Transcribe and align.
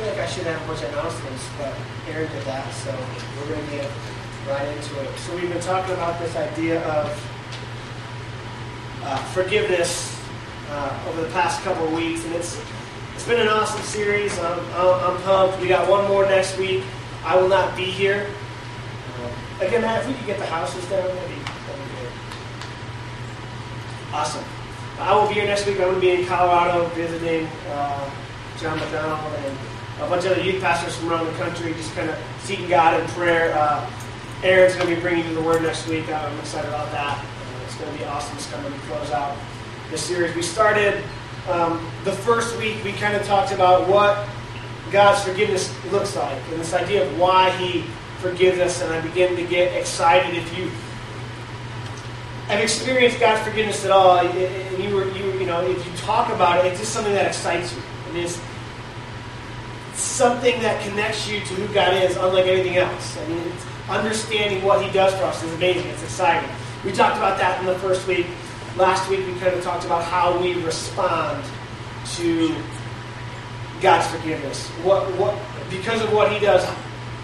feel 0.00 0.08
like 0.08 0.18
I 0.18 0.26
shouldn't 0.26 0.56
have 0.56 0.70
of 0.70 0.82
announcements, 0.92 1.46
but 1.58 1.74
Aaron 2.08 2.30
did 2.32 2.44
that, 2.44 2.72
so 2.72 2.90
we're 3.36 3.54
going 3.54 3.66
to 3.66 3.72
get 3.72 3.90
right 4.48 4.66
into 4.76 4.98
it. 5.00 5.18
So 5.18 5.34
we've 5.36 5.52
been 5.52 5.60
talking 5.60 5.92
about 5.94 6.18
this 6.18 6.34
idea 6.36 6.82
of 6.88 7.06
uh, 9.02 9.16
forgiveness 9.34 10.18
uh, 10.70 11.06
over 11.08 11.20
the 11.20 11.28
past 11.28 11.62
couple 11.62 11.86
of 11.86 11.92
weeks, 11.92 12.24
and 12.24 12.34
it's 12.34 12.58
it's 13.14 13.28
been 13.28 13.40
an 13.40 13.48
awesome 13.48 13.82
series. 13.82 14.38
I'm, 14.38 14.58
I'm 14.72 15.20
pumped. 15.22 15.60
We 15.60 15.68
got 15.68 15.86
one 15.86 16.08
more 16.08 16.24
next 16.24 16.56
week. 16.56 16.82
I 17.22 17.36
will 17.36 17.48
not 17.48 17.76
be 17.76 17.84
here. 17.84 18.26
Uh, 19.18 19.66
again, 19.66 19.82
Matt, 19.82 20.00
if 20.00 20.08
we 20.08 20.14
could 20.14 20.26
get 20.26 20.38
the 20.38 20.46
houses 20.46 20.82
down, 20.88 21.06
that'd 21.06 21.28
be, 21.28 21.34
that'd 21.34 21.84
be 21.84 21.90
good. 22.00 22.12
Awesome. 24.14 24.44
I 24.98 25.14
will 25.14 25.28
be 25.28 25.34
here 25.34 25.44
next 25.44 25.66
week. 25.66 25.76
I'm 25.76 25.82
going 25.82 25.94
to 25.96 26.00
be 26.00 26.10
in 26.12 26.26
Colorado 26.26 26.86
visiting 26.94 27.46
uh, 27.68 28.10
John 28.56 28.78
McDonald 28.78 29.34
and 29.44 29.58
a 30.00 30.08
bunch 30.08 30.24
of 30.24 30.32
other 30.32 30.42
youth 30.42 30.62
pastors 30.62 30.96
from 30.96 31.10
around 31.10 31.26
the 31.26 31.32
country, 31.32 31.72
just 31.74 31.94
kind 31.94 32.08
of 32.08 32.18
seeking 32.40 32.68
God 32.68 32.98
in 33.00 33.06
prayer. 33.08 33.54
Uh, 33.54 33.88
Aaron's 34.42 34.74
going 34.74 34.88
to 34.88 34.94
be 34.94 35.00
bringing 35.00 35.26
you 35.26 35.34
the 35.34 35.42
word 35.42 35.62
next 35.62 35.86
week. 35.86 36.10
I'm 36.10 36.38
excited 36.38 36.68
about 36.68 36.90
that. 36.92 37.24
It's 37.66 37.76
going 37.76 37.92
to 37.92 37.98
be 37.98 38.04
awesome. 38.04 38.36
It's 38.36 38.50
coming 38.50 38.72
to 38.72 38.78
close 38.80 39.10
out 39.10 39.36
this 39.90 40.02
series. 40.02 40.34
We 40.34 40.42
started 40.42 41.02
um, 41.48 41.90
the 42.04 42.12
first 42.12 42.56
week, 42.58 42.82
we 42.84 42.92
kind 42.92 43.16
of 43.16 43.24
talked 43.24 43.52
about 43.52 43.88
what 43.88 44.28
God's 44.90 45.22
forgiveness 45.22 45.72
looks 45.90 46.16
like 46.16 46.38
and 46.50 46.60
this 46.60 46.74
idea 46.74 47.06
of 47.06 47.18
why 47.18 47.50
He 47.58 47.82
forgives 48.20 48.58
us. 48.58 48.82
And 48.82 48.92
I 48.92 49.00
begin 49.00 49.36
to 49.36 49.44
get 49.44 49.76
excited 49.76 50.36
if 50.36 50.56
you 50.56 50.70
have 52.48 52.60
experienced 52.60 53.20
God's 53.20 53.46
forgiveness 53.46 53.84
at 53.84 53.90
all, 53.90 54.18
and 54.18 54.82
you 54.82 54.94
were, 54.94 55.08
you, 55.12 55.38
you 55.38 55.46
know, 55.46 55.60
if 55.62 55.86
you 55.86 55.92
talk 55.98 56.32
about 56.32 56.64
it, 56.64 56.68
it's 56.68 56.80
just 56.80 56.92
something 56.92 57.14
that 57.14 57.26
excites 57.26 57.74
you. 57.74 57.82
It 58.10 58.24
is 58.24 58.40
something 60.20 60.60
that 60.60 60.78
connects 60.86 61.26
you 61.26 61.40
to 61.40 61.54
who 61.54 61.72
God 61.72 61.94
is, 61.94 62.14
unlike 62.14 62.44
anything 62.44 62.76
else. 62.76 63.16
I 63.16 63.26
mean, 63.26 63.52
understanding 63.88 64.62
what 64.62 64.84
He 64.84 64.92
does 64.92 65.14
for 65.14 65.24
us 65.24 65.42
is 65.42 65.50
amazing. 65.54 65.86
It's 65.86 66.02
exciting. 66.02 66.46
We 66.84 66.92
talked 66.92 67.16
about 67.16 67.38
that 67.38 67.58
in 67.58 67.64
the 67.64 67.78
first 67.78 68.06
week. 68.06 68.26
Last 68.76 69.08
week 69.08 69.20
we 69.20 69.32
kind 69.40 69.54
of 69.54 69.64
talked 69.64 69.86
about 69.86 70.04
how 70.04 70.38
we 70.38 70.62
respond 70.62 71.42
to 72.16 72.54
God's 73.80 74.08
forgiveness. 74.08 74.68
What, 74.84 75.10
what, 75.16 75.34
because 75.70 76.02
of 76.02 76.12
what 76.12 76.30
He 76.30 76.38
does, 76.38 76.66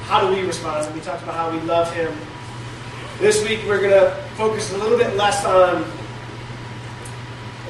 how 0.04 0.26
do 0.26 0.34
we 0.34 0.40
respond? 0.40 0.86
And 0.86 0.94
we 0.94 1.02
talked 1.02 1.22
about 1.22 1.34
how 1.34 1.50
we 1.50 1.60
love 1.66 1.92
Him. 1.92 2.16
This 3.18 3.46
week 3.46 3.60
we're 3.66 3.82
going 3.82 3.90
to 3.90 4.10
focus 4.36 4.72
a 4.72 4.78
little 4.78 4.96
bit 4.96 5.14
less 5.16 5.44
on 5.44 5.84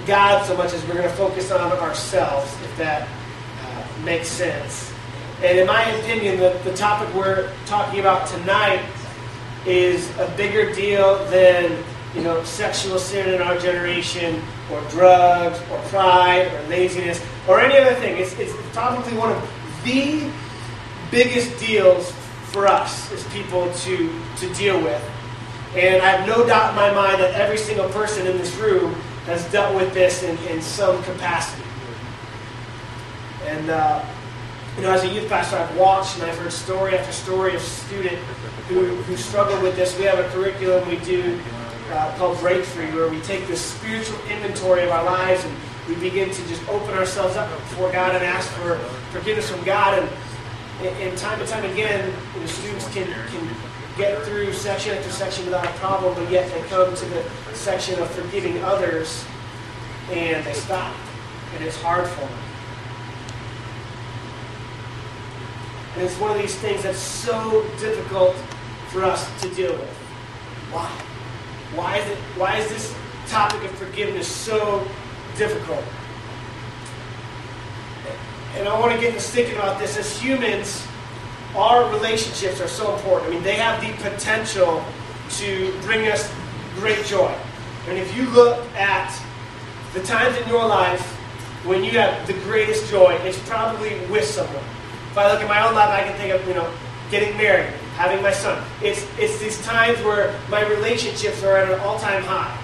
God 0.07 0.47
so 0.47 0.57
much 0.57 0.73
as 0.73 0.87
we're 0.87 0.95
going 0.95 1.11
to 1.11 1.17
focus 1.17 1.51
on 1.51 1.73
ourselves, 1.73 2.53
if 2.63 2.77
that 2.77 3.09
uh, 3.09 4.05
makes 4.05 4.29
sense. 4.29 4.93
And 5.42 5.59
in 5.59 5.67
my 5.67 5.84
opinion, 5.84 6.39
the, 6.39 6.59
the 6.65 6.75
topic 6.75 7.15
we're 7.15 7.53
talking 7.67 8.01
about 8.01 8.27
tonight 8.27 8.83
is 9.67 10.11
a 10.19 10.33
bigger 10.37 10.73
deal 10.73 11.23
than 11.27 11.84
you 12.15 12.23
know 12.23 12.42
sexual 12.45 12.98
sin 12.98 13.34
in 13.34 13.42
our 13.42 13.59
generation, 13.59 14.42
or 14.73 14.81
drugs, 14.89 15.59
or 15.70 15.79
pride, 15.91 16.51
or 16.53 16.69
laziness, 16.69 17.23
or 17.47 17.61
any 17.61 17.77
other 17.77 17.95
thing. 17.97 18.17
It's, 18.17 18.33
it's 18.39 18.55
probably 18.73 19.12
one 19.17 19.31
of 19.31 19.51
the 19.84 20.31
biggest 21.11 21.59
deals 21.61 22.11
for 22.47 22.67
us 22.67 23.12
as 23.12 23.23
people 23.29 23.70
to, 23.73 24.20
to 24.39 24.55
deal 24.55 24.81
with. 24.81 25.03
And 25.75 26.03
I 26.03 26.09
have 26.09 26.27
no 26.27 26.47
doubt 26.47 26.70
in 26.70 26.77
my 26.77 26.91
mind 26.92 27.20
that 27.20 27.34
every 27.34 27.59
single 27.59 27.89
person 27.91 28.27
in 28.27 28.39
this 28.39 28.55
room 28.57 28.95
has 29.27 29.45
dealt 29.53 29.75
with 29.75 29.92
this 29.92 30.23
in, 30.23 30.39
in 30.48 30.62
some 30.62 31.03
capacity. 31.03 31.62
And, 33.45 33.68
uh, 33.68 34.03
you 34.77 34.83
know, 34.83 34.91
as 34.91 35.05
a 35.05 35.09
youth 35.09 35.29
pastor, 35.29 35.57
I've 35.57 35.77
watched 35.77 36.17
and 36.17 36.25
I've 36.31 36.37
heard 36.37 36.53
story 36.53 36.97
after 36.97 37.11
story 37.11 37.55
of 37.55 37.63
student 37.63 38.17
who, 38.69 38.85
who 38.85 39.17
struggle 39.17 39.61
with 39.63 39.75
this. 39.75 39.97
We 39.98 40.05
have 40.05 40.19
a 40.19 40.29
curriculum 40.29 40.87
we 40.89 40.98
do 40.98 41.41
uh, 41.92 42.14
called 42.19 42.39
Breakthrough, 42.41 42.95
where 42.95 43.09
we 43.09 43.20
take 43.20 43.47
this 43.47 43.61
spiritual 43.61 44.19
inventory 44.29 44.83
of 44.83 44.91
our 44.91 45.05
lives 45.05 45.42
and 45.45 45.57
we 45.89 45.95
begin 45.95 46.31
to 46.31 46.48
just 46.48 46.67
open 46.69 46.92
ourselves 46.95 47.36
up 47.36 47.48
before 47.48 47.91
God 47.91 48.15
and 48.15 48.25
ask 48.25 48.51
for 48.51 48.77
forgiveness 49.13 49.51
from 49.51 49.65
God. 49.65 49.98
And, 49.98 50.09
and 50.83 51.17
time 51.17 51.41
and 51.41 51.48
time 51.48 51.65
again, 51.73 52.13
the 52.39 52.48
students 52.48 52.86
can, 52.92 53.07
can 53.07 53.48
get 53.97 54.23
through 54.25 54.53
section 54.53 54.95
after 54.95 55.11
section 55.11 55.47
without 55.47 55.65
a 55.65 55.73
problem, 55.79 56.15
but 56.15 56.31
yet 56.31 56.53
they 56.53 56.61
come 56.69 56.95
to 56.95 57.05
the 57.07 57.25
section 57.55 57.98
of 57.98 58.11
forgiving 58.11 58.63
others 58.63 59.25
and 60.11 60.45
they 60.45 60.53
stop. 60.53 60.95
And 61.55 61.65
it's 61.65 61.81
hard 61.81 62.07
for 62.07 62.20
them. 62.20 62.45
And 65.96 66.05
it's 66.05 66.20
one 66.20 66.30
of 66.30 66.36
these 66.36 66.55
things 66.57 66.83
that's 66.83 66.98
so 66.98 67.62
difficult 67.80 68.36
for 68.89 69.02
us 69.02 69.29
to 69.40 69.48
deal 69.55 69.73
with. 69.73 69.89
Why? 70.70 70.90
Why 71.74 71.96
is 71.96 72.11
it 72.11 72.18
why 72.36 72.58
is 72.58 72.68
this 72.68 72.95
topic 73.29 73.64
of 73.64 73.70
forgiveness 73.79 74.29
so 74.29 74.86
difficult? 75.39 75.83
And 78.56 78.68
I 78.68 78.79
want 78.79 78.92
to 78.92 79.01
get 79.01 79.17
us 79.17 79.30
thinking 79.30 79.55
about 79.56 79.79
this 79.79 79.96
as 79.96 80.20
humans, 80.20 80.86
our 81.55 81.90
relationships 81.95 82.61
are 82.61 82.68
so 82.68 82.95
important. 82.95 83.30
I 83.30 83.35
mean, 83.35 83.42
they 83.42 83.56
have 83.56 83.80
the 83.80 83.92
potential 84.11 84.85
to 85.39 85.79
bring 85.80 86.08
us 86.08 86.30
great 86.74 87.06
joy. 87.06 87.35
And 87.89 87.96
if 87.96 88.14
you 88.14 88.29
look 88.30 88.58
at 88.74 89.18
the 89.95 90.02
times 90.02 90.36
in 90.36 90.46
your 90.46 90.67
life 90.67 91.02
when 91.64 91.83
you 91.83 91.92
have 91.92 92.27
the 92.27 92.35
greatest 92.45 92.90
joy, 92.90 93.14
it's 93.23 93.39
probably 93.48 93.98
with 94.11 94.24
someone. 94.24 94.76
If 95.17 95.21
I 95.21 95.33
look 95.33 95.41
at 95.41 95.49
my 95.49 95.67
own 95.67 95.75
life, 95.75 95.89
I 95.89 96.03
can 96.03 96.15
think 96.19 96.35
of, 96.35 96.47
you 96.47 96.53
know, 96.53 96.71
getting 97.11 97.35
married, 97.39 97.73
having 97.95 98.23
my 98.23 98.33
son. 98.33 98.63
It's, 98.83 99.03
it's 99.19 99.41
these 99.41 99.65
times 99.65 99.99
where 100.03 100.39
my 100.51 100.61
relationships 100.69 101.43
are 101.43 101.57
at 101.57 101.73
an 101.73 101.81
all 101.81 101.99
time 101.99 102.23
high. 102.23 102.55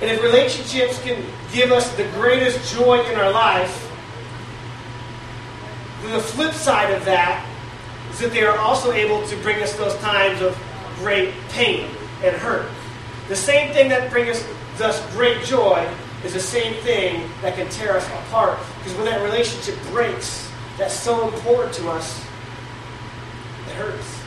And 0.00 0.10
if 0.10 0.20
relationships 0.20 1.00
can 1.00 1.24
give 1.52 1.70
us 1.70 1.94
the 1.94 2.02
greatest 2.14 2.74
joy 2.74 3.08
in 3.08 3.14
our 3.14 3.30
life, 3.30 3.88
then 6.02 6.14
the 6.14 6.18
flip 6.18 6.54
side 6.54 6.92
of 6.92 7.04
that 7.04 7.46
is 8.10 8.18
that 8.18 8.32
they 8.32 8.42
are 8.42 8.58
also 8.58 8.90
able 8.90 9.24
to 9.28 9.36
bring 9.36 9.62
us 9.62 9.72
those 9.74 9.96
times 9.98 10.42
of 10.42 10.60
great 10.96 11.32
pain 11.50 11.88
and 12.24 12.34
hurt. 12.34 12.68
The 13.28 13.36
same 13.36 13.72
thing 13.72 13.88
that 13.90 14.10
brings 14.10 14.44
us 14.80 15.12
great 15.12 15.44
joy 15.44 15.88
is 16.24 16.32
the 16.32 16.40
same 16.40 16.74
thing 16.82 17.30
that 17.42 17.54
can 17.54 17.68
tear 17.68 17.96
us 17.96 18.08
apart. 18.08 18.58
Because 18.78 18.96
when 18.96 19.04
that 19.04 19.22
relationship 19.22 19.80
breaks, 19.92 20.49
that's 20.80 20.98
so 20.98 21.28
important 21.28 21.74
to 21.74 21.90
us, 21.90 22.24
it 23.66 23.72
hurts. 23.74 24.22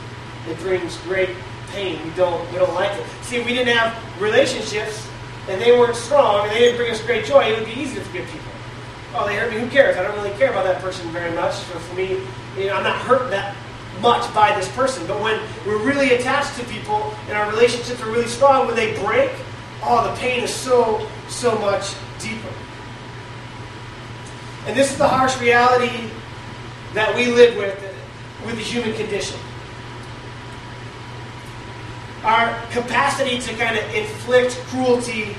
It 0.48 0.56
brings 0.60 0.96
great 0.98 1.30
pain. 1.72 1.98
We 2.04 2.10
don't, 2.10 2.48
we 2.52 2.58
don't 2.58 2.74
like 2.74 2.92
it. 2.96 3.04
See, 3.22 3.40
we 3.40 3.52
didn't 3.54 3.76
have 3.76 4.22
relationships 4.22 5.08
and 5.48 5.60
they 5.60 5.76
weren't 5.76 5.96
strong 5.96 6.46
and 6.46 6.52
they 6.52 6.60
didn't 6.60 6.76
bring 6.76 6.92
us 6.92 7.02
great 7.02 7.24
joy, 7.24 7.40
it 7.40 7.58
would 7.58 7.66
be 7.66 7.80
easy 7.80 7.96
to 7.96 8.00
forgive 8.02 8.26
people. 8.26 8.46
Oh, 9.16 9.26
they 9.26 9.34
hurt 9.34 9.52
me. 9.52 9.58
Who 9.58 9.68
cares? 9.68 9.96
I 9.96 10.02
don't 10.02 10.14
really 10.14 10.36
care 10.38 10.50
about 10.50 10.64
that 10.64 10.80
person 10.80 11.08
very 11.10 11.34
much. 11.34 11.54
So 11.54 11.78
for 11.78 11.94
me, 11.96 12.20
you 12.56 12.66
know, 12.66 12.74
I'm 12.74 12.84
not 12.84 12.98
hurt 12.98 13.30
that 13.30 13.56
much 14.00 14.32
by 14.32 14.54
this 14.56 14.70
person. 14.76 15.06
But 15.08 15.20
when 15.20 15.40
we're 15.66 15.84
really 15.84 16.14
attached 16.14 16.56
to 16.58 16.64
people 16.66 17.14
and 17.28 17.36
our 17.36 17.50
relationships 17.50 18.00
are 18.00 18.10
really 18.10 18.28
strong, 18.28 18.66
when 18.66 18.76
they 18.76 18.96
break, 19.04 19.32
oh, 19.82 20.08
the 20.08 20.20
pain 20.20 20.44
is 20.44 20.54
so, 20.54 21.08
so 21.28 21.58
much 21.58 21.94
deeper. 22.20 22.48
And 24.66 24.76
this 24.76 24.92
is 24.92 24.98
the 24.98 25.08
harsh 25.08 25.38
reality 25.40 26.10
that 26.94 27.14
we 27.14 27.26
live 27.26 27.56
with, 27.56 27.78
with 28.46 28.56
the 28.56 28.62
human 28.62 28.94
condition. 28.94 29.38
Our 32.24 32.58
capacity 32.70 33.38
to 33.38 33.54
kind 33.54 33.76
of 33.76 33.94
inflict 33.94 34.56
cruelty 34.68 35.36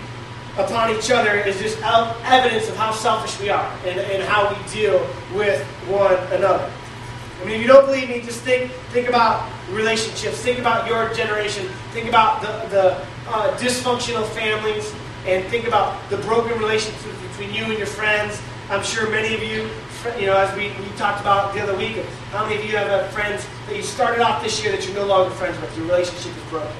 upon 0.57 0.95
each 0.95 1.09
other 1.11 1.35
is 1.35 1.59
just 1.59 1.81
evidence 1.81 2.69
of 2.69 2.75
how 2.77 2.91
selfish 2.91 3.39
we 3.41 3.49
are 3.49 3.69
and, 3.85 3.99
and 3.99 4.23
how 4.23 4.53
we 4.53 4.71
deal 4.71 4.99
with 5.33 5.61
one 5.87 6.15
another. 6.31 6.71
I 7.41 7.45
mean, 7.45 7.55
if 7.55 7.61
you 7.61 7.67
don't 7.67 7.85
believe 7.85 8.09
me, 8.09 8.21
just 8.21 8.41
think, 8.41 8.71
think 8.91 9.09
about 9.09 9.49
relationships. 9.69 10.37
Think 10.37 10.59
about 10.59 10.87
your 10.87 11.13
generation. 11.13 11.67
Think 11.91 12.07
about 12.07 12.41
the, 12.41 12.69
the 12.69 12.91
uh, 13.27 13.57
dysfunctional 13.57 14.27
families. 14.29 14.93
And 15.25 15.43
think 15.47 15.67
about 15.67 15.97
the 16.09 16.17
broken 16.17 16.57
relationships 16.59 17.03
between 17.29 17.53
you 17.53 17.65
and 17.65 17.77
your 17.77 17.87
friends. 17.87 18.41
I'm 18.69 18.83
sure 18.83 19.09
many 19.09 19.33
of 19.33 19.43
you, 19.43 19.69
you 20.19 20.27
know, 20.27 20.37
as 20.37 20.55
we, 20.55 20.69
we 20.69 20.95
talked 20.97 21.21
about 21.21 21.53
the 21.53 21.61
other 21.61 21.75
week, 21.75 21.97
how 22.31 22.43
many 22.45 22.57
of 22.57 22.65
you 22.65 22.77
have 22.77 23.11
friends 23.11 23.45
that 23.67 23.75
you 23.75 23.83
started 23.83 24.21
off 24.21 24.43
this 24.43 24.61
year 24.63 24.71
that 24.71 24.85
you're 24.85 24.95
no 24.95 25.05
longer 25.05 25.33
friends 25.35 25.59
with? 25.59 25.75
Your 25.77 25.87
relationship 25.87 26.35
is 26.35 26.43
broken. 26.49 26.71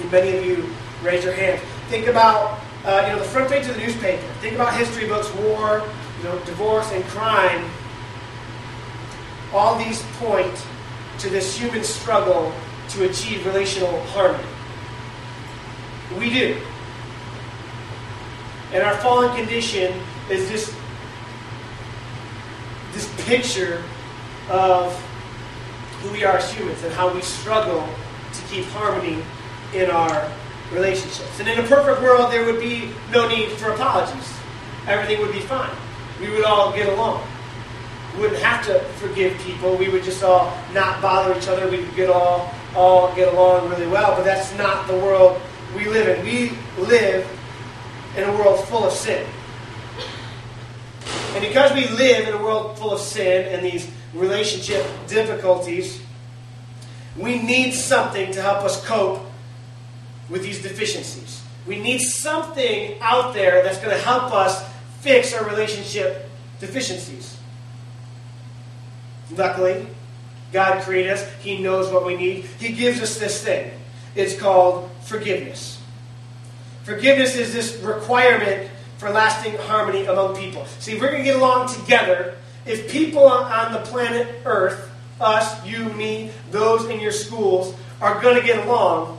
And 0.00 0.12
many 0.12 0.36
of 0.36 0.44
you 0.44 0.68
raise 1.02 1.24
your 1.24 1.34
hand. 1.34 1.60
Think 1.88 2.06
about, 2.06 2.60
uh, 2.84 3.04
you 3.06 3.12
know, 3.12 3.18
the 3.18 3.24
front 3.24 3.50
page 3.50 3.66
of 3.66 3.74
the 3.74 3.80
newspaper. 3.80 4.22
Think 4.40 4.54
about 4.54 4.74
history 4.74 5.06
books, 5.06 5.32
war, 5.34 5.82
you 6.18 6.24
know, 6.24 6.38
divorce 6.44 6.90
and 6.92 7.04
crime 7.04 7.70
all 9.52 9.76
these 9.78 10.02
point 10.18 10.66
to 11.18 11.28
this 11.28 11.58
human 11.58 11.82
struggle 11.82 12.52
to 12.88 13.08
achieve 13.08 13.44
relational 13.46 14.00
harmony. 14.06 14.44
We 16.18 16.30
do. 16.30 16.60
And 18.72 18.82
our 18.82 18.96
fallen 18.98 19.34
condition 19.36 20.00
is 20.30 20.48
this, 20.48 20.76
this 22.92 23.08
picture 23.24 23.82
of 24.48 24.94
who 26.00 26.10
we 26.12 26.24
are 26.24 26.38
as 26.38 26.52
humans 26.52 26.82
and 26.82 26.92
how 26.94 27.12
we 27.12 27.20
struggle 27.20 27.86
to 28.32 28.42
keep 28.48 28.64
harmony 28.66 29.22
in 29.74 29.90
our 29.90 30.30
relationships. 30.72 31.38
And 31.38 31.48
in 31.48 31.58
a 31.58 31.62
perfect 31.62 32.02
world, 32.02 32.32
there 32.32 32.44
would 32.44 32.60
be 32.60 32.90
no 33.12 33.28
need 33.28 33.50
for 33.52 33.70
apologies. 33.72 34.32
Everything 34.86 35.20
would 35.20 35.32
be 35.32 35.40
fine. 35.40 35.70
We 36.20 36.30
would 36.30 36.44
all 36.44 36.72
get 36.72 36.88
along. 36.88 37.26
We 38.14 38.22
wouldn't 38.22 38.42
have 38.42 38.64
to 38.66 38.80
forgive 38.98 39.38
people. 39.38 39.76
We 39.76 39.88
would 39.88 40.02
just 40.02 40.22
all 40.22 40.56
not 40.72 41.00
bother 41.00 41.36
each 41.38 41.48
other. 41.48 41.68
We 41.68 41.78
would 41.78 41.94
get 41.94 42.10
all 42.10 42.52
all 42.74 43.14
get 43.14 43.32
along 43.32 43.68
really 43.68 43.86
well. 43.86 44.14
But 44.16 44.24
that's 44.24 44.56
not 44.56 44.86
the 44.86 44.94
world 44.94 45.40
we 45.76 45.86
live 45.86 46.08
in. 46.08 46.24
We 46.24 46.52
live 46.82 47.28
in 48.16 48.24
a 48.24 48.32
world 48.32 48.64
full 48.66 48.84
of 48.84 48.92
sin. 48.92 49.26
And 51.32 51.44
because 51.44 51.72
we 51.72 51.86
live 51.88 52.28
in 52.28 52.34
a 52.34 52.42
world 52.42 52.76
full 52.76 52.92
of 52.92 53.00
sin 53.00 53.46
and 53.54 53.64
these 53.64 53.90
relationship 54.14 54.84
difficulties, 55.06 56.02
we 57.16 57.40
need 57.40 57.72
something 57.72 58.32
to 58.32 58.42
help 58.42 58.64
us 58.64 58.84
cope 58.84 59.24
with 60.28 60.42
these 60.42 60.60
deficiencies. 60.60 61.42
We 61.66 61.78
need 61.78 62.00
something 62.00 62.96
out 63.00 63.32
there 63.34 63.62
that's 63.62 63.78
going 63.78 63.96
to 63.96 64.02
help 64.02 64.32
us 64.32 64.64
fix 65.00 65.32
our 65.32 65.48
relationship 65.48 66.28
deficiencies. 66.58 67.38
Luckily, 69.30 69.86
God 70.52 70.82
created 70.82 71.12
us. 71.12 71.32
He 71.40 71.58
knows 71.62 71.92
what 71.92 72.04
we 72.04 72.16
need. 72.16 72.44
He 72.58 72.72
gives 72.72 73.00
us 73.00 73.18
this 73.18 73.42
thing. 73.42 73.70
It's 74.16 74.38
called 74.38 74.90
forgiveness. 75.02 75.80
Forgiveness 76.82 77.36
is 77.36 77.52
this 77.52 77.76
requirement 77.82 78.68
for 79.00 79.10
lasting 79.10 79.56
harmony 79.56 80.04
among 80.04 80.36
people. 80.36 80.66
See, 80.78 80.92
if 80.92 81.00
we're 81.00 81.08
going 81.08 81.24
to 81.24 81.24
get 81.24 81.36
along 81.36 81.74
together 81.74 82.36
if 82.66 82.90
people 82.90 83.24
on 83.24 83.72
the 83.72 83.78
planet 83.80 84.28
Earth, 84.44 84.90
us, 85.20 85.66
you, 85.66 85.84
me, 85.84 86.30
those 86.50 86.88
in 86.88 87.00
your 87.00 87.12
schools, 87.12 87.74
are 88.00 88.20
going 88.20 88.38
to 88.38 88.46
get 88.46 88.66
along. 88.66 89.18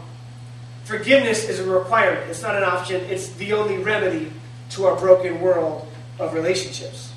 Forgiveness 0.83 1.48
is 1.48 1.60
a 1.60 1.66
requirement. 1.66 2.30
It's 2.30 2.42
not 2.42 2.56
an 2.56 2.63
option. 2.63 3.01
It's 3.01 3.30
the 3.33 3.54
only 3.54 3.78
remedy 3.78 4.31
to 4.72 4.86
our 4.86 4.98
broken 4.98 5.42
world 5.42 5.88
of 6.19 6.33
relationships. 6.33 7.13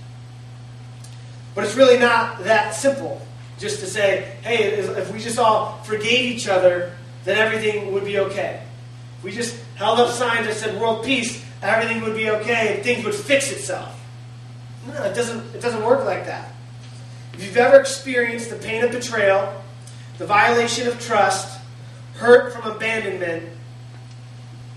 But 1.55 1.64
it's 1.64 1.76
really 1.76 1.99
not 1.99 2.44
that 2.44 2.75
simple 2.75 3.20
just 3.58 3.81
to 3.81 3.87
say, 3.87 4.37
hey, 4.43 4.72
if 4.72 5.12
we 5.12 5.19
just 5.19 5.38
all 5.38 5.78
forgave 5.84 6.34
each 6.34 6.49
other, 6.49 6.93
then 7.25 7.38
everything 7.38 7.93
would 7.93 8.05
be 8.05 8.19
okay. 8.19 8.62
If 9.19 9.25
we 9.25 9.32
just 9.32 9.56
held 9.76 10.00
up 10.00 10.11
signs 10.11 10.46
that 10.46 10.55
said 10.55 10.81
world 10.81 11.05
peace, 11.05 11.44
everything 11.64 12.02
would 12.02 12.16
be 12.16 12.31
okay 12.31 12.81
things 12.82 13.05
would 13.05 13.14
fix 13.14 13.50
itself. 13.50 14.00
No, 14.87 15.02
it 15.05 15.14
doesn't, 15.14 15.55
it 15.55 15.61
doesn't 15.61 15.84
work 15.84 16.05
like 16.05 16.26
that. 16.26 16.52
If 17.32 17.44
you've 17.44 17.56
ever 17.56 17.81
experienced 17.81 18.50
the 18.50 18.56
pain 18.56 18.84
of 18.84 18.93
betrayal, 18.93 19.62
the 20.19 20.26
violation 20.26 20.87
of 20.87 21.00
trust, 21.00 21.61
hurt 22.14 22.52
from 22.52 22.70
abandonment, 22.70 23.49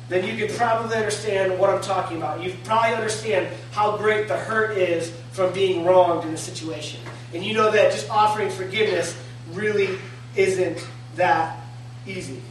then 0.10 0.25
you 0.25 0.48
can 0.48 0.56
probably 0.56 0.95
understand 0.95 1.60
what 1.60 1.69
I'm 1.69 1.81
talking 1.81 2.18
about. 2.18 2.42
You 2.42 2.56
probably 2.63 2.95
understand 2.95 3.48
how 3.72 3.98
great 3.98 4.28
the 4.28 4.38
hurt 4.38 4.78
is 4.78 5.12
from 5.31 5.54
being 5.54 5.86
wronged 5.86 6.25
in 6.25 6.34
a 6.34 6.38
situation. 6.38 7.01
And 7.34 7.44
you 7.44 7.54
know 7.54 7.69
that 7.72 7.92
just 7.92 8.10
offering 8.10 8.50
forgiveness 8.50 9.19
really 9.51 9.98
isn't 10.36 10.86
that 11.16 11.60
easy. 12.06 12.42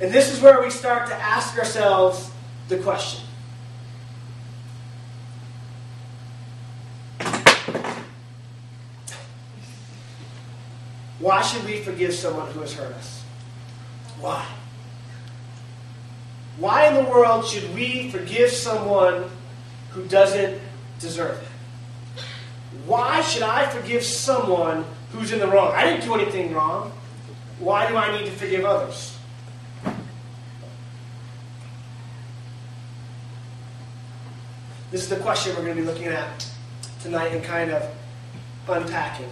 And 0.00 0.12
this 0.12 0.32
is 0.32 0.40
where 0.40 0.60
we 0.60 0.70
start 0.70 1.08
to 1.08 1.14
ask 1.14 1.56
ourselves 1.56 2.29
the 2.70 2.78
question 2.78 3.20
Why 11.18 11.42
should 11.42 11.66
we 11.66 11.80
forgive 11.82 12.14
someone 12.14 12.50
who 12.52 12.60
has 12.60 12.72
hurt 12.72 12.94
us? 12.94 13.22
Why? 14.20 14.46
Why 16.56 16.88
in 16.88 16.94
the 16.94 17.10
world 17.10 17.44
should 17.44 17.74
we 17.74 18.10
forgive 18.10 18.50
someone 18.50 19.30
who 19.90 20.02
doesn't 20.06 20.58
deserve 20.98 21.42
it? 21.42 22.24
Why 22.86 23.20
should 23.20 23.42
I 23.42 23.68
forgive 23.68 24.02
someone 24.02 24.86
who's 25.12 25.30
in 25.30 25.40
the 25.40 25.46
wrong? 25.46 25.74
I 25.74 25.84
didn't 25.84 26.04
do 26.04 26.14
anything 26.14 26.54
wrong. 26.54 26.90
Why 27.58 27.86
do 27.86 27.96
I 27.96 28.18
need 28.18 28.24
to 28.24 28.32
forgive 28.32 28.64
others? 28.64 29.19
This 34.90 35.04
is 35.04 35.08
the 35.08 35.16
question 35.16 35.54
we're 35.54 35.62
going 35.62 35.76
to 35.76 35.82
be 35.82 35.86
looking 35.86 36.08
at 36.08 36.50
tonight 37.00 37.28
and 37.28 37.44
kind 37.44 37.70
of 37.70 37.88
unpacking. 38.68 39.28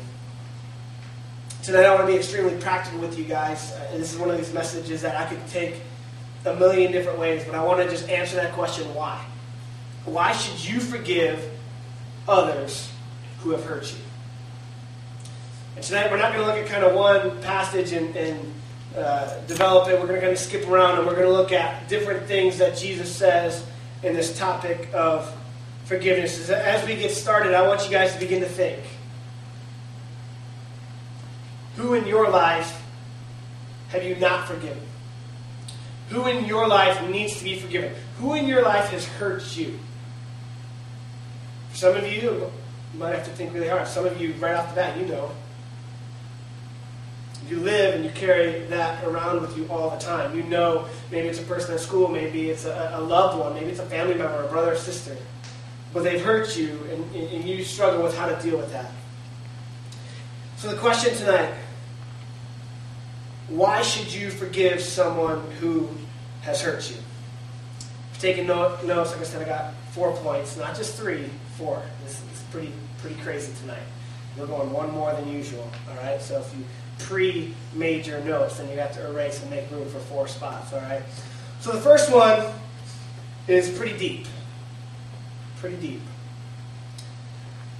Tonight, 1.65 1.85
I 1.85 1.93
want 1.97 2.07
to 2.07 2.13
be 2.13 2.17
extremely 2.17 2.57
practical 2.61 3.01
with 3.01 3.19
you 3.19 3.25
guys. 3.25 3.73
Uh, 3.73 3.97
this 3.97 4.13
is 4.13 4.21
one 4.21 4.31
of 4.31 4.37
these 4.37 4.55
messages 4.55 5.03
that 5.03 5.17
I 5.17 5.27
could 5.27 5.45
take 5.49 5.81
a 6.45 6.55
million 6.55 6.93
different 6.93 7.19
ways, 7.19 7.43
but 7.45 7.57
I 7.57 7.65
want 7.65 7.81
to 7.81 7.91
just 7.91 8.09
answer 8.09 8.37
that 8.37 8.53
question 8.53 8.95
why? 8.95 9.25
Why 10.05 10.31
should 10.31 10.65
you 10.65 10.79
forgive 10.79 11.45
others 12.29 12.93
who 13.41 13.51
have 13.51 13.65
hurt 13.65 13.91
you? 13.91 13.99
And 15.75 15.85
tonight, 15.85 16.09
we're 16.09 16.19
not 16.19 16.33
going 16.33 16.47
to 16.47 16.47
look 16.47 16.57
at 16.57 16.69
kind 16.69 16.85
of 16.85 16.95
one 16.95 17.43
passage 17.43 17.91
and, 17.91 18.15
and 18.15 18.55
uh, 18.97 19.41
develop 19.49 19.89
it. 19.89 19.99
We're 19.99 20.07
going 20.07 20.21
to 20.21 20.21
kind 20.21 20.33
of 20.33 20.39
skip 20.39 20.69
around 20.69 20.99
and 20.99 21.07
we're 21.07 21.17
going 21.17 21.27
to 21.27 21.33
look 21.33 21.51
at 21.51 21.89
different 21.89 22.27
things 22.27 22.59
that 22.59 22.77
Jesus 22.77 23.13
says 23.13 23.67
in 24.05 24.15
this 24.15 24.39
topic 24.39 24.89
of 24.95 25.35
forgiveness. 25.89 26.51
As 26.51 26.87
we 26.87 26.97
get 26.97 27.11
started, 27.11 27.55
I 27.55 27.67
want 27.67 27.85
you 27.85 27.91
guys 27.91 28.13
to 28.13 28.21
begin 28.21 28.41
to 28.41 28.49
think. 28.49 28.79
Who 31.77 31.95
in 31.95 32.07
your 32.07 32.29
life 32.29 32.83
have 33.89 34.05
you 34.05 34.15
not 34.17 34.47
forgiven? 34.47 34.83
Who 36.11 36.27
in 36.27 36.45
your 36.45 36.69
life 36.69 37.09
needs 37.09 37.39
to 37.39 37.45
be 37.45 37.59
forgiven? 37.59 37.95
Who 38.19 38.35
in 38.35 38.47
your 38.47 38.63
life 38.63 38.91
has 38.91 39.07
hurt 39.07 39.57
you? 39.57 39.79
For 41.71 41.77
some 41.77 41.97
of 41.97 42.07
you, 42.07 42.51
you 42.93 42.99
might 42.99 43.15
have 43.15 43.25
to 43.25 43.31
think 43.31 43.55
really 43.55 43.69
hard. 43.69 43.89
Some 43.89 44.05
of 44.05 44.21
you, 44.21 44.35
right 44.35 44.55
off 44.55 44.69
the 44.71 44.77
bat, 44.77 44.99
you 44.99 45.07
know. 45.07 45.31
You 47.49 47.61
live 47.61 47.95
and 47.95 48.05
you 48.05 48.11
carry 48.11 48.61
that 48.67 49.03
around 49.05 49.41
with 49.41 49.57
you 49.57 49.67
all 49.71 49.91
the 49.91 49.99
time. 49.99 50.37
You 50.37 50.43
know, 50.43 50.87
maybe 51.11 51.29
it's 51.29 51.41
a 51.41 51.45
person 51.45 51.73
at 51.73 51.81
school, 51.81 52.09
maybe 52.09 52.51
it's 52.51 52.67
a, 52.67 52.93
a 52.95 53.01
loved 53.01 53.39
one, 53.39 53.55
maybe 53.55 53.71
it's 53.71 53.81
a 53.81 53.87
family 53.87 54.15
member, 54.15 54.43
a 54.43 54.49
brother 54.49 54.73
or 54.73 54.77
sister. 54.77 55.17
But 55.93 56.05
they've 56.05 56.23
hurt 56.23 56.57
you, 56.57 56.79
and, 56.91 57.15
and 57.15 57.45
you 57.45 57.65
struggle 57.65 58.03
with 58.03 58.17
how 58.17 58.27
to 58.29 58.41
deal 58.43 58.59
with 58.59 58.71
that. 58.73 58.91
So 60.57 60.69
the 60.69 60.77
question 60.77 61.15
tonight 61.15 61.55
why 63.49 63.81
should 63.81 64.13
you 64.13 64.31
forgive 64.31 64.81
someone 64.83 65.43
who 65.61 65.89
has 66.43 66.61
hurt 66.61 66.91
you? 66.91 66.97
Taking 68.19 68.47
notes, 68.47 68.85
like 68.85 69.21
I 69.21 69.23
said, 69.23 69.43
I 69.43 69.49
got 69.49 69.73
four 69.93 70.13
points, 70.17 70.57
not 70.57 70.77
just 70.77 70.97
three, 70.97 71.31
four. 71.57 71.83
This 72.05 72.21
is 72.33 72.43
pretty 72.51 72.73
pretty 72.99 73.17
crazy 73.23 73.53
tonight. 73.61 73.83
We're 74.37 74.47
going 74.47 74.73
one 74.73 74.91
more 74.93 75.13
than 75.13 75.33
usual. 75.33 75.69
All 75.89 75.97
right. 75.97 76.21
So 76.21 76.41
if 76.41 76.55
you 76.57 76.65
pre-made 76.99 78.07
your 78.07 78.21
notes, 78.21 78.59
then 78.59 78.69
you 78.71 78.79
have 78.79 78.93
to 78.95 79.07
erase 79.09 79.41
and 79.41 79.51
make 79.51 79.71
room 79.71 79.89
for 79.89 79.99
four 80.01 80.29
spots. 80.29 80.73
All 80.73 80.81
right. 80.81 81.03
So 81.61 81.73
the 81.73 81.81
first 81.81 82.13
one 82.13 82.45
is 83.47 83.71
pretty 83.71 83.97
deep. 83.97 84.27
Pretty 85.61 85.77
deep. 85.77 86.03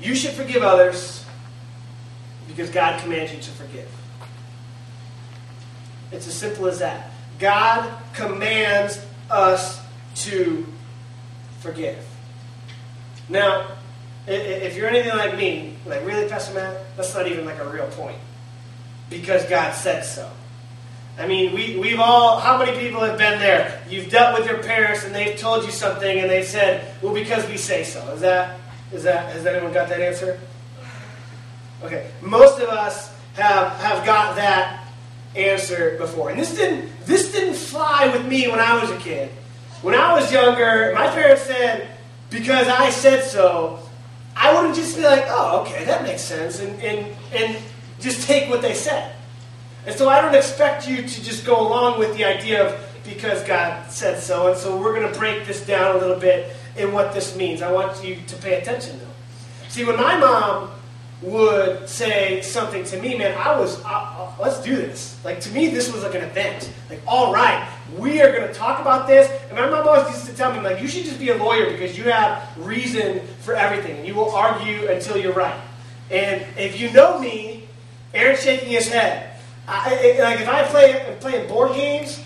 You 0.01 0.15
should 0.15 0.33
forgive 0.33 0.63
others 0.63 1.25
because 2.47 2.71
God 2.71 3.01
commands 3.01 3.33
you 3.33 3.39
to 3.39 3.51
forgive. 3.51 3.89
It's 6.11 6.27
as 6.27 6.35
simple 6.35 6.67
as 6.67 6.79
that. 6.79 7.11
God 7.39 7.93
commands 8.15 9.05
us 9.31 9.81
to 10.17 10.67
forgive. 11.61 12.05
Now, 13.29 13.67
if 14.27 14.77
you're 14.77 14.89
anything 14.89 15.17
like 15.17 15.37
me, 15.37 15.77
like 15.87 16.05
really, 16.05 16.29
Pastor 16.29 16.55
Matt, 16.55 16.97
that's 16.97 17.15
not 17.15 17.27
even 17.27 17.45
like 17.45 17.59
a 17.59 17.69
real 17.69 17.87
point. 17.89 18.19
Because 19.11 19.45
God 19.45 19.73
said 19.73 20.05
so. 20.05 20.31
I 21.19 21.27
mean, 21.27 21.53
we, 21.53 21.77
we've 21.79 21.99
all, 21.99 22.39
how 22.39 22.59
many 22.59 22.79
people 22.79 23.01
have 23.01 23.19
been 23.19 23.41
there? 23.41 23.83
You've 23.89 24.09
dealt 24.09 24.39
with 24.39 24.49
your 24.49 24.63
parents 24.63 25.05
and 25.05 25.15
they've 25.15 25.37
told 25.37 25.65
you 25.65 25.73
something 25.73 26.19
and 26.19 26.31
they've 26.31 26.47
said, 26.47 26.95
well, 27.03 27.13
because 27.13 27.47
we 27.49 27.57
say 27.57 27.83
so. 27.83 28.01
Is 28.13 28.21
that, 28.21 28.59
is 28.93 29.03
that, 29.03 29.33
has 29.33 29.45
anyone 29.45 29.73
got 29.73 29.89
that 29.89 30.01
answer? 30.01 30.39
Okay. 31.83 32.11
Most 32.21 32.61
of 32.61 32.69
us 32.69 33.13
have, 33.35 33.73
have 33.81 34.07
got 34.07 34.37
that 34.37 34.89
answer 35.37 35.97
before. 35.99 36.31
And 36.31 36.39
this 36.39 36.55
didn't 36.55 36.91
this 37.07 37.33
didn't 37.33 37.55
fly 37.55 38.11
with 38.13 38.27
me 38.27 38.49
when 38.49 38.61
I 38.61 38.81
was 38.81 38.91
a 38.91 38.97
kid. 38.99 39.31
When 39.83 39.95
I 39.95 40.15
was 40.15 40.33
younger, 40.33 40.93
my 40.95 41.09
parents 41.09 41.43
said, 41.43 41.89
because 42.31 42.67
I 42.69 42.91
said 42.91 43.23
so, 43.23 43.79
I 44.35 44.55
wouldn't 44.55 44.75
just 44.75 44.97
be 44.97 45.03
like, 45.03 45.25
oh, 45.29 45.63
okay, 45.63 45.85
that 45.85 46.03
makes 46.03 46.23
sense, 46.23 46.61
and, 46.61 46.81
and, 46.83 47.17
and 47.33 47.57
just 48.01 48.27
take 48.27 48.49
what 48.51 48.61
they 48.61 48.75
said. 48.75 49.15
And 49.89 49.97
so 49.97 50.11
I 50.11 50.21
don't 50.21 50.35
expect 50.35 50.87
you 50.87 50.97
to 50.99 51.25
just 51.25 51.47
go 51.47 51.67
along 51.67 51.99
with 51.99 52.15
the 52.15 52.23
idea 52.27 52.67
of 52.67 52.79
because 53.05 53.43
God 53.45 53.91
said 53.91 54.21
so, 54.21 54.49
and 54.49 54.57
so 54.59 54.77
we're 54.77 54.95
going 54.95 55.11
to 55.11 55.19
break 55.19 55.47
this 55.47 55.65
down 55.65 55.97
a 55.97 55.99
little 55.99 56.21
bit 56.21 56.55
in 56.77 56.93
what 56.93 57.15
this 57.15 57.35
means. 57.35 57.63
I 57.63 57.73
want 57.73 58.05
you 58.05 58.19
to 58.27 58.37
pay 58.37 58.61
attention, 58.61 58.99
though. 58.99 59.07
See, 59.71 59.87
when 59.87 59.97
my 59.97 60.19
mom 60.19 60.73
would 61.23 61.89
say 61.89 62.43
something 62.43 62.85
to 62.85 63.01
me, 63.01 63.17
man, 63.17 63.35
I 63.39 63.59
was, 63.59 63.83
uh, 63.83 63.89
uh, 63.89 64.33
let's 64.39 64.61
do 64.61 64.77
this. 64.77 65.19
Like, 65.25 65.41
to 65.41 65.51
me, 65.53 65.69
this 65.69 65.91
was 65.91 66.03
like 66.03 66.15
an 66.15 66.23
event. 66.23 66.71
Like, 66.91 67.01
all 67.07 67.33
right, 67.33 67.67
we 67.97 68.21
are 68.21 68.31
going 68.31 68.47
to 68.47 68.53
talk 68.53 68.83
about 68.83 69.07
this. 69.07 69.31
And 69.49 69.57
my 69.57 69.71
mom 69.71 69.89
always 69.89 70.07
used 70.11 70.27
to 70.27 70.35
tell 70.35 70.53
me, 70.53 70.61
like, 70.61 70.83
you 70.83 70.87
should 70.87 71.07
just 71.07 71.19
be 71.19 71.31
a 71.31 71.37
lawyer 71.39 71.71
because 71.71 71.97
you 71.97 72.05
have 72.05 72.47
reason 72.59 73.27
for 73.41 73.55
everything. 73.55 73.97
And 73.97 74.07
you 74.07 74.15
will 74.15 74.33
argue 74.33 74.87
until 74.87 75.17
you're 75.17 75.33
right. 75.33 75.59
And 76.11 76.45
if 76.59 76.79
you 76.79 76.93
know 76.93 77.19
me, 77.19 77.65
Aaron's 78.13 78.43
shaking 78.43 78.69
his 78.69 78.89
head. 78.89 79.28
I, 79.69 80.17
like, 80.19 80.41
if 80.41 80.49
I 80.49 80.63
play 80.65 81.17
playing 81.21 81.47
board 81.47 81.75
games, 81.75 82.21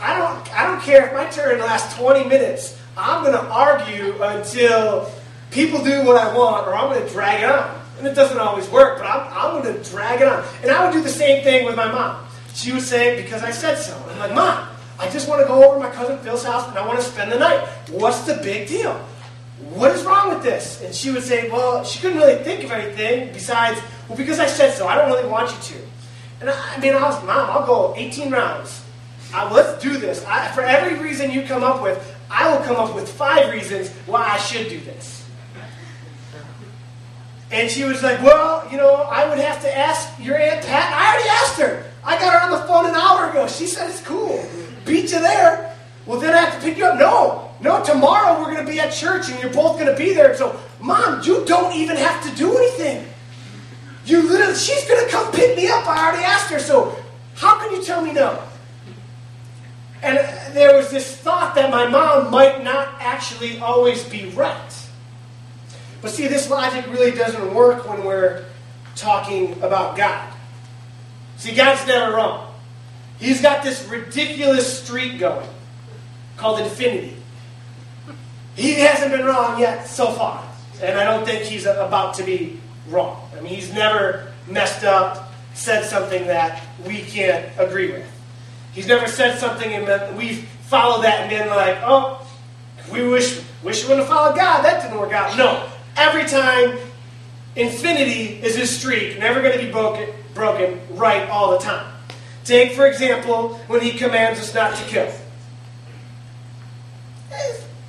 I 0.00 0.18
don't, 0.18 0.54
I 0.54 0.66
don't 0.66 0.80
care 0.80 1.06
if 1.06 1.12
my 1.12 1.26
turn 1.26 1.58
lasts 1.60 1.96
20 1.98 2.24
minutes. 2.24 2.78
I'm 2.96 3.22
going 3.22 3.34
to 3.34 3.44
argue 3.50 4.22
until 4.22 5.10
people 5.50 5.84
do 5.84 6.04
what 6.04 6.16
I 6.16 6.34
want, 6.36 6.66
or 6.66 6.74
I'm 6.74 6.92
going 6.92 7.06
to 7.06 7.12
drag 7.12 7.42
it 7.42 7.50
on. 7.50 7.82
And 7.98 8.06
it 8.06 8.14
doesn't 8.14 8.38
always 8.38 8.68
work, 8.70 8.98
but 8.98 9.06
I'm, 9.06 9.26
I'm 9.32 9.62
going 9.62 9.74
to 9.74 9.90
drag 9.90 10.20
it 10.20 10.28
on. 10.28 10.44
And 10.62 10.70
I 10.70 10.84
would 10.84 10.92
do 10.92 11.02
the 11.02 11.08
same 11.08 11.44
thing 11.44 11.66
with 11.66 11.76
my 11.76 11.90
mom. 11.90 12.26
She 12.54 12.72
would 12.72 12.82
say, 12.82 13.22
because 13.22 13.42
I 13.42 13.50
said 13.50 13.76
so. 13.76 13.94
I'm 14.10 14.18
like, 14.18 14.34
Mom, 14.34 14.68
I 14.98 15.10
just 15.10 15.28
want 15.28 15.42
to 15.42 15.46
go 15.46 15.62
over 15.62 15.74
to 15.74 15.80
my 15.80 15.94
cousin 15.94 16.18
Phil's 16.18 16.44
house 16.44 16.66
and 16.68 16.78
I 16.78 16.86
want 16.86 16.98
to 16.98 17.04
spend 17.04 17.30
the 17.30 17.38
night. 17.38 17.66
What's 17.90 18.20
the 18.20 18.34
big 18.42 18.68
deal? 18.68 18.94
What 19.74 19.90
is 19.92 20.04
wrong 20.04 20.30
with 20.30 20.42
this? 20.42 20.82
And 20.82 20.94
she 20.94 21.10
would 21.10 21.22
say, 21.22 21.50
Well, 21.50 21.84
she 21.84 22.00
couldn't 22.00 22.18
really 22.18 22.42
think 22.42 22.64
of 22.64 22.72
anything 22.72 23.32
besides, 23.32 23.78
Well, 24.08 24.16
because 24.16 24.38
I 24.38 24.46
said 24.46 24.74
so. 24.74 24.86
I 24.86 24.94
don't 24.96 25.10
really 25.10 25.28
want 25.28 25.50
you 25.50 25.74
to. 25.74 25.85
And 26.40 26.50
I, 26.50 26.74
I 26.74 26.80
mean, 26.80 26.94
I 26.94 27.02
was, 27.02 27.22
Mom, 27.24 27.50
I'll 27.50 27.66
go 27.66 27.94
18 27.96 28.30
rounds. 28.30 28.84
Uh, 29.34 29.50
let's 29.52 29.82
do 29.82 29.98
this. 29.98 30.24
I, 30.24 30.48
for 30.52 30.62
every 30.62 30.98
reason 30.98 31.30
you 31.30 31.42
come 31.42 31.64
up 31.64 31.82
with, 31.82 32.16
I 32.30 32.50
will 32.50 32.64
come 32.64 32.76
up 32.76 32.94
with 32.94 33.08
five 33.08 33.52
reasons 33.52 33.90
why 34.06 34.22
I 34.22 34.38
should 34.38 34.68
do 34.68 34.78
this. 34.80 35.28
And 37.50 37.70
she 37.70 37.84
was 37.84 38.02
like, 38.02 38.20
Well, 38.22 38.66
you 38.70 38.76
know, 38.76 38.94
I 38.94 39.28
would 39.28 39.38
have 39.38 39.62
to 39.62 39.76
ask 39.76 40.18
your 40.18 40.36
Aunt 40.36 40.64
Pat. 40.66 40.92
I 40.92 41.14
already 41.14 41.28
asked 41.28 41.60
her. 41.60 41.84
I 42.04 42.18
got 42.18 42.32
her 42.32 42.40
on 42.40 42.50
the 42.50 42.66
phone 42.66 42.86
an 42.86 42.94
hour 42.94 43.30
ago. 43.30 43.46
She 43.46 43.66
said 43.66 43.88
it's 43.88 44.02
cool. 44.02 44.44
Beat 44.84 45.12
you 45.12 45.20
there. 45.20 45.74
Well, 46.06 46.20
then 46.20 46.34
I 46.34 46.38
have 46.38 46.54
to 46.54 46.60
pick 46.60 46.78
you 46.78 46.86
up. 46.86 46.98
No, 46.98 47.50
no, 47.60 47.84
tomorrow 47.84 48.38
we're 48.38 48.52
going 48.52 48.64
to 48.64 48.70
be 48.70 48.78
at 48.78 48.92
church 48.92 49.28
and 49.28 49.40
you're 49.40 49.52
both 49.52 49.78
going 49.78 49.90
to 49.90 49.96
be 49.96 50.14
there. 50.14 50.36
So, 50.36 50.58
Mom, 50.80 51.22
you 51.24 51.44
don't 51.46 51.74
even 51.74 51.96
have 51.96 52.22
to 52.28 52.36
do 52.36 52.56
anything. 52.56 53.06
You 54.06 54.22
literally, 54.22 54.54
she's 54.54 54.86
going 54.88 55.04
to 55.04 55.10
come 55.10 55.32
pick 55.32 55.56
me 55.56 55.68
up. 55.68 55.86
I 55.86 56.06
already 56.08 56.24
asked 56.24 56.50
her. 56.50 56.60
So, 56.60 56.96
how 57.34 57.58
can 57.58 57.74
you 57.74 57.84
tell 57.84 58.00
me 58.00 58.12
no? 58.12 58.40
And 60.02 60.16
there 60.54 60.76
was 60.76 60.90
this 60.90 61.16
thought 61.16 61.56
that 61.56 61.70
my 61.70 61.88
mom 61.88 62.30
might 62.30 62.62
not 62.62 62.94
actually 63.00 63.58
always 63.58 64.04
be 64.04 64.26
right. 64.30 64.88
But 66.00 66.12
see, 66.12 66.28
this 66.28 66.48
logic 66.48 66.86
really 66.86 67.10
doesn't 67.10 67.52
work 67.52 67.88
when 67.88 68.04
we're 68.04 68.44
talking 68.94 69.52
about 69.62 69.96
God. 69.96 70.32
See, 71.38 71.54
God's 71.54 71.84
never 71.86 72.14
wrong. 72.14 72.54
He's 73.18 73.42
got 73.42 73.64
this 73.64 73.84
ridiculous 73.88 74.82
streak 74.82 75.18
going 75.18 75.48
called 76.36 76.60
infinity. 76.60 77.16
He 78.54 78.74
hasn't 78.74 79.10
been 79.10 79.24
wrong 79.24 79.58
yet 79.58 79.86
so 79.86 80.12
far. 80.12 80.44
And 80.82 80.98
I 80.98 81.04
don't 81.04 81.24
think 81.24 81.42
he's 81.42 81.66
about 81.66 82.14
to 82.14 82.22
be 82.22 82.60
wrong. 82.88 83.25
I 83.36 83.40
mean, 83.40 83.54
he's 83.54 83.72
never 83.72 84.32
messed 84.48 84.84
up, 84.84 85.32
said 85.54 85.84
something 85.84 86.26
that 86.26 86.62
we 86.86 87.02
can't 87.02 87.46
agree 87.58 87.90
with. 87.92 88.06
He's 88.72 88.86
never 88.86 89.06
said 89.06 89.38
something 89.38 89.72
and 89.72 90.16
we've 90.16 90.46
followed 90.66 91.02
that 91.04 91.20
and 91.20 91.30
been 91.30 91.48
like, 91.48 91.78
oh, 91.82 92.26
we 92.92 93.06
wish, 93.06 93.40
wish 93.62 93.82
we 93.82 93.88
wouldn't 93.88 94.06
have 94.06 94.16
followed 94.16 94.36
God. 94.36 94.62
That 94.64 94.82
didn't 94.82 94.98
work 94.98 95.12
out. 95.12 95.36
No. 95.36 95.68
Every 95.96 96.24
time, 96.24 96.78
infinity 97.54 98.40
is 98.42 98.54
his 98.54 98.76
streak, 98.76 99.18
never 99.18 99.40
going 99.40 99.58
to 99.58 99.64
be 99.64 99.70
broken, 99.70 100.08
broken 100.34 100.78
right 100.90 101.28
all 101.30 101.52
the 101.52 101.58
time. 101.58 101.90
Take, 102.44 102.72
for 102.72 102.86
example, 102.86 103.54
when 103.66 103.80
he 103.80 103.92
commands 103.92 104.38
us 104.38 104.54
not 104.54 104.76
to 104.76 104.84
kill. 104.84 105.10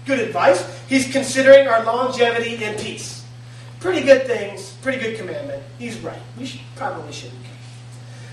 Good 0.05 0.19
advice. 0.19 0.65
He's 0.87 1.11
considering 1.11 1.67
our 1.67 1.83
longevity 1.83 2.63
and 2.63 2.79
peace. 2.79 3.16
Pretty 3.79 4.01
good 4.01 4.25
things, 4.25 4.71
pretty 4.81 4.99
good 4.99 5.17
commandment. 5.17 5.63
He's 5.77 5.99
right. 5.99 6.19
We 6.37 6.45
should, 6.45 6.61
probably 6.75 7.11
shouldn't. 7.13 7.39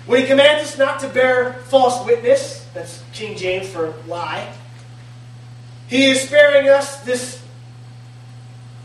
When 0.07 0.21
he 0.21 0.27
commands 0.27 0.65
us 0.65 0.79
not 0.79 1.01
to 1.01 1.09
bear 1.09 1.55
false 1.69 2.05
witness, 2.05 2.67
that's 2.75 3.03
King 3.13 3.37
James 3.37 3.69
for 3.69 3.95
lie, 4.07 4.53
he 5.87 6.07
is 6.07 6.23
sparing 6.23 6.69
us 6.69 7.01
this 7.01 7.43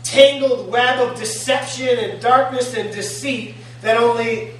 tangled 0.02 0.70
web 0.70 0.98
of 0.98 1.18
deception 1.18 1.98
and 1.98 2.20
darkness 2.20 2.74
and 2.74 2.90
deceit 2.90 3.54
that 3.82 3.96
only 3.96 4.52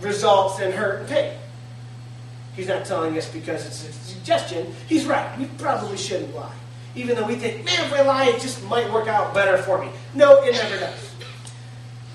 results 0.00 0.60
in 0.60 0.72
hurt 0.72 1.00
and 1.00 1.08
pain. 1.08 1.32
He's 2.54 2.68
not 2.68 2.84
telling 2.84 3.16
us 3.16 3.30
because 3.30 3.66
it's 3.66 3.88
a 3.88 3.92
suggestion. 3.92 4.74
He's 4.88 5.06
right. 5.06 5.38
We 5.38 5.46
probably 5.58 5.96
shouldn't 5.96 6.34
lie. 6.34 6.54
Even 6.98 7.14
though 7.14 7.26
we 7.26 7.36
think, 7.36 7.64
man, 7.64 7.84
if 7.84 7.92
I 7.92 8.02
lie, 8.02 8.26
it 8.26 8.40
just 8.40 8.62
might 8.64 8.92
work 8.92 9.06
out 9.06 9.32
better 9.32 9.56
for 9.56 9.80
me. 9.80 9.88
No, 10.14 10.42
it 10.42 10.52
never 10.52 10.78
does. 10.78 11.14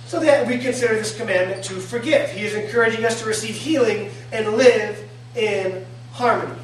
So 0.07 0.19
that 0.19 0.45
we 0.45 0.57
consider 0.57 0.93
this 0.95 1.17
commandment 1.17 1.63
to 1.65 1.75
forgive. 1.75 2.29
He 2.31 2.43
is 2.43 2.53
encouraging 2.53 3.05
us 3.05 3.21
to 3.21 3.27
receive 3.27 3.55
healing 3.55 4.11
and 4.33 4.57
live 4.57 5.09
in 5.35 5.85
harmony. 6.11 6.59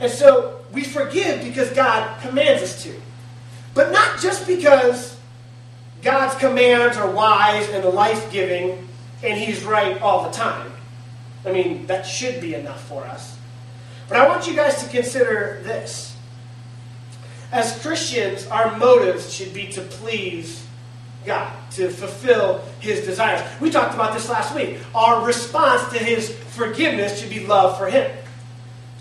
And 0.00 0.10
so 0.10 0.60
we 0.72 0.82
forgive 0.82 1.44
because 1.44 1.70
God 1.72 2.20
commands 2.22 2.62
us 2.62 2.82
to. 2.84 3.00
But 3.74 3.92
not 3.92 4.18
just 4.18 4.46
because 4.46 5.16
God's 6.00 6.34
commands 6.36 6.96
are 6.96 7.10
wise 7.10 7.68
and 7.68 7.84
life 7.84 8.32
giving 8.32 8.88
and 9.22 9.38
He's 9.38 9.62
right 9.62 10.00
all 10.00 10.24
the 10.24 10.30
time. 10.30 10.72
I 11.44 11.52
mean, 11.52 11.86
that 11.86 12.06
should 12.06 12.40
be 12.40 12.54
enough 12.54 12.82
for 12.88 13.04
us. 13.04 13.36
But 14.08 14.16
I 14.16 14.26
want 14.26 14.46
you 14.46 14.56
guys 14.56 14.82
to 14.82 14.88
consider 14.88 15.60
this. 15.64 16.13
As 17.54 17.80
Christians, 17.80 18.48
our 18.48 18.76
motives 18.78 19.32
should 19.32 19.54
be 19.54 19.68
to 19.68 19.80
please 19.80 20.66
God, 21.24 21.52
to 21.70 21.88
fulfill 21.88 22.64
His 22.80 23.06
desires. 23.06 23.48
We 23.60 23.70
talked 23.70 23.94
about 23.94 24.12
this 24.12 24.28
last 24.28 24.52
week. 24.56 24.78
Our 24.92 25.24
response 25.24 25.88
to 25.92 25.98
His 26.00 26.34
forgiveness 26.34 27.20
should 27.20 27.30
be 27.30 27.46
love 27.46 27.78
for 27.78 27.86
Him. 27.86 28.10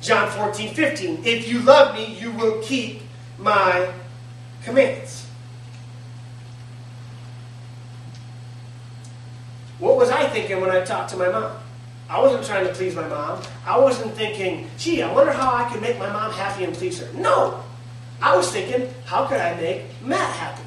John 0.01 0.29
14, 0.29 0.75
15. 0.75 1.25
If 1.25 1.49
you 1.49 1.61
love 1.61 1.95
me, 1.95 2.15
you 2.21 2.29
will 2.29 2.61
keep 2.61 3.01
my 3.39 3.91
commands. 4.63 5.27
What 9.79 9.97
was 9.97 10.11
I 10.11 10.29
thinking 10.29 10.61
when 10.61 10.69
I 10.69 10.81
talked 10.81 11.09
to 11.09 11.17
my 11.17 11.29
mom? 11.29 11.57
I 12.07 12.21
wasn't 12.21 12.45
trying 12.45 12.67
to 12.67 12.73
please 12.73 12.93
my 12.93 13.07
mom. 13.07 13.41
I 13.65 13.79
wasn't 13.79 14.13
thinking, 14.13 14.69
gee, 14.77 15.01
I 15.01 15.11
wonder 15.11 15.33
how 15.33 15.55
I 15.55 15.67
can 15.71 15.81
make 15.81 15.97
my 15.97 16.11
mom 16.11 16.31
happy 16.33 16.65
and 16.65 16.75
please 16.75 16.99
her. 16.99 17.11
No! 17.13 17.63
I 18.23 18.35
was 18.35 18.51
thinking, 18.51 18.89
how 19.05 19.27
could 19.27 19.39
I 19.39 19.53
make 19.59 19.83
Matt 20.01 20.33
happy? 20.37 20.63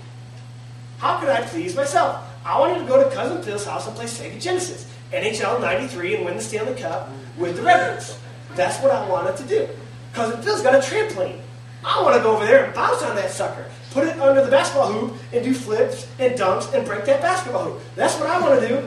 How 0.99 1.19
could 1.19 1.31
I 1.31 1.41
please 1.41 1.75
myself? 1.75 2.23
I 2.45 2.61
wanted 2.61 2.79
to 2.79 2.85
go 2.85 3.03
to 3.03 3.13
Cousin 3.13 3.43
Phil's 3.43 3.65
house 3.65 3.89
and 3.89 3.97
play 3.97 4.05
Sega 4.05 4.41
Genesis, 4.41 4.89
NHL 5.11 5.61
93, 5.61 6.17
and 6.17 6.25
win 6.25 6.37
the 6.37 6.43
Stanley 6.43 6.75
Cup 6.75 7.11
with 7.37 7.57
the 7.57 7.63
Rebels. 7.63 8.19
That's 8.55 8.81
what 8.81 8.93
I 8.93 9.09
wanted 9.09 9.37
to 9.39 9.45
do. 9.45 9.69
Cousin 10.13 10.41
Phil's 10.43 10.63
got 10.63 10.75
a 10.75 10.79
trampoline. 10.79 11.41
I 11.85 12.03
want 12.03 12.17
to 12.17 12.23
go 12.23 12.37
over 12.37 12.47
there 12.47 12.67
and 12.67 12.75
bounce 12.75 13.03
on 13.03 13.17
that 13.17 13.31
sucker 13.31 13.67
put 13.97 14.07
it 14.07 14.21
under 14.21 14.45
the 14.45 14.51
basketball 14.51 14.93
hoop 14.93 15.17
and 15.33 15.43
do 15.43 15.55
flips 15.55 16.07
and 16.19 16.39
dunks 16.39 16.71
and 16.75 16.87
break 16.87 17.07
that 17.07 17.23
basketball 17.23 17.65
hoop. 17.65 17.83
That's 17.95 18.15
what 18.21 18.29
I 18.29 18.39
want 18.39 18.61
to 18.61 18.69
do. 18.69 18.87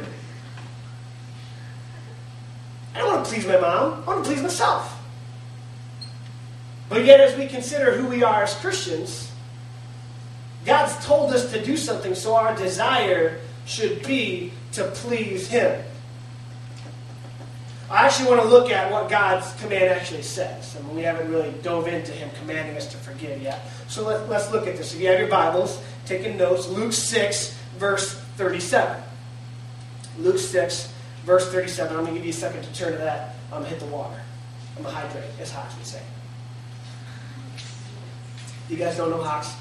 I 2.94 3.00
don't 3.00 3.16
want 3.16 3.26
to 3.26 3.32
please 3.32 3.48
my 3.48 3.60
mom. 3.60 4.04
I 4.04 4.06
want 4.06 4.24
to 4.24 4.30
please 4.30 4.44
myself. 4.44 4.99
But 6.90 7.06
yet, 7.06 7.20
as 7.20 7.38
we 7.38 7.46
consider 7.46 7.94
who 7.94 8.08
we 8.08 8.24
are 8.24 8.44
as 8.44 8.56
Christians, 8.56 9.32
God's 10.66 11.06
told 11.06 11.32
us 11.32 11.52
to 11.52 11.64
do 11.64 11.78
something, 11.78 12.16
so 12.16 12.36
our 12.36 12.56
desire 12.56 13.40
should 13.66 14.06
be 14.06 14.52
to 14.74 14.86
please 14.86 15.48
Him. 15.48 15.84
I 17.92 18.06
actually 18.06 18.30
want 18.30 18.42
to 18.42 18.48
look 18.48 18.70
at 18.70 18.92
what 18.92 19.10
God's 19.10 19.52
command 19.62 19.86
actually 19.86 20.22
says. 20.22 20.76
I 20.78 20.86
mean, 20.86 20.96
we 20.96 21.02
haven't 21.02 21.32
really 21.32 21.52
dove 21.64 21.88
into 21.88 22.12
Him 22.12 22.30
commanding 22.40 22.76
us 22.78 22.88
to 22.92 22.98
forgive 22.98 23.42
yet. 23.42 23.68
So 23.88 24.06
let, 24.08 24.30
let's 24.30 24.52
look 24.52 24.68
at 24.68 24.78
this. 24.78 24.94
If 24.94 25.02
you 25.02 25.08
have 25.08 25.20
your 25.20 25.30
Bibles, 25.30 25.82
taking 26.06 26.38
notes, 26.38 26.68
Luke 26.68 26.94
6, 26.94 27.58
verse 27.78 28.14
37. 28.38 29.02
Luke 30.20 30.38
6, 30.38 30.94
verse 31.24 31.52
37. 31.52 31.96
I'm 31.96 32.04
going 32.04 32.14
to 32.14 32.20
give 32.20 32.26
you 32.26 32.32
a 32.32 32.34
second 32.34 32.64
to 32.64 32.74
turn 32.74 32.92
to 32.92 32.98
that. 33.00 33.36
I'm 33.52 33.62
going 33.62 33.64
to 33.64 33.70
hit 33.70 33.80
the 33.80 33.88
water. 33.88 34.22
I'm 34.78 34.84
going 34.84 34.94
to 34.94 35.02
hydrate, 35.02 35.32
as 35.40 35.52
Hawks 35.52 35.76
would 35.76 35.88
say. 35.88 36.02
You 38.70 38.78
guys 38.78 38.98
don't 38.98 39.10
know 39.10 39.22
Hawks? 39.22 39.56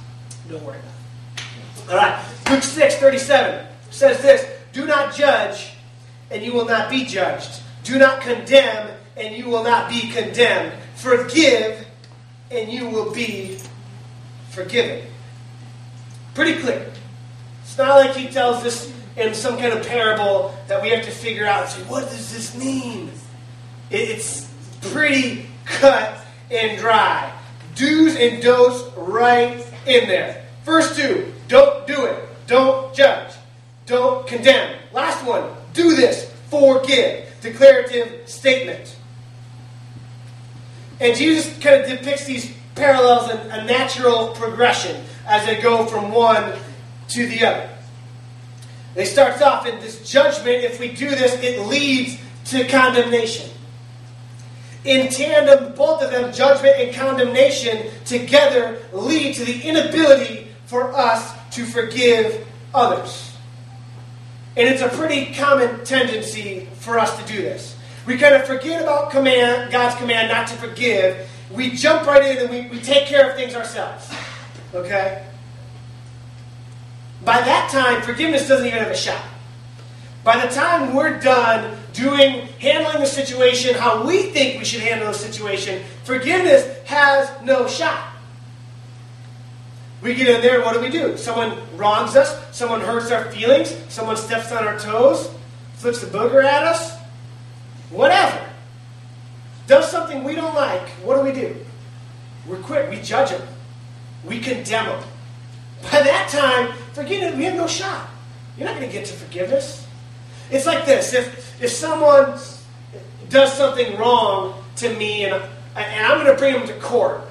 Don't 0.50 0.62
worry 0.62 0.78
about 0.78 0.92
it. 1.38 1.90
All 1.90 1.96
right. 1.96 2.24
Luke 2.50 2.62
6, 2.62 2.96
37 2.96 3.66
says 3.90 4.20
this 4.20 4.46
Do 4.72 4.86
not 4.86 5.14
judge, 5.14 5.72
and 6.30 6.42
you 6.42 6.52
will 6.52 6.66
not 6.66 6.90
be 6.90 7.04
judged. 7.04 7.62
Do 7.84 7.98
not 7.98 8.20
condemn, 8.20 8.90
and 9.16 9.34
you 9.34 9.48
will 9.48 9.64
not 9.64 9.88
be 9.88 10.10
condemned. 10.10 10.74
Forgive, 10.94 11.86
and 12.50 12.70
you 12.70 12.88
will 12.88 13.12
be 13.12 13.58
forgiven. 14.50 15.06
Pretty 16.34 16.60
clear. 16.60 16.92
It's 17.62 17.78
not 17.78 17.96
like 17.96 18.14
he 18.14 18.28
tells 18.28 18.62
this 18.62 18.92
in 19.16 19.34
some 19.34 19.56
kind 19.56 19.72
of 19.72 19.86
parable 19.86 20.54
that 20.68 20.82
we 20.82 20.90
have 20.90 21.04
to 21.04 21.10
figure 21.10 21.46
out 21.46 21.62
and 21.62 21.70
say, 21.70 21.82
what 21.82 22.04
does 22.10 22.32
this 22.32 22.54
mean? 22.56 23.10
It's 23.90 24.52
pretty 24.80 25.46
cut 25.64 26.18
and 26.50 26.78
dry. 26.78 27.32
Do's 27.78 28.16
and 28.16 28.42
don'ts 28.42 28.82
right 28.97 29.64
in 29.87 30.08
there. 30.08 30.44
First 30.64 30.97
two, 30.97 31.32
don't 31.47 31.87
do 31.87 32.04
it. 32.06 32.28
Don't 32.49 32.92
judge. 32.92 33.32
Don't 33.87 34.26
condemn. 34.26 34.76
Last 34.92 35.25
one, 35.25 35.49
do 35.73 35.94
this. 35.94 36.30
Forgive. 36.50 37.25
Declarative 37.40 38.28
statement. 38.28 38.97
And 41.00 41.16
Jesus 41.16 41.56
kind 41.62 41.82
of 41.82 41.88
depicts 41.88 42.26
these 42.26 42.52
parallels 42.75 43.30
in 43.30 43.38
a 43.52 43.64
natural 43.64 44.28
progression 44.28 45.04
as 45.26 45.47
they 45.47 45.61
go 45.61 45.87
from 45.87 46.11
one 46.11 46.58
to 47.08 47.26
the 47.28 47.47
other. 47.47 47.70
They 48.94 49.04
starts 49.04 49.40
off 49.40 49.66
in 49.66 49.78
this 49.78 50.11
judgment. 50.11 50.64
If 50.64 50.80
we 50.80 50.88
do 50.88 51.11
this, 51.11 51.40
it 51.42 51.66
leads 51.66 52.18
to 52.47 52.66
condemnation. 52.66 53.49
In 54.85 55.08
tandem, 55.11 55.75
both 55.75 56.02
of 56.02 56.11
them, 56.11 56.32
judgment 56.32 56.76
and 56.78 56.94
condemnation, 56.94 57.90
together 58.04 58.78
lead 58.92 59.35
to 59.35 59.44
the 59.44 59.61
inability 59.62 60.49
for 60.66 60.94
us 60.97 61.35
to 61.52 61.64
forgive 61.64 62.47
others. 62.75 63.37
And 64.56 64.68
it's 64.68 64.82
a 64.82 64.88
pretty 64.88 65.32
common 65.35 65.85
tendency 65.85 66.68
for 66.75 66.99
us 66.99 67.16
to 67.20 67.32
do 67.32 67.42
this. 67.42 67.76
We 68.06 68.16
kind 68.16 68.35
of 68.35 68.47
forget 68.47 68.82
about 68.82 69.11
command, 69.11 69.70
God's 69.70 69.94
command 69.97 70.28
not 70.28 70.49
to 70.49 70.54
forgive. 70.54 71.28
We 71.50 71.73
jump 71.73 72.06
right 72.06 72.25
in 72.25 72.38
and 72.38 72.50
we, 72.50 72.68
we 72.68 72.80
take 72.80 73.06
care 73.06 73.30
of 73.30 73.37
things 73.37 73.54
ourselves. 73.54 74.11
Okay? 74.75 75.25
By 77.25 77.40
that 77.40 77.70
time, 77.70 78.02
forgiveness 78.02 78.49
doesn't 78.49 78.66
even 78.66 78.78
have 78.78 78.90
a 78.90 78.97
shot. 78.97 79.23
By 80.25 80.44
the 80.44 80.52
time 80.52 80.94
we're 80.94 81.18
done 81.20 81.78
doing, 81.92 82.48
handling 82.60 83.00
the 83.00 83.06
situation 83.06 83.75
how 83.75 84.06
we 84.06 84.25
think 84.25 84.58
we 84.58 84.64
should 84.64 84.80
handle 84.80 85.08
the 85.08 85.14
situation, 85.14 85.82
forgiveness 86.04 86.64
has 86.87 87.30
no 87.42 87.66
shot. 87.66 88.12
We 90.00 90.14
get 90.14 90.28
in 90.28 90.40
there, 90.42 90.60
what 90.60 90.75
do 90.75 90.80
we 90.80 90.90
do? 90.90 91.16
Someone 91.16 91.58
wrongs 91.76 92.14
us, 92.14 92.56
someone 92.56 92.80
hurts 92.80 93.10
our 93.10 93.30
feelings, 93.32 93.76
someone 93.88 94.16
steps 94.16 94.52
on 94.52 94.66
our 94.66 94.78
toes, 94.78 95.28
flips 95.75 96.02
a 96.02 96.06
booger 96.06 96.44
at 96.44 96.62
us, 96.62 96.96
whatever. 97.90 98.44
Does 99.66 99.90
something 99.90 100.22
we 100.22 100.34
don't 100.34 100.54
like, 100.54 100.88
what 101.02 101.16
do 101.16 101.22
we 101.22 101.32
do? 101.32 101.56
We're 102.46 102.58
quick, 102.58 102.88
we 102.90 103.00
judge 103.00 103.30
them, 103.30 103.42
we 104.25 104.38
condemn 104.38 104.87
them. 104.87 105.02
By 105.82 106.02
that 106.02 106.28
time, 106.28 106.76
forgiveness, 106.92 107.34
we 107.37 107.44
have 107.44 107.56
no 107.56 107.66
shot. 107.66 108.08
You're 108.56 108.68
not 108.68 108.76
going 108.76 108.88
to 108.88 108.92
get 108.92 109.06
to 109.06 109.14
forgiveness. 109.14 109.88
It's 110.50 110.67
like 110.67 110.87
this 110.87 111.12
if, 111.12 111.62
if 111.62 111.71
someone 111.71 112.38
does 113.28 113.52
something 113.52 113.97
wrong 113.99 114.62
to 114.76 114.95
me 114.97 115.25
and, 115.25 115.35
and 115.76 116.07
I'm 116.07 116.25
going 116.25 116.35
to 116.35 116.38
bring 116.38 116.55
them 116.55 116.67
to 116.67 116.75
court, 116.75 117.23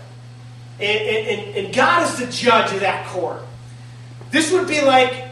and, 0.80 1.00
and, 1.00 1.56
and 1.58 1.76
God 1.76 2.08
is 2.08 2.20
the 2.20 2.28
judge 2.28 2.72
of 2.74 2.82
that 2.82 3.08
court, 3.08 3.42
this 4.32 4.52
would 4.52 4.68
be 4.68 4.82
like 4.82 5.26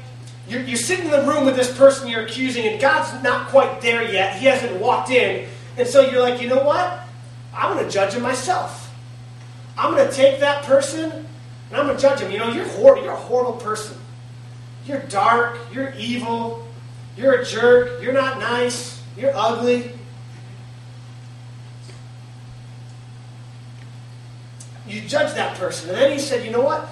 you're, 0.47 0.61
you're 0.61 0.77
sitting 0.77 1.05
in 1.05 1.11
the 1.11 1.23
room 1.23 1.45
with 1.45 1.55
this 1.55 1.75
person 1.75 2.07
you're 2.07 2.23
accusing, 2.23 2.65
and 2.65 2.79
God's 2.79 3.23
not 3.23 3.47
quite 3.47 3.81
there 3.81 4.03
yet. 4.11 4.37
He 4.37 4.45
hasn't 4.45 4.79
walked 4.79 5.09
in. 5.09 5.47
And 5.77 5.87
so 5.87 6.01
you're 6.01 6.21
like, 6.21 6.41
you 6.41 6.47
know 6.47 6.63
what? 6.63 6.99
I'm 7.53 7.73
going 7.73 7.85
to 7.85 7.91
judge 7.91 8.13
him 8.13 8.21
myself. 8.21 8.93
I'm 9.77 9.93
going 9.93 10.07
to 10.07 10.13
take 10.13 10.39
that 10.39 10.63
person 10.63 11.11
and 11.11 11.77
I'm 11.77 11.85
going 11.87 11.97
to 11.97 12.01
judge 12.01 12.19
him. 12.19 12.31
You 12.31 12.37
know, 12.37 12.49
you're 12.49 12.67
horrible. 12.67 13.03
You're 13.03 13.13
a 13.13 13.17
horrible 13.17 13.53
person. 13.53 13.97
You're 14.85 15.01
dark. 15.01 15.57
You're 15.73 15.93
evil. 15.97 16.64
You're 17.17 17.33
a 17.33 17.45
jerk. 17.45 18.01
You're 18.01 18.13
not 18.13 18.39
nice. 18.39 19.01
You're 19.17 19.35
ugly. 19.35 19.91
You 24.87 25.01
judge 25.01 25.33
that 25.33 25.57
person. 25.57 25.89
And 25.89 25.97
then 25.97 26.11
he 26.11 26.19
said, 26.19 26.45
you 26.45 26.51
know 26.51 26.61
what? 26.61 26.87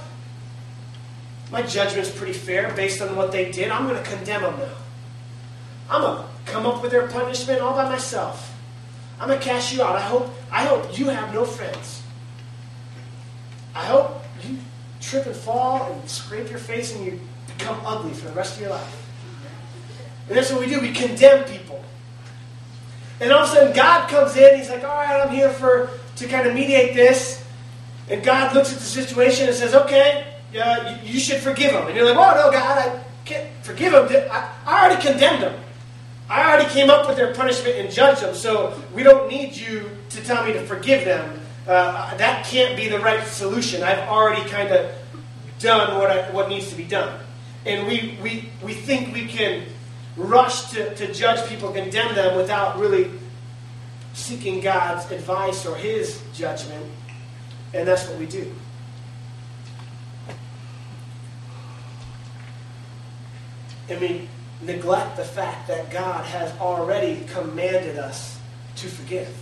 My 1.51 1.62
judgment's 1.62 2.09
pretty 2.09 2.33
fair 2.33 2.73
based 2.73 3.01
on 3.01 3.15
what 3.15 3.31
they 3.31 3.51
did. 3.51 3.69
I'm 3.69 3.88
going 3.88 4.01
to 4.01 4.09
condemn 4.09 4.41
them 4.41 4.57
now. 4.57 4.69
I'm 5.89 6.01
going 6.01 6.23
to 6.23 6.51
come 6.51 6.65
up 6.65 6.81
with 6.81 6.91
their 6.91 7.07
punishment 7.07 7.62
all 7.62 7.75
by 7.75 7.88
myself. 7.88 8.57
I'm 9.19 9.27
going 9.27 9.39
to 9.39 9.45
cash 9.45 9.73
you 9.73 9.83
out. 9.83 9.95
I 9.95 10.01
hope, 10.01 10.33
I 10.51 10.65
hope 10.65 10.97
you 10.97 11.09
have 11.09 11.33
no 11.33 11.45
friends. 11.45 12.01
I 13.75 13.86
hope 13.86 14.23
you 14.43 14.57
trip 14.99 15.25
and 15.25 15.36
fall 15.36 15.91
and 15.91 16.09
scrape 16.09 16.49
your 16.49 16.59
face 16.59 16.95
and 16.95 17.05
you 17.05 17.19
become 17.57 17.79
ugly 17.86 18.13
for 18.13 18.27
the 18.27 18.33
rest 18.33 18.55
of 18.55 18.62
your 18.62 18.71
life. 18.71 19.02
And 20.27 20.38
that's 20.38 20.51
what 20.51 20.62
we 20.62 20.67
do. 20.67 20.79
We 20.79 20.91
condemn 20.91 21.43
people. 21.45 21.83
And 23.19 23.31
all 23.31 23.43
of 23.43 23.49
a 23.49 23.53
sudden, 23.53 23.75
God 23.75 24.09
comes 24.09 24.36
in. 24.36 24.57
He's 24.57 24.69
like, 24.69 24.83
all 24.83 24.95
right, 24.95 25.21
I'm 25.21 25.33
here 25.33 25.49
for 25.49 25.89
to 26.17 26.27
kind 26.27 26.47
of 26.47 26.53
mediate 26.53 26.95
this. 26.95 27.43
And 28.09 28.23
God 28.23 28.53
looks 28.53 28.71
at 28.71 28.79
the 28.79 28.86
situation 28.86 29.47
and 29.47 29.55
says, 29.55 29.73
okay, 29.73 30.27
uh, 30.62 30.97
you, 31.03 31.13
you, 31.13 31.19
should 31.19 31.41
forgive 31.41 31.71
him. 31.71 31.88
And 31.88 31.95
you're 31.95 32.05
like, 32.05 32.17
oh, 32.17 32.36
no, 32.36 32.51
God, 32.51 32.77
I 32.77 33.03
can't 33.25 33.49
forgive 33.63 33.93
him. 33.93 34.03
I, 34.29 34.49
I 34.65 34.86
already 34.86 35.01
condemned 35.01 35.43
him. 35.43 35.59
I 36.29 36.43
already 36.43 36.69
came 36.69 36.89
up 36.89 37.07
with 37.07 37.17
their 37.17 37.33
punishment 37.33 37.77
and 37.77 37.91
judged 37.91 38.21
them. 38.21 38.36
So 38.36 38.81
we 38.93 39.03
don't 39.03 39.29
need 39.29 39.55
you 39.55 39.89
to 40.09 40.23
tell 40.23 40.45
me 40.45 40.53
to 40.53 40.65
forgive 40.65 41.05
them. 41.05 41.39
Uh, 41.67 42.15
that 42.17 42.45
can't 42.45 42.75
be 42.75 42.88
the 42.89 42.99
right 42.99 43.25
solution. 43.25 43.83
I've 43.83 44.09
already 44.09 44.47
kind 44.49 44.69
of 44.71 44.93
done 45.59 45.97
what, 45.97 46.12
I, 46.12 46.29
what 46.31 46.49
needs 46.49 46.69
to 46.69 46.75
be 46.75 46.83
done. 46.83 47.19
And 47.65 47.88
we, 47.88 48.17
we, 48.21 48.49
we 48.62 48.73
think 48.73 49.13
we 49.13 49.25
can 49.27 49.63
rush 50.15 50.71
to, 50.71 50.93
to 50.95 51.13
judge 51.13 51.47
people, 51.49 51.71
condemn 51.71 52.13
them 52.15 52.38
without 52.38 52.80
really 52.80 53.10
seeking 54.13 54.60
God's 54.62 55.10
advice 55.12 55.65
or 55.65 55.76
His 55.76 56.21
judgment. 56.34 56.86
And 57.73 57.88
that's 57.88 58.08
what 58.08 58.19
we 58.19 58.26
do. 58.26 58.52
And 63.89 63.99
we 63.99 64.30
neglect 64.62 65.17
the 65.17 65.23
fact 65.23 65.67
that 65.67 65.91
God 65.91 66.26
has 66.26 66.58
already 66.60 67.26
commanded 67.28 67.97
us 67.97 68.39
to 68.78 68.88
forgive. 68.88 69.36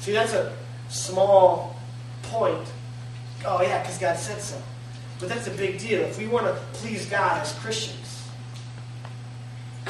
See, 0.00 0.12
that's 0.12 0.34
a 0.34 0.52
small 0.88 1.76
point. 2.22 2.72
Oh, 3.44 3.60
yeah, 3.60 3.82
because 3.82 3.98
God 3.98 4.16
said 4.16 4.40
so. 4.40 4.60
But 5.18 5.28
that's 5.28 5.46
a 5.46 5.50
big 5.50 5.78
deal. 5.78 6.02
If 6.02 6.18
we 6.18 6.26
want 6.26 6.46
to 6.46 6.54
please 6.74 7.06
God 7.06 7.40
as 7.40 7.52
Christians, 7.54 8.05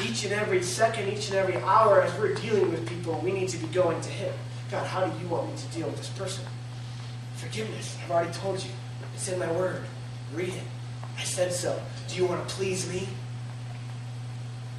each 0.03 0.23
and 0.23 0.33
every 0.33 0.61
second, 0.61 1.09
each 1.09 1.29
and 1.29 1.37
every 1.37 1.57
hour, 1.57 2.01
as 2.01 2.17
we're 2.19 2.33
dealing 2.35 2.71
with 2.71 2.87
people, 2.87 3.19
we 3.23 3.31
need 3.31 3.49
to 3.49 3.57
be 3.57 3.67
going 3.67 3.99
to 4.01 4.09
Him. 4.09 4.33
God, 4.69 4.85
how 4.85 5.05
do 5.05 5.19
you 5.21 5.27
want 5.27 5.49
me 5.49 5.57
to 5.57 5.67
deal 5.67 5.87
with 5.87 5.97
this 5.97 6.09
person? 6.09 6.45
Forgiveness. 7.35 7.97
I've 8.03 8.11
already 8.11 8.33
told 8.33 8.63
you. 8.63 8.71
It's 9.13 9.27
in 9.29 9.39
my 9.39 9.51
word. 9.53 9.83
Read 10.33 10.49
it. 10.49 10.63
I 11.17 11.23
said 11.23 11.51
so. 11.51 11.79
Do 12.07 12.15
you 12.15 12.25
want 12.25 12.47
to 12.47 12.55
please 12.55 12.87
me? 12.89 13.07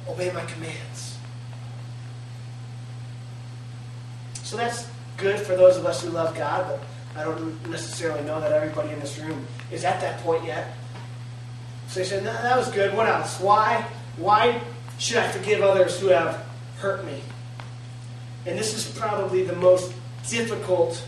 Obey 0.07 0.31
my 0.31 0.45
commands. 0.45 1.17
So 4.43 4.57
that's 4.57 4.89
good 5.17 5.39
for 5.39 5.55
those 5.55 5.77
of 5.77 5.85
us 5.85 6.03
who 6.03 6.09
love 6.09 6.35
God, 6.35 6.67
but 6.67 7.19
I 7.19 7.23
don't 7.23 7.69
necessarily 7.69 8.21
know 8.23 8.39
that 8.39 8.51
everybody 8.51 8.89
in 8.89 8.99
this 8.99 9.19
room 9.19 9.45
is 9.71 9.83
at 9.83 9.99
that 10.01 10.21
point 10.21 10.45
yet. 10.45 10.73
So 11.87 11.99
he 11.99 12.05
said, 12.05 12.23
no, 12.23 12.31
that 12.31 12.57
was 12.57 12.71
good. 12.71 12.95
What 12.95 13.07
else? 13.07 13.39
Why? 13.39 13.85
Why 14.17 14.61
should 14.99 15.17
I 15.17 15.27
forgive 15.29 15.61
others 15.61 15.99
who 15.99 16.07
have 16.07 16.45
hurt 16.77 17.05
me? 17.05 17.21
And 18.45 18.59
this 18.59 18.73
is 18.73 18.97
probably 18.97 19.43
the 19.43 19.55
most 19.55 19.93
difficult 20.29 21.03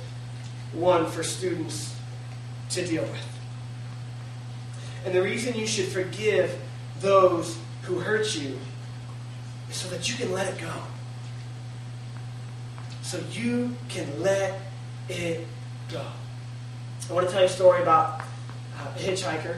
one 0.74 1.06
for 1.06 1.24
students 1.24 1.96
to 2.70 2.86
deal 2.86 3.04
with. 3.04 3.40
And 5.06 5.14
the 5.14 5.22
reason 5.22 5.56
you 5.56 5.68
should 5.68 5.88
forgive 5.88 6.58
those 7.02 7.58
who 7.84 8.00
hurt 8.00 8.36
you 8.36 8.58
is 9.70 9.76
so 9.76 9.90
that 9.90 10.10
you 10.10 10.16
can 10.16 10.32
let 10.32 10.48
it 10.48 10.60
go. 10.60 10.72
So 13.02 13.20
you 13.32 13.76
can 13.90 14.22
let 14.22 14.60
it 15.10 15.46
go. 15.92 16.06
I 17.10 17.14
want 17.14 17.28
to 17.28 17.32
tell 17.32 17.42
you 17.42 17.48
a 17.48 17.50
story 17.50 17.82
about 17.82 18.22
uh, 18.80 18.88
a 18.96 19.00
hitchhiker. 19.00 19.58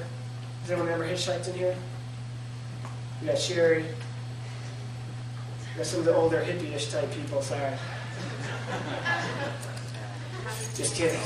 Has 0.62 0.72
anyone 0.72 0.89
ever 0.89 1.06
hitchhiked 1.06 1.50
in 1.50 1.54
here? 1.56 1.76
We 3.22 3.28
got 3.28 3.38
Sherry. 3.38 3.86
Got 5.77 5.86
some 5.86 5.99
of 5.99 6.05
the 6.05 6.15
older 6.15 6.39
hippie-ish 6.39 6.91
type 6.91 7.12
people, 7.12 7.41
sorry. 7.41 7.73
Just 10.75 10.95
kidding. 10.95 11.19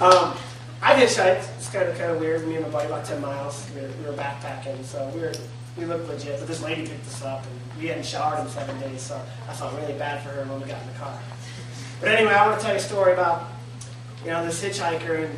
Um, 0.00 0.36
I 0.80 0.94
hitchhiked. 0.94 1.56
It's 1.56 1.68
kind 1.68 1.88
of 1.88 1.98
kind 1.98 2.12
of 2.12 2.20
weird. 2.20 2.46
Me 2.46 2.56
and 2.56 2.64
my 2.64 2.70
buddy 2.70 2.86
about 2.86 3.04
ten 3.04 3.20
miles. 3.20 3.68
We 3.74 3.82
were, 3.82 3.88
we 3.88 4.04
were 4.06 4.16
backpacking, 4.16 4.84
so 4.84 5.10
we 5.14 5.20
were 5.20 5.32
we 5.76 5.84
looked 5.84 6.08
legit. 6.08 6.38
But 6.38 6.48
this 6.48 6.62
lady 6.62 6.86
picked 6.86 7.06
us 7.06 7.22
up, 7.22 7.44
and 7.44 7.82
we 7.82 7.88
hadn't 7.88 8.06
showered 8.06 8.40
in 8.40 8.48
seven 8.48 8.78
days, 8.80 9.02
so 9.02 9.20
I 9.48 9.52
felt 9.52 9.74
really 9.74 9.94
bad 9.94 10.22
for 10.22 10.30
her 10.30 10.44
when 10.44 10.60
we 10.60 10.68
got 10.68 10.80
in 10.82 10.88
the 10.88 10.98
car. 10.98 11.18
But 12.00 12.10
anyway, 12.10 12.32
I 12.32 12.46
want 12.46 12.58
to 12.58 12.64
tell 12.64 12.74
you 12.74 12.80
a 12.80 12.82
story 12.82 13.12
about 13.12 13.48
you 14.24 14.30
know 14.30 14.44
this 14.44 14.62
hitchhiker 14.62 15.24
and 15.24 15.34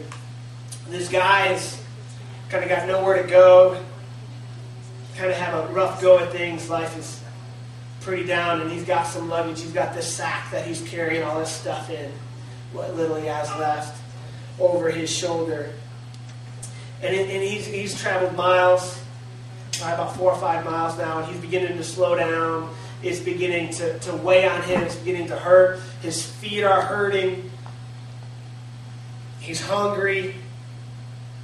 this 0.88 1.08
guy's 1.08 1.82
kind 2.48 2.62
of 2.62 2.70
got 2.70 2.86
nowhere 2.86 3.22
to 3.22 3.28
go. 3.28 3.80
kind 5.16 5.30
of 5.30 5.36
have 5.36 5.70
a 5.70 5.72
rough 5.72 6.00
go 6.00 6.18
at 6.18 6.30
things. 6.32 6.68
Life 6.68 6.98
is 6.98 7.22
pretty 8.00 8.24
down, 8.24 8.60
and 8.60 8.70
he's 8.70 8.84
got 8.84 9.06
some 9.06 9.28
luggage. 9.28 9.60
He's 9.60 9.72
got 9.72 9.94
this 9.94 10.12
sack 10.12 10.50
that 10.52 10.66
he's 10.66 10.80
carrying 10.88 11.22
all 11.22 11.38
this 11.38 11.50
stuff 11.50 11.90
in, 11.90 12.10
what 12.72 12.96
little 12.96 13.16
he 13.16 13.26
has 13.26 13.48
left, 13.58 14.00
over 14.58 14.90
his 14.90 15.10
shoulder. 15.10 15.72
And, 17.02 17.14
it, 17.14 17.30
and 17.30 17.42
he's, 17.42 17.66
he's 17.66 18.00
traveled 18.00 18.36
miles, 18.36 19.00
about 19.78 20.16
four 20.16 20.32
or 20.32 20.38
five 20.38 20.64
miles 20.64 20.98
now, 20.98 21.20
and 21.20 21.32
he's 21.32 21.40
beginning 21.40 21.76
to 21.76 21.84
slow 21.84 22.14
down. 22.14 22.74
It's 23.02 23.20
beginning 23.20 23.70
to, 23.74 23.98
to 24.00 24.16
weigh 24.16 24.46
on 24.46 24.60
him. 24.62 24.82
It's 24.82 24.96
beginning 24.96 25.28
to 25.28 25.36
hurt. 25.36 25.80
His 26.02 26.24
feet 26.24 26.64
are 26.64 26.82
hurting. 26.82 27.50
He's 29.40 29.62
hungry. 29.62 30.34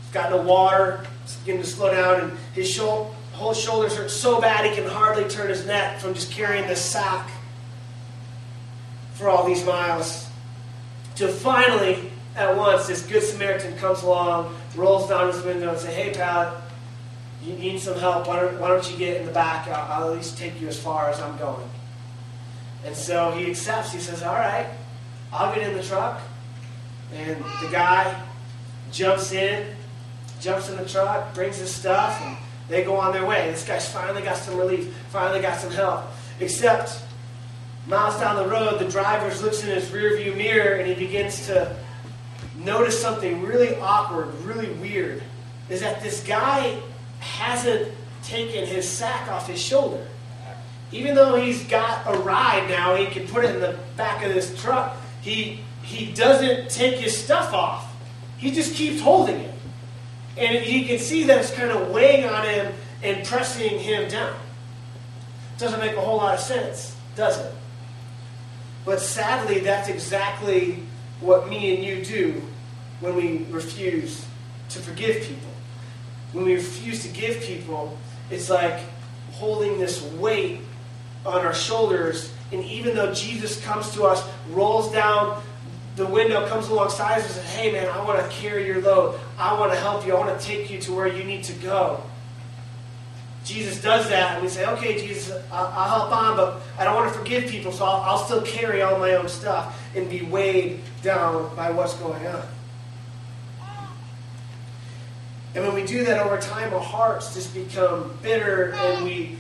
He's 0.03 0.13
got 0.13 0.31
no 0.31 0.43
water. 0.43 1.07
He's 1.25 1.37
beginning 1.37 1.63
to 1.63 1.69
slow 1.69 1.91
down, 1.91 2.21
and 2.21 2.39
his 2.55 2.71
shoulder, 2.71 3.11
whole 3.37 3.53
shoulders 3.53 3.95
hurt 3.95 4.11
so 4.11 4.41
bad 4.41 4.65
he 4.65 4.75
can 4.75 4.89
hardly 4.91 5.25
turn 5.29 5.49
his 5.49 5.67
neck 5.67 6.01
from 6.01 6.15
just 6.15 6.33
carrying 6.33 6.67
this 6.67 6.81
sack 6.81 7.31
for 9.13 9.29
all 9.29 9.47
these 9.47 9.65
miles. 9.65 10.27
Till 11.15 11.29
finally, 11.29 12.11
at 12.35 12.57
once, 12.57 12.87
this 12.87 13.07
good 13.07 13.23
Samaritan 13.23 13.77
comes 13.77 14.03
along, 14.03 14.55
rolls 14.75 15.09
down 15.09 15.33
his 15.33 15.43
window, 15.43 15.71
and 15.71 15.79
says, 15.79 15.95
Hey, 15.95 16.13
pal, 16.13 16.63
you 17.43 17.55
need 17.55 17.79
some 17.79 17.99
help. 17.99 18.27
Why 18.27 18.41
don't, 18.41 18.59
why 18.59 18.69
don't 18.69 18.91
you 18.91 18.97
get 18.97 19.21
in 19.21 19.27
the 19.27 19.33
back? 19.33 19.69
I'll, 19.69 20.05
I'll 20.05 20.11
at 20.11 20.17
least 20.17 20.39
take 20.39 20.59
you 20.59 20.69
as 20.69 20.79
far 20.79 21.11
as 21.11 21.21
I'm 21.21 21.37
going. 21.37 21.69
And 22.87 22.97
so 22.97 23.33
he 23.33 23.51
accepts. 23.51 23.93
He 23.93 24.01
says, 24.01 24.23
All 24.23 24.35
right, 24.35 24.67
I'll 25.31 25.55
get 25.55 25.69
in 25.69 25.77
the 25.77 25.83
truck. 25.83 26.21
And 27.13 27.37
the 27.63 27.69
guy 27.71 28.23
jumps 28.93 29.33
in, 29.33 29.67
jumps 30.41 30.71
in 30.71 30.77
the 30.77 30.87
truck, 30.87 31.35
brings 31.35 31.59
his 31.59 31.73
stuff, 31.73 32.21
and 32.23 32.37
they 32.69 32.83
go 32.83 32.97
on 32.97 33.13
their 33.13 33.25
way. 33.25 33.51
This 33.51 33.67
guy's 33.67 33.89
finally 33.89 34.23
got 34.23 34.37
some 34.37 34.57
relief, 34.57 34.93
finally 35.11 35.41
got 35.41 35.59
some 35.59 35.71
help. 35.71 36.05
Except 36.41 37.03
miles 37.87 38.19
down 38.19 38.37
the 38.37 38.49
road, 38.49 38.81
the 38.81 38.89
driver 38.89 39.35
looks 39.43 39.63
in 39.63 39.71
his 39.71 39.87
rearview 39.87 40.37
mirror 40.37 40.77
and 40.77 40.87
he 40.87 40.95
begins 40.95 41.47
to 41.47 41.77
notice 42.59 43.01
something 43.01 43.43
really 43.43 43.77
awkward, 43.77 44.35
really 44.43 44.71
weird. 44.75 45.23
Is 45.69 45.81
that 45.81 46.03
this 46.03 46.23
guy 46.25 46.79
hasn't 47.21 47.93
taken 48.23 48.67
his 48.67 48.89
sack 48.89 49.29
off 49.29 49.47
his 49.47 49.61
shoulder. 49.61 50.07
Even 50.93 51.15
though 51.15 51.37
he's 51.37 51.65
got 51.65 52.07
a 52.07 52.19
ride 52.21 52.69
now, 52.69 52.95
he 52.95 53.07
can 53.07 53.27
put 53.27 53.45
it 53.45 53.55
in 53.55 53.61
the 53.61 53.77
back 53.97 54.25
of 54.25 54.33
this 54.33 54.61
truck, 54.61 54.97
he, 55.21 55.61
he 55.83 56.13
doesn't 56.13 56.71
take 56.71 56.97
his 56.97 57.17
stuff 57.17 57.53
off. 57.53 57.93
He 58.39 58.51
just 58.51 58.75
keeps 58.75 59.01
holding 59.01 59.37
it. 59.37 59.56
And 60.37 60.67
you 60.67 60.85
can 60.85 60.99
see 60.99 61.25
that 61.25 61.39
it's 61.39 61.53
kind 61.53 61.71
of 61.71 61.91
weighing 61.91 62.25
on 62.25 62.47
him 62.47 62.73
and 63.03 63.27
pressing 63.27 63.79
him 63.79 64.09
down. 64.09 64.37
Doesn't 65.59 65.81
make 65.81 65.97
a 65.97 66.01
whole 66.01 66.19
lot 66.19 66.35
of 66.35 66.41
sense, 66.41 66.95
does 67.15 67.39
it? 67.39 67.53
But 68.85 69.01
sadly, 69.01 69.61
that's 69.61 69.89
exactly 69.89 70.83
what 71.21 71.49
me 71.49 71.75
and 71.75 71.85
you 71.85 72.05
do 72.05 72.43
when 73.01 73.17
we 73.17 73.47
refuse 73.51 74.25
to 74.71 74.79
forgive 74.79 75.23
people. 75.23 75.51
When 76.33 76.45
we 76.45 76.55
refuse 76.55 77.03
to 77.03 77.09
give 77.09 77.41
people, 77.41 77.97
it's 78.31 78.51
like 78.51 78.81
holding 79.33 79.79
this 79.79 80.03
weight 80.03 80.61
on 81.25 81.45
our 81.45 81.55
shoulders. 81.55 82.33
And 82.53 82.63
even 82.65 82.95
though 82.95 83.13
Jesus 83.13 83.61
comes 83.65 83.93
to 83.95 84.05
us, 84.05 84.27
rolls 84.51 84.93
down 84.93 85.43
the 85.97 86.07
window 86.07 86.47
comes 86.47 86.69
alongside 86.69 87.19
us 87.19 87.25
and 87.25 87.35
says, 87.35 87.55
Hey, 87.55 87.73
man, 87.73 87.89
I 87.89 88.05
want 88.05 88.21
to 88.21 88.37
carry 88.37 88.67
your 88.67 88.81
load. 88.83 89.19
I 89.39 89.59
want 89.59 89.73
to 89.73 89.79
help 89.79 90.07
you. 90.07 90.15
I 90.15 90.21
want 90.21 90.39
to 90.39 90.47
take 90.47 90.71
you 90.71 90.79
to 90.83 90.93
where 90.93 91.09
you 91.09 91.25
need 91.25 91.45
to 91.45 91.53
go. 91.55 92.03
Jesus 93.45 93.81
does 93.81 94.09
that, 94.09 94.35
and 94.35 94.43
we 94.43 94.49
say, 94.49 94.67
Okay, 94.67 94.99
Jesus, 94.99 95.33
I'll, 95.51 95.89
help 95.89 96.13
on, 96.13 96.37
but 96.37 96.61
I 96.79 96.85
don't 96.85 96.97
want 96.97 97.13
to 97.13 97.19
forgive 97.19 97.49
people, 97.49 97.73
so 97.73 97.85
I'll, 97.85 98.03
I'll 98.03 98.25
still 98.25 98.43
carry 98.43 98.83
all 98.83 98.99
my 98.99 99.15
own 99.15 99.29
stuff 99.29 99.81
and 99.95 100.11
be 100.11 100.23
weighed 100.23 100.81
down 101.03 101.55
by 101.57 101.71
what's 101.71 101.95
going 101.95 102.27
on. 102.27 102.43
And 105.55 105.65
when 105.65 105.75
we 105.75 105.85
do 105.85 106.05
that 106.05 106.19
over 106.19 106.37
time, 106.37 106.75
our 106.75 106.81
hearts 106.81 107.33
just 107.33 107.55
become 107.55 108.15
bitter 108.21 108.73
and 108.73 109.05
we 109.05 109.39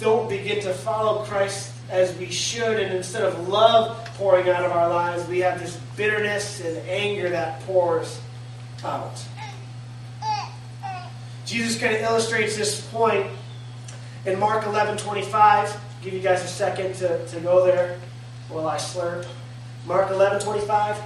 don't 0.00 0.28
begin 0.28 0.60
to 0.62 0.74
follow 0.74 1.24
Christ 1.24 1.72
as 1.88 2.16
we 2.18 2.26
should. 2.26 2.80
And 2.80 2.92
instead 2.92 3.22
of 3.22 3.48
love 3.48 4.05
pouring 4.16 4.48
out 4.48 4.64
of 4.64 4.72
our 4.72 4.88
lives, 4.88 5.28
we 5.28 5.40
have 5.40 5.60
this 5.60 5.76
bitterness 5.96 6.60
and 6.60 6.76
anger 6.88 7.28
that 7.28 7.60
pours 7.60 8.20
out. 8.82 9.22
Jesus 11.44 11.78
kind 11.78 11.94
of 11.94 12.02
illustrates 12.02 12.56
this 12.56 12.80
point 12.88 13.26
in 14.24 14.38
Mark 14.38 14.66
11 14.66 14.96
25. 14.96 15.68
I'll 15.68 15.80
give 16.02 16.14
you 16.14 16.20
guys 16.20 16.42
a 16.42 16.48
second 16.48 16.94
to, 16.96 17.26
to 17.26 17.40
go 17.40 17.64
there 17.64 18.00
while 18.48 18.66
I 18.66 18.76
slurp. 18.76 19.26
Mark 19.86 20.10
11 20.10 20.40
25. 20.40 21.00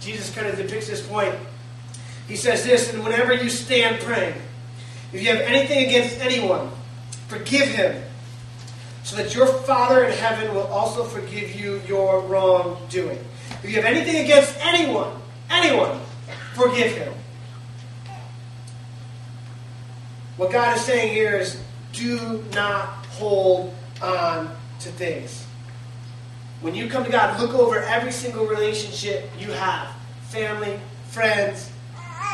Jesus 0.00 0.34
kind 0.34 0.48
of 0.48 0.56
depicts 0.56 0.88
this 0.88 1.06
point. 1.06 1.34
He 2.26 2.34
says 2.34 2.64
this, 2.64 2.92
and 2.92 3.04
whenever 3.04 3.34
you 3.34 3.48
stand 3.48 4.00
praying, 4.00 4.34
if 5.12 5.22
you 5.22 5.28
have 5.28 5.40
anything 5.40 5.86
against 5.86 6.18
anyone, 6.18 6.70
forgive 7.28 7.68
him, 7.68 8.02
so 9.02 9.16
that 9.16 9.34
your 9.34 9.46
Father 9.46 10.04
in 10.04 10.12
heaven 10.12 10.54
will 10.54 10.66
also 10.68 11.04
forgive 11.04 11.58
you 11.58 11.80
your 11.86 12.20
wrongdoing. 12.20 13.18
If 13.62 13.70
you 13.70 13.76
have 13.76 13.84
anything 13.84 14.24
against 14.24 14.56
anyone, 14.60 15.12
anyone, 15.50 16.00
forgive 16.54 16.92
him. 16.96 17.12
What 20.36 20.50
God 20.50 20.76
is 20.76 20.84
saying 20.84 21.12
here 21.12 21.36
is 21.36 21.60
do 21.92 22.44
not 22.54 23.06
hold 23.06 23.74
on 24.00 24.54
to 24.80 24.88
things. 24.90 25.46
When 26.60 26.74
you 26.74 26.88
come 26.88 27.04
to 27.04 27.10
God, 27.10 27.40
look 27.40 27.54
over 27.54 27.80
every 27.80 28.12
single 28.12 28.46
relationship 28.46 29.30
you 29.38 29.50
have 29.52 29.94
family, 30.28 30.78
friends, 31.08 31.70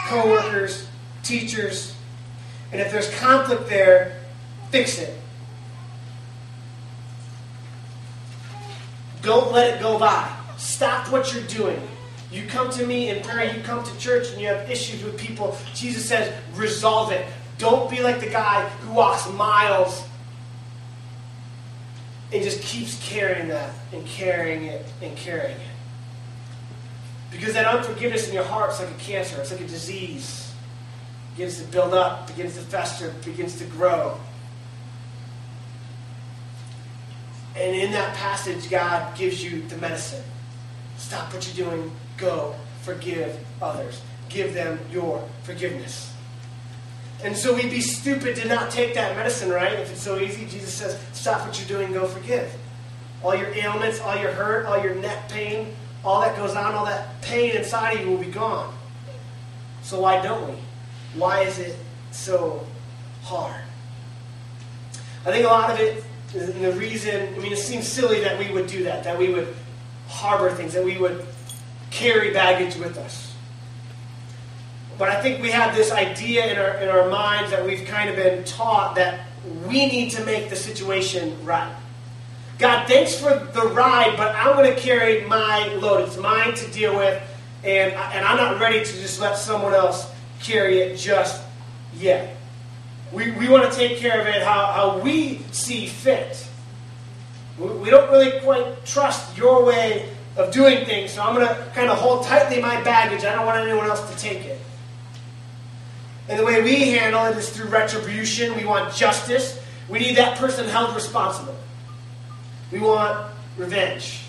co 0.06 0.26
workers, 0.30 0.86
teachers. 1.22 1.94
And 2.70 2.80
if 2.80 2.92
there's 2.92 3.12
conflict 3.18 3.68
there, 3.68 4.20
fix 4.70 4.98
it. 4.98 5.18
Don't 9.22 9.52
let 9.52 9.74
it 9.74 9.82
go 9.82 9.98
by. 9.98 10.30
Stop 10.56 11.10
what 11.10 11.32
you're 11.34 11.44
doing. 11.44 11.80
You 12.30 12.46
come 12.46 12.70
to 12.70 12.86
me 12.86 13.08
in 13.08 13.22
prayer, 13.22 13.54
you 13.54 13.62
come 13.62 13.82
to 13.82 13.98
church, 13.98 14.30
and 14.32 14.40
you 14.40 14.48
have 14.48 14.70
issues 14.70 15.02
with 15.02 15.18
people. 15.18 15.56
Jesus 15.74 16.06
says, 16.06 16.32
resolve 16.54 17.10
it. 17.12 17.26
Don't 17.56 17.90
be 17.90 18.02
like 18.02 18.20
the 18.20 18.28
guy 18.28 18.68
who 18.68 18.92
walks 18.92 19.28
miles 19.32 20.04
and 22.32 22.42
just 22.42 22.60
keeps 22.60 23.02
carrying 23.08 23.48
that 23.48 23.70
and 23.92 24.04
carrying 24.06 24.64
it 24.64 24.86
and 25.00 25.16
carrying 25.16 25.56
it. 25.56 25.66
Because 27.30 27.54
that 27.54 27.66
unforgiveness 27.66 28.28
in 28.28 28.34
your 28.34 28.44
heart 28.44 28.72
is 28.72 28.80
like 28.80 28.90
a 28.90 28.94
cancer, 28.94 29.40
it's 29.40 29.50
like 29.50 29.60
a 29.60 29.66
disease. 29.66 30.52
It 31.32 31.36
begins 31.36 31.60
to 31.60 31.64
build 31.68 31.94
up, 31.94 32.26
begins 32.26 32.54
to 32.54 32.60
fester, 32.60 33.14
begins 33.24 33.58
to 33.58 33.64
grow. 33.64 34.18
And 37.58 37.74
in 37.74 37.90
that 37.92 38.14
passage, 38.14 38.70
God 38.70 39.16
gives 39.16 39.42
you 39.42 39.62
the 39.62 39.76
medicine. 39.78 40.22
Stop 40.96 41.32
what 41.32 41.46
you're 41.46 41.66
doing, 41.66 41.90
go, 42.16 42.54
forgive 42.82 43.38
others. 43.60 44.00
Give 44.28 44.54
them 44.54 44.78
your 44.92 45.26
forgiveness. 45.42 46.12
And 47.24 47.36
so 47.36 47.54
we'd 47.54 47.70
be 47.70 47.80
stupid 47.80 48.36
to 48.36 48.46
not 48.46 48.70
take 48.70 48.94
that 48.94 49.16
medicine, 49.16 49.50
right? 49.50 49.72
If 49.72 49.90
it's 49.90 50.02
so 50.02 50.18
easy, 50.18 50.46
Jesus 50.46 50.72
says, 50.72 50.98
stop 51.12 51.44
what 51.46 51.58
you're 51.58 51.78
doing, 51.78 51.92
go 51.92 52.06
forgive. 52.06 52.54
All 53.24 53.34
your 53.34 53.48
ailments, 53.54 54.00
all 54.00 54.16
your 54.16 54.30
hurt, 54.30 54.66
all 54.66 54.80
your 54.80 54.94
neck 54.94 55.28
pain, 55.28 55.74
all 56.04 56.20
that 56.20 56.36
goes 56.36 56.54
on, 56.54 56.74
all 56.74 56.86
that 56.86 57.20
pain 57.22 57.56
inside 57.56 57.94
of 57.94 58.00
you 58.02 58.10
will 58.10 58.18
be 58.18 58.30
gone. 58.30 58.72
So 59.82 60.00
why 60.00 60.22
don't 60.22 60.48
we? 60.48 60.56
Why 61.14 61.40
is 61.40 61.58
it 61.58 61.76
so 62.12 62.64
hard? 63.22 63.62
I 65.26 65.32
think 65.32 65.44
a 65.44 65.48
lot 65.48 65.70
of 65.70 65.80
it, 65.80 66.04
the 66.32 66.72
reason, 66.72 67.34
I 67.34 67.38
mean, 67.38 67.52
it 67.52 67.58
seems 67.58 67.88
silly 67.88 68.20
that 68.20 68.38
we 68.38 68.50
would 68.52 68.66
do 68.66 68.84
that, 68.84 69.04
that 69.04 69.18
we 69.18 69.32
would 69.32 69.54
harbor 70.08 70.50
things, 70.50 70.74
that 70.74 70.84
we 70.84 70.98
would 70.98 71.24
carry 71.90 72.32
baggage 72.32 72.76
with 72.76 72.98
us. 72.98 73.34
But 74.98 75.10
I 75.10 75.22
think 75.22 75.40
we 75.40 75.50
have 75.50 75.76
this 75.76 75.92
idea 75.92 76.52
in 76.52 76.58
our, 76.58 76.76
in 76.78 76.88
our 76.88 77.08
minds 77.08 77.50
that 77.52 77.64
we've 77.64 77.86
kind 77.86 78.10
of 78.10 78.16
been 78.16 78.44
taught 78.44 78.96
that 78.96 79.20
we 79.66 79.86
need 79.86 80.10
to 80.12 80.24
make 80.24 80.50
the 80.50 80.56
situation 80.56 81.36
right. 81.44 81.74
God, 82.58 82.88
thanks 82.88 83.14
for 83.14 83.30
the 83.30 83.68
ride, 83.68 84.16
but 84.16 84.34
I'm 84.34 84.56
going 84.56 84.74
to 84.74 84.80
carry 84.80 85.24
my 85.24 85.68
load. 85.74 86.08
It's 86.08 86.16
mine 86.16 86.54
to 86.54 86.70
deal 86.72 86.96
with, 86.96 87.22
and, 87.62 87.92
and 87.92 88.26
I'm 88.26 88.36
not 88.36 88.60
ready 88.60 88.84
to 88.84 88.92
just 89.00 89.20
let 89.20 89.38
someone 89.38 89.74
else 89.74 90.10
carry 90.40 90.80
it 90.80 90.96
just 90.96 91.40
yet. 91.94 92.36
We, 93.12 93.30
we 93.32 93.48
want 93.48 93.70
to 93.70 93.76
take 93.76 93.98
care 93.98 94.20
of 94.20 94.26
it 94.26 94.42
how, 94.42 94.66
how 94.66 94.98
we 94.98 95.38
see 95.50 95.86
fit. 95.86 96.46
We, 97.58 97.68
we 97.68 97.90
don't 97.90 98.10
really 98.10 98.40
quite 98.40 98.84
trust 98.84 99.36
your 99.36 99.64
way 99.64 100.10
of 100.36 100.52
doing 100.52 100.84
things, 100.84 101.12
so 101.12 101.22
I'm 101.22 101.34
going 101.34 101.48
to 101.48 101.54
kind 101.74 101.90
of 101.90 101.98
hold 101.98 102.24
tightly 102.24 102.60
my 102.60 102.80
baggage. 102.82 103.24
I 103.24 103.34
don't 103.34 103.46
want 103.46 103.58
anyone 103.58 103.86
else 103.86 104.08
to 104.10 104.16
take 104.16 104.44
it. 104.44 104.60
And 106.28 106.38
the 106.38 106.44
way 106.44 106.62
we 106.62 106.90
handle 106.90 107.24
it 107.26 107.36
is 107.36 107.48
through 107.48 107.68
retribution. 107.68 108.54
We 108.54 108.66
want 108.66 108.94
justice. 108.94 109.58
We 109.88 109.98
need 109.98 110.16
that 110.16 110.36
person 110.36 110.68
held 110.68 110.94
responsible. 110.94 111.56
We 112.70 112.80
want 112.80 113.32
revenge. 113.56 114.24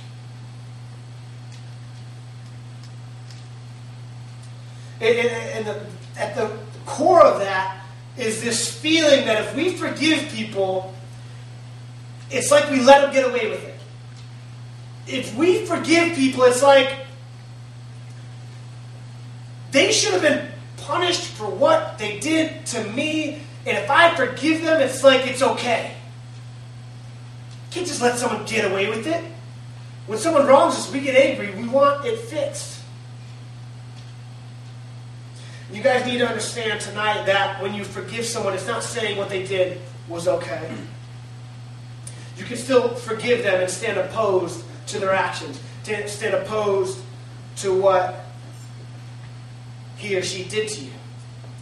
And, 5.02 5.66
the, 5.66 5.86
at 6.18 6.36
the 6.36 6.52
core 6.86 7.22
of 7.22 7.40
that 7.40 7.79
is 8.20 8.42
this 8.42 8.72
feeling 8.72 9.26
that 9.26 9.46
if 9.46 9.56
we 9.56 9.72
forgive 9.72 10.30
people, 10.30 10.94
it's 12.30 12.52
like 12.52 12.70
we 12.70 12.82
let 12.82 13.02
them 13.02 13.14
get 13.14 13.28
away 13.28 13.50
with 13.50 13.64
it. 13.66 13.80
If 15.08 15.36
we 15.36 15.66
forgive 15.66 16.16
people, 16.16 16.44
it's 16.44 16.62
like 16.62 17.08
they 19.72 19.92
should 19.92 20.14
have 20.14 20.22
been 20.22 20.52
punished 20.78 21.24
for 21.24 21.46
what 21.46 21.98
they 21.98 22.20
did 22.20 22.66
to 22.68 22.84
me, 22.92 23.42
and 23.66 23.78
if 23.78 23.90
I 23.90 24.16
forgive 24.16 24.64
them, 24.64 24.82
it's 24.82 25.04
like 25.04 25.26
it's 25.28 25.42
okay. 25.42 25.96
You 27.70 27.74
can't 27.76 27.88
just 27.88 28.02
let 28.02 28.18
someone 28.18 28.46
get 28.46 28.70
away 28.70 28.90
with 28.90 29.08
it. 29.08 29.24
When 30.08 30.18
someone 30.18 30.48
wrongs 30.48 30.76
us, 30.76 30.92
we 30.92 31.02
get 31.02 31.16
angry. 31.16 31.54
We 31.56 31.68
want 31.68 32.06
it 32.06 32.18
fixed. 32.18 32.79
You 35.72 35.84
guys 35.84 36.06
need 36.06 36.18
to 36.18 36.28
understand 36.28 36.82
tonight 36.82 37.26
that 37.26 37.62
when 37.62 37.76
you 37.76 37.84
forgive 37.84 38.26
someone, 38.26 38.54
it's 38.54 38.66
not 38.66 38.84
saying 38.84 39.18
what 39.18 39.30
they 39.30 39.46
did 39.46 39.80
was 40.08 40.28
okay. 40.28 40.72
You 42.38 42.46
can 42.46 42.58
still 42.58 42.96
forgive 42.96 43.44
them 43.44 43.62
and 43.62 43.70
stand 43.70 44.00
opposed 44.00 44.64
to 44.88 45.00
their 45.00 45.14
actions, 45.14 45.60
stand 45.84 46.34
opposed 46.34 47.00
to 47.58 47.74
what 47.74 48.26
he 49.98 50.16
or 50.16 50.24
she 50.24 50.46
did 50.46 50.70
to 50.70 50.82
you. 50.86 50.92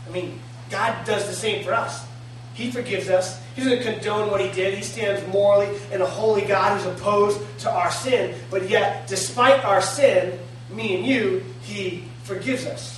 I 0.08 0.12
mean, 0.12 0.40
God 0.70 1.06
does 1.06 1.28
the 1.28 1.34
same 1.34 1.66
for 1.66 1.74
us. 1.74 2.06
He 2.54 2.72
forgives 2.72 3.10
us. 3.10 3.42
He 3.56 3.64
doesn't 3.64 3.84
condone 3.84 4.32
what 4.32 4.42
he 4.42 4.52
did. 4.52 4.74
He 4.74 4.84
stands 4.84 5.26
morally 5.28 5.76
in 5.92 6.02
a 6.02 6.06
holy 6.06 6.44
God 6.44 6.78
who's 6.78 6.88
opposed 6.88 7.40
to 7.60 7.72
our 7.72 7.92
sin. 7.92 8.36
But 8.50 8.70
yet, 8.70 9.08
despite 9.08 9.64
our 9.66 9.82
sin, 9.82 10.40
me 10.70 10.96
and 10.96 11.06
you, 11.06 11.44
he 11.62 12.06
forgives 12.24 12.66
us. 12.66 12.97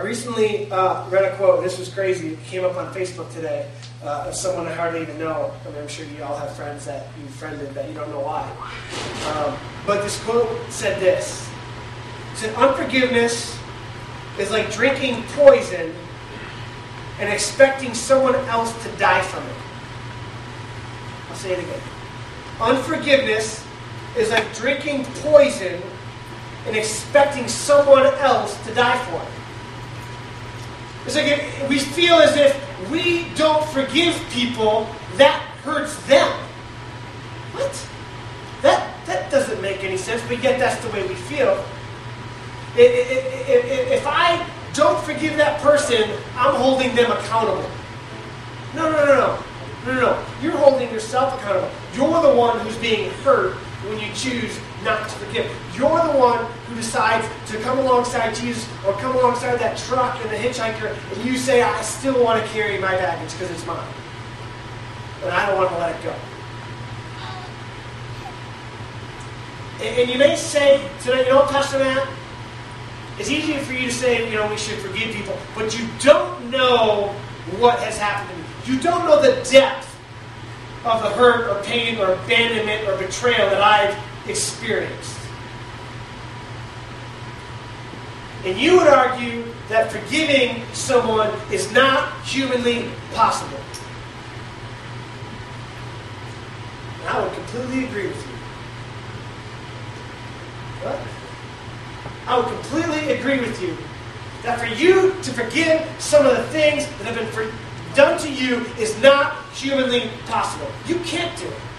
I 0.00 0.02
recently 0.02 0.66
uh, 0.72 1.06
read 1.10 1.30
a 1.30 1.36
quote, 1.36 1.62
this 1.62 1.78
was 1.78 1.92
crazy. 1.92 2.28
It 2.28 2.42
came 2.44 2.64
up 2.64 2.74
on 2.76 2.90
Facebook 2.94 3.30
today 3.34 3.70
uh, 4.02 4.28
of 4.28 4.34
someone 4.34 4.66
I 4.66 4.72
hardly 4.72 5.02
even 5.02 5.18
know. 5.18 5.52
I 5.62 5.68
mean, 5.68 5.76
I'm 5.76 5.88
sure 5.88 6.06
you 6.06 6.24
all 6.24 6.38
have 6.38 6.56
friends 6.56 6.86
that 6.86 7.08
you 7.20 7.28
friended 7.28 7.74
that 7.74 7.86
you 7.86 7.92
don't 7.92 8.08
know 8.08 8.20
why. 8.20 8.50
Um, 9.34 9.58
but 9.86 10.02
this 10.02 10.18
quote 10.24 10.48
said 10.70 10.98
this 11.00 11.46
It 12.32 12.38
said, 12.38 12.54
Unforgiveness 12.54 13.58
is 14.38 14.50
like 14.50 14.72
drinking 14.72 15.22
poison 15.34 15.94
and 17.18 17.28
expecting 17.28 17.92
someone 17.92 18.36
else 18.46 18.72
to 18.84 18.90
die 18.96 19.20
from 19.20 19.44
it. 19.44 19.56
I'll 21.28 21.36
say 21.36 21.52
it 21.52 21.58
again. 21.58 21.82
Unforgiveness 22.58 23.66
is 24.16 24.30
like 24.30 24.50
drinking 24.54 25.04
poison 25.16 25.82
and 26.66 26.74
expecting 26.74 27.48
someone 27.48 28.06
else 28.06 28.56
to 28.64 28.72
die 28.72 28.96
for 29.04 29.22
it. 29.22 29.39
It's 31.12 31.16
like 31.16 31.68
we 31.68 31.80
feel 31.80 32.14
as 32.14 32.36
if 32.36 32.90
we 32.90 33.26
don't 33.34 33.66
forgive 33.70 34.14
people, 34.30 34.88
that 35.16 35.40
hurts 35.64 36.00
them. 36.06 36.28
What? 37.52 37.88
That, 38.62 38.94
that 39.06 39.28
doesn't 39.28 39.60
make 39.60 39.82
any 39.82 39.96
sense, 39.96 40.22
but 40.28 40.40
yet 40.40 40.60
that's 40.60 40.80
the 40.84 40.90
way 40.90 41.06
we 41.08 41.14
feel. 41.14 41.64
If 42.76 44.06
I 44.06 44.46
don't 44.72 45.02
forgive 45.04 45.36
that 45.36 45.60
person, 45.60 46.08
I'm 46.36 46.54
holding 46.54 46.94
them 46.94 47.10
accountable. 47.10 47.68
No, 48.76 48.92
no, 48.92 49.04
no, 49.04 49.14
no. 49.14 49.44
No, 49.86 49.94
no, 49.94 50.00
no. 50.00 50.26
You're 50.40 50.56
holding 50.56 50.92
yourself 50.92 51.40
accountable. 51.40 51.70
You're 51.94 52.22
the 52.22 52.38
one 52.38 52.60
who's 52.60 52.76
being 52.76 53.10
hurt 53.24 53.54
when 53.88 53.98
you 53.98 54.12
choose 54.14 54.60
not 54.84 55.08
to 55.08 55.14
forgive. 55.16 55.50
You're 55.76 56.02
the 56.12 56.18
one 56.18 56.44
who 56.66 56.74
decides 56.74 57.26
to 57.50 57.58
come 57.58 57.78
alongside 57.78 58.34
Jesus 58.34 58.68
or 58.86 58.92
come 58.94 59.14
alongside 59.16 59.58
that 59.58 59.76
truck 59.78 60.20
and 60.22 60.30
the 60.30 60.36
hitchhiker, 60.36 60.96
and 61.12 61.24
you 61.24 61.36
say, 61.36 61.62
I 61.62 61.82
still 61.82 62.22
want 62.22 62.42
to 62.42 62.48
carry 62.50 62.78
my 62.78 62.92
baggage 62.92 63.32
because 63.32 63.50
it's 63.50 63.66
mine. 63.66 63.86
And 65.22 65.32
I 65.32 65.46
don't 65.46 65.56
want 65.56 65.70
to 65.70 65.78
let 65.78 65.94
it 65.94 66.02
go. 66.02 66.14
And, 69.80 69.98
and 70.00 70.10
you 70.10 70.18
may 70.18 70.36
say 70.36 70.88
today, 71.00 71.24
you 71.24 71.30
know 71.30 71.40
what, 71.40 71.50
Pastor 71.50 71.78
Matt? 71.78 72.08
It's 73.18 73.30
easy 73.30 73.58
for 73.58 73.74
you 73.74 73.88
to 73.88 73.92
say, 73.92 74.30
you 74.30 74.36
know, 74.36 74.48
we 74.48 74.56
should 74.56 74.78
forgive 74.78 75.14
people, 75.14 75.36
but 75.54 75.78
you 75.78 75.86
don't 75.98 76.50
know 76.50 77.14
what 77.58 77.78
has 77.80 77.98
happened 77.98 78.30
to 78.30 78.36
me. 78.36 78.76
You 78.76 78.82
don't 78.82 79.04
know 79.04 79.20
the 79.20 79.42
depth 79.50 79.88
of 80.84 81.02
the 81.02 81.10
hurt 81.10 81.50
or 81.50 81.62
pain 81.64 81.98
or 81.98 82.14
abandonment 82.14 82.88
or 82.88 82.96
betrayal 82.96 83.50
that 83.50 83.60
I've 83.60 83.94
experienced. 84.26 85.18
And 88.44 88.58
you 88.58 88.78
would 88.78 88.88
argue 88.88 89.44
that 89.68 89.92
forgiving 89.92 90.62
someone 90.72 91.30
is 91.52 91.70
not 91.72 92.24
humanly 92.24 92.90
possible. 93.12 93.60
And 97.00 97.08
I 97.08 97.22
would 97.22 97.32
completely 97.34 97.84
agree 97.84 98.06
with 98.06 98.26
you. 98.26 98.32
What? 100.82 100.98
I 102.26 102.38
would 102.38 102.46
completely 102.46 103.12
agree 103.12 103.40
with 103.40 103.60
you 103.60 103.76
that 104.42 104.58
for 104.58 104.66
you 104.66 105.14
to 105.22 105.32
forgive 105.32 105.86
some 105.98 106.24
of 106.24 106.36
the 106.36 106.44
things 106.44 106.86
that 106.86 107.14
have 107.14 107.16
been 107.16 107.52
done 107.94 108.18
to 108.20 108.32
you 108.32 108.64
is 108.78 108.98
not 109.02 109.44
humanly 109.52 110.08
possible. 110.26 110.68
You 110.86 110.98
can't 111.00 111.38
do 111.38 111.46
it. 111.46 111.69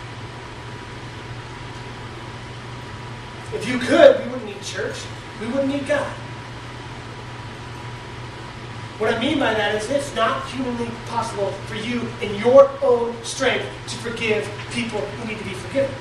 If 3.62 3.69
you 3.69 3.78
could, 3.78 4.26
we 4.26 4.32
wouldn't 4.32 4.45
need 4.45 4.62
church. 4.63 4.95
We 5.39 5.45
wouldn't 5.45 5.67
need 5.67 5.88
God. 5.88 6.12
What 8.97 9.13
I 9.13 9.19
mean 9.19 9.38
by 9.38 9.54
that 9.54 9.76
is 9.76 9.88
it's 9.91 10.15
not 10.15 10.50
humanly 10.50 10.89
possible 11.06 11.52
for 11.67 11.76
you 11.76 12.08
in 12.24 12.34
your 12.41 12.71
own 12.82 13.15
strength 13.24 13.67
to 13.89 13.95
forgive 13.97 14.50
people 14.71 15.00
who 15.00 15.28
need 15.28 15.38
to 15.38 15.43
be 15.43 15.54
forgiven. 15.54 15.93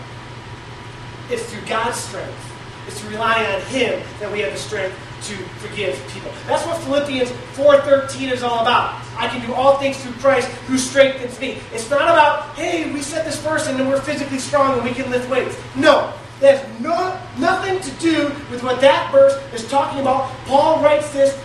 It's 1.28 1.52
through 1.52 1.68
God's 1.68 1.98
strength. 1.98 2.56
It's 2.86 2.98
to 3.02 3.08
rely 3.10 3.44
on 3.44 3.60
Him 3.66 4.02
that 4.20 4.32
we 4.32 4.40
have 4.40 4.52
the 4.52 4.58
strength 4.58 4.96
to 5.24 5.36
forgive 5.60 6.02
people. 6.14 6.32
That's 6.46 6.64
what 6.64 6.78
Philippians 6.84 7.28
4.13 7.56 8.32
is 8.32 8.42
all 8.42 8.60
about. 8.60 9.04
I 9.18 9.28
can 9.28 9.46
do 9.46 9.52
all 9.52 9.76
things 9.76 10.02
through 10.02 10.12
Christ 10.12 10.48
who 10.66 10.78
strengthens 10.78 11.38
me. 11.38 11.58
It's 11.74 11.90
not 11.90 12.04
about, 12.04 12.54
hey, 12.56 12.90
we 12.90 13.02
set 13.02 13.26
this 13.26 13.38
person 13.44 13.78
and 13.78 13.86
we're 13.86 14.00
physically 14.00 14.38
strong 14.38 14.78
and 14.78 14.82
we 14.82 14.94
can 14.94 15.10
lift 15.10 15.28
weights. 15.28 15.58
No. 15.76 16.14
That 16.40 16.58
has 16.58 16.80
no, 16.80 17.20
nothing 17.38 17.80
to 17.80 18.00
do 18.00 18.28
with 18.50 18.62
what 18.62 18.80
that 18.80 19.12
verse 19.12 19.34
is 19.52 19.68
talking 19.68 20.00
about. 20.00 20.30
Paul 20.46 20.82
writes 20.82 21.12
this 21.12 21.38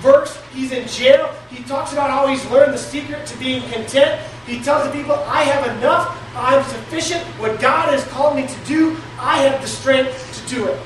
verse. 0.00 0.38
He's 0.52 0.72
in 0.72 0.86
jail. 0.88 1.34
He 1.48 1.62
talks 1.64 1.92
about 1.92 2.10
how 2.10 2.26
he's 2.26 2.44
learned 2.50 2.74
the 2.74 2.78
secret 2.78 3.26
to 3.26 3.38
being 3.38 3.62
content. 3.70 4.20
He 4.46 4.60
tells 4.60 4.84
the 4.84 4.92
people, 4.92 5.14
I 5.14 5.44
have 5.44 5.76
enough. 5.78 6.18
I'm 6.36 6.62
sufficient. 6.64 7.22
What 7.38 7.60
God 7.60 7.88
has 7.90 8.04
called 8.08 8.36
me 8.36 8.46
to 8.46 8.64
do, 8.66 8.96
I 9.18 9.38
have 9.38 9.62
the 9.62 9.68
strength 9.68 10.42
to 10.42 10.54
do 10.54 10.66
it. 10.68 10.78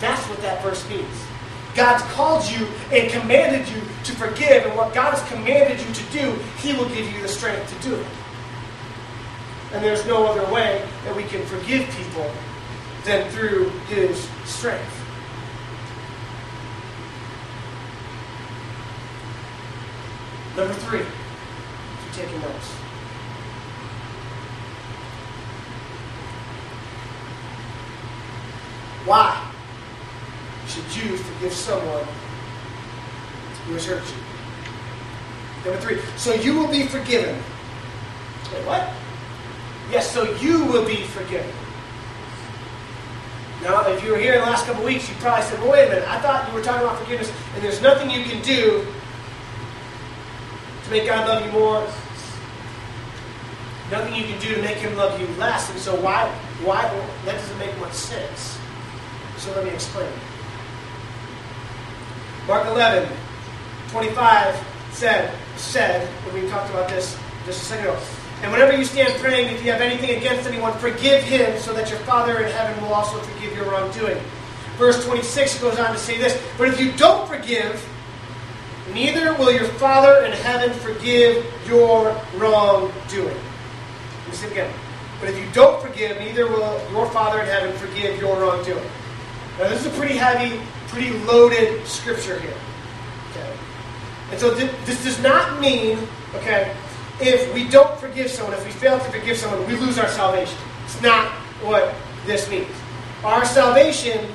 That's 0.00 0.22
what 0.28 0.40
that 0.42 0.62
verse 0.62 0.86
means. 0.88 1.24
God's 1.74 2.02
called 2.14 2.50
you 2.50 2.66
and 2.90 3.10
commanded 3.10 3.68
you 3.68 3.80
to 4.04 4.12
forgive, 4.12 4.66
and 4.66 4.76
what 4.76 4.92
God 4.92 5.14
has 5.14 5.22
commanded 5.28 5.78
you 5.78 5.94
to 5.94 6.04
do, 6.10 6.42
He 6.58 6.74
will 6.74 6.88
give 6.88 7.10
you 7.12 7.22
the 7.22 7.28
strength 7.28 7.72
to 7.72 7.88
do 7.88 7.94
it. 7.94 8.06
And 9.72 9.84
there's 9.84 10.04
no 10.06 10.26
other 10.26 10.52
way 10.52 10.86
that 11.04 11.14
we 11.14 11.22
can 11.24 11.44
forgive 11.46 11.88
people 11.90 12.30
than 13.04 13.30
through 13.30 13.68
His 13.88 14.28
strength. 14.44 14.96
Number 20.56 20.74
three, 20.74 21.00
if 21.00 22.16
you're 22.16 22.26
taking 22.26 22.40
notes. 22.40 22.72
Why 29.06 29.50
should 30.66 30.84
you 30.96 31.16
forgive 31.16 31.52
someone 31.52 32.04
who 33.66 33.72
has 33.74 33.86
hurt 33.86 34.02
you? 34.04 35.70
Number 35.70 35.80
three, 35.80 36.00
so 36.16 36.34
you 36.34 36.58
will 36.58 36.68
be 36.68 36.86
forgiven. 36.86 37.36
Wait, 38.52 38.66
what? 38.66 38.92
Yes, 39.90 40.10
so 40.10 40.22
you 40.36 40.64
will 40.66 40.86
be 40.86 41.02
forgiven. 41.02 41.50
Now, 43.62 43.86
if 43.88 44.02
you 44.02 44.12
were 44.12 44.18
here 44.18 44.34
in 44.34 44.40
the 44.40 44.46
last 44.46 44.64
couple 44.66 44.84
weeks, 44.84 45.08
you 45.08 45.14
probably 45.16 45.42
said, 45.44 45.60
well, 45.60 45.72
wait 45.72 45.86
a 45.86 45.90
minute, 45.90 46.08
I 46.08 46.18
thought 46.20 46.48
you 46.48 46.54
were 46.54 46.62
talking 46.62 46.86
about 46.86 46.98
forgiveness, 46.98 47.30
and 47.54 47.62
there's 47.62 47.82
nothing 47.82 48.08
you 48.08 48.24
can 48.24 48.40
do 48.42 48.86
to 50.84 50.90
make 50.90 51.06
God 51.06 51.28
love 51.28 51.44
you 51.44 51.52
more. 51.52 51.86
Nothing 53.90 54.14
you 54.14 54.24
can 54.24 54.40
do 54.40 54.54
to 54.54 54.62
make 54.62 54.76
him 54.76 54.96
love 54.96 55.20
you 55.20 55.26
less. 55.36 55.68
And 55.70 55.78
so 55.78 56.00
why 56.00 56.28
Why? 56.62 56.82
That 57.24 57.34
doesn't 57.34 57.58
make 57.58 57.76
much 57.80 57.92
sense. 57.92 58.58
So 59.38 59.52
let 59.54 59.64
me 59.64 59.70
explain. 59.70 60.10
Mark 62.46 62.66
11, 62.66 63.10
25 63.88 64.66
said, 64.92 65.34
said, 65.56 66.08
and 66.24 66.34
we 66.34 66.48
talked 66.48 66.70
about 66.70 66.88
this 66.88 67.18
just 67.46 67.62
a 67.62 67.64
second 67.64 67.86
ago. 67.86 68.00
And 68.42 68.50
whenever 68.50 68.74
you 68.74 68.84
stand 68.84 69.12
praying, 69.22 69.54
if 69.54 69.64
you 69.64 69.70
have 69.70 69.82
anything 69.82 70.16
against 70.16 70.48
anyone, 70.48 70.72
forgive 70.78 71.22
him, 71.22 71.58
so 71.60 71.74
that 71.74 71.90
your 71.90 71.98
Father 72.00 72.38
in 72.38 72.50
heaven 72.50 72.82
will 72.82 72.94
also 72.94 73.18
forgive 73.18 73.54
your 73.54 73.70
wrongdoing. 73.70 74.18
Verse 74.78 75.04
26 75.04 75.60
goes 75.60 75.78
on 75.78 75.92
to 75.92 75.98
say 75.98 76.16
this 76.16 76.40
But 76.56 76.68
if 76.68 76.80
you 76.80 76.92
don't 76.92 77.28
forgive, 77.28 77.86
neither 78.94 79.34
will 79.34 79.52
your 79.52 79.66
Father 79.66 80.24
in 80.24 80.32
heaven 80.32 80.72
forgive 80.78 81.44
your 81.66 82.18
wrongdoing. 82.36 83.36
Listen 84.28 84.50
again. 84.50 84.72
But 85.20 85.28
if 85.28 85.38
you 85.38 85.46
don't 85.52 85.82
forgive, 85.82 86.18
neither 86.18 86.46
will 86.46 86.80
your 86.92 87.06
Father 87.10 87.40
in 87.40 87.46
heaven 87.46 87.76
forgive 87.76 88.18
your 88.18 88.40
wrongdoing. 88.40 88.82
Now, 89.58 89.68
this 89.68 89.84
is 89.84 89.92
a 89.92 89.98
pretty 89.98 90.16
heavy, 90.16 90.58
pretty 90.88 91.10
loaded 91.24 91.86
scripture 91.86 92.40
here. 92.40 92.56
Okay? 93.30 93.52
And 94.30 94.40
so 94.40 94.54
th- 94.54 94.72
this 94.86 95.04
does 95.04 95.22
not 95.22 95.60
mean, 95.60 95.98
okay, 96.36 96.74
if 97.20 97.52
we 97.54 97.68
don't 97.68 97.98
forgive 97.98 98.30
someone, 98.30 98.54
if 98.54 98.64
we 98.64 98.70
fail 98.72 98.98
to 98.98 99.04
forgive 99.10 99.36
someone, 99.36 99.66
we 99.66 99.76
lose 99.76 99.98
our 99.98 100.08
salvation. 100.08 100.58
It's 100.84 101.00
not 101.02 101.26
what 101.62 101.94
this 102.26 102.48
means. 102.50 102.74
Our 103.24 103.44
salvation, 103.44 104.26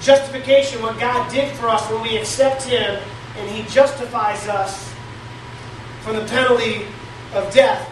justification, 0.00 0.82
what 0.82 0.98
God 0.98 1.30
did 1.30 1.54
for 1.56 1.68
us 1.68 1.88
when 1.90 2.02
we 2.02 2.16
accept 2.16 2.62
Him 2.62 3.00
and 3.36 3.50
He 3.50 3.62
justifies 3.70 4.48
us 4.48 4.92
from 6.02 6.16
the 6.16 6.24
penalty 6.26 6.86
of 7.34 7.52
death, 7.52 7.88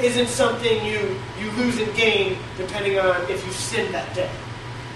isn't 0.00 0.28
something 0.28 0.84
you, 0.84 1.18
you 1.40 1.50
lose 1.52 1.78
and 1.78 1.94
gain 1.96 2.38
depending 2.56 2.98
on 2.98 3.22
if 3.30 3.44
you 3.44 3.52
sin 3.52 3.90
that 3.92 4.14
day. 4.14 4.30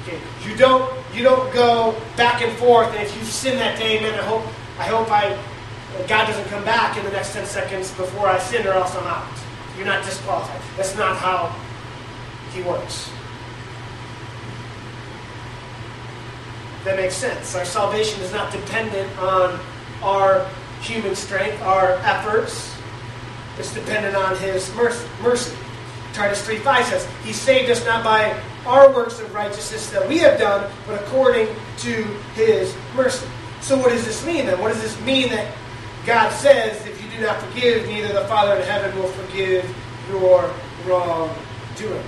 Okay. 0.03 0.19
You 0.45 0.57
don't 0.57 0.93
you 1.15 1.23
don't 1.23 1.53
go 1.53 1.95
back 2.17 2.43
and 2.43 2.57
forth, 2.59 2.89
and 2.89 2.99
if 2.99 3.17
you 3.17 3.25
sin 3.25 3.57
that 3.59 3.79
day, 3.79 4.01
man, 4.01 4.19
I 4.19 4.23
hope 4.23 4.43
I 4.79 4.85
hope 4.85 5.11
I 5.11 5.39
God 6.09 6.27
doesn't 6.27 6.49
come 6.49 6.65
back 6.65 6.97
in 6.97 7.05
the 7.05 7.11
next 7.11 7.33
10 7.33 7.47
seconds 7.47 7.93
before 7.93 8.27
I 8.27 8.39
sin, 8.39 8.67
or 8.67 8.73
else 8.73 8.95
I'm 8.97 9.07
out. 9.07 9.29
You're 9.77 9.87
not 9.87 10.05
disqualified. 10.05 10.61
That's 10.77 10.97
not 10.97 11.17
how 11.17 11.55
He 12.53 12.63
works. 12.63 13.11
That 16.85 16.97
makes 16.97 17.15
sense. 17.15 17.55
Our 17.55 17.65
salvation 17.65 18.21
is 18.23 18.33
not 18.33 18.53
dependent 18.53 19.17
on 19.19 19.61
our 20.03 20.47
human 20.81 21.15
strength, 21.15 21.63
our 21.63 21.93
efforts. 22.03 22.75
It's 23.59 23.73
dependent 23.73 24.17
on 24.17 24.37
His 24.39 24.75
mercy. 24.75 25.57
Titus 26.13 26.47
3.5 26.47 26.85
says, 26.85 27.09
He 27.25 27.33
saved 27.33 27.71
us 27.71 27.85
not 27.85 28.03
by 28.03 28.39
our 28.67 28.93
works 28.93 29.21
of 29.21 29.33
righteousness 29.35 29.91
that 29.91 30.07
we 30.09 30.19
have 30.19 30.39
done, 30.39 30.71
but 30.87 31.01
according 31.03 31.49
to 31.79 32.05
His 32.35 32.75
mercy. 32.97 33.27
So 33.61 33.79
what 33.79 33.91
does 33.91 34.05
this 34.05 34.25
mean 34.27 34.47
then? 34.47 34.61
What 34.61 34.73
does 34.73 34.83
this 34.83 35.01
mean 35.03 35.29
that 35.31 35.55
God 36.07 36.31
says, 36.31 36.85
if 36.87 37.03
you 37.03 37.09
do 37.11 37.23
not 37.23 37.41
forgive, 37.41 37.87
neither 37.87 38.13
the 38.13 38.27
Father 38.27 38.57
in 38.57 38.63
heaven 38.63 38.97
will 38.99 39.09
forgive 39.09 39.65
your 40.09 40.53
wrongdoing? 40.85 42.05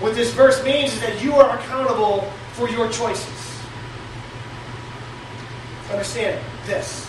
What 0.00 0.14
this 0.14 0.32
verse 0.34 0.62
means 0.62 0.92
is 0.92 1.00
that 1.00 1.22
you 1.22 1.34
are 1.36 1.58
accountable 1.58 2.30
for 2.52 2.68
your 2.68 2.90
choices. 2.90 3.60
Understand 5.90 6.44
this. 6.66 7.08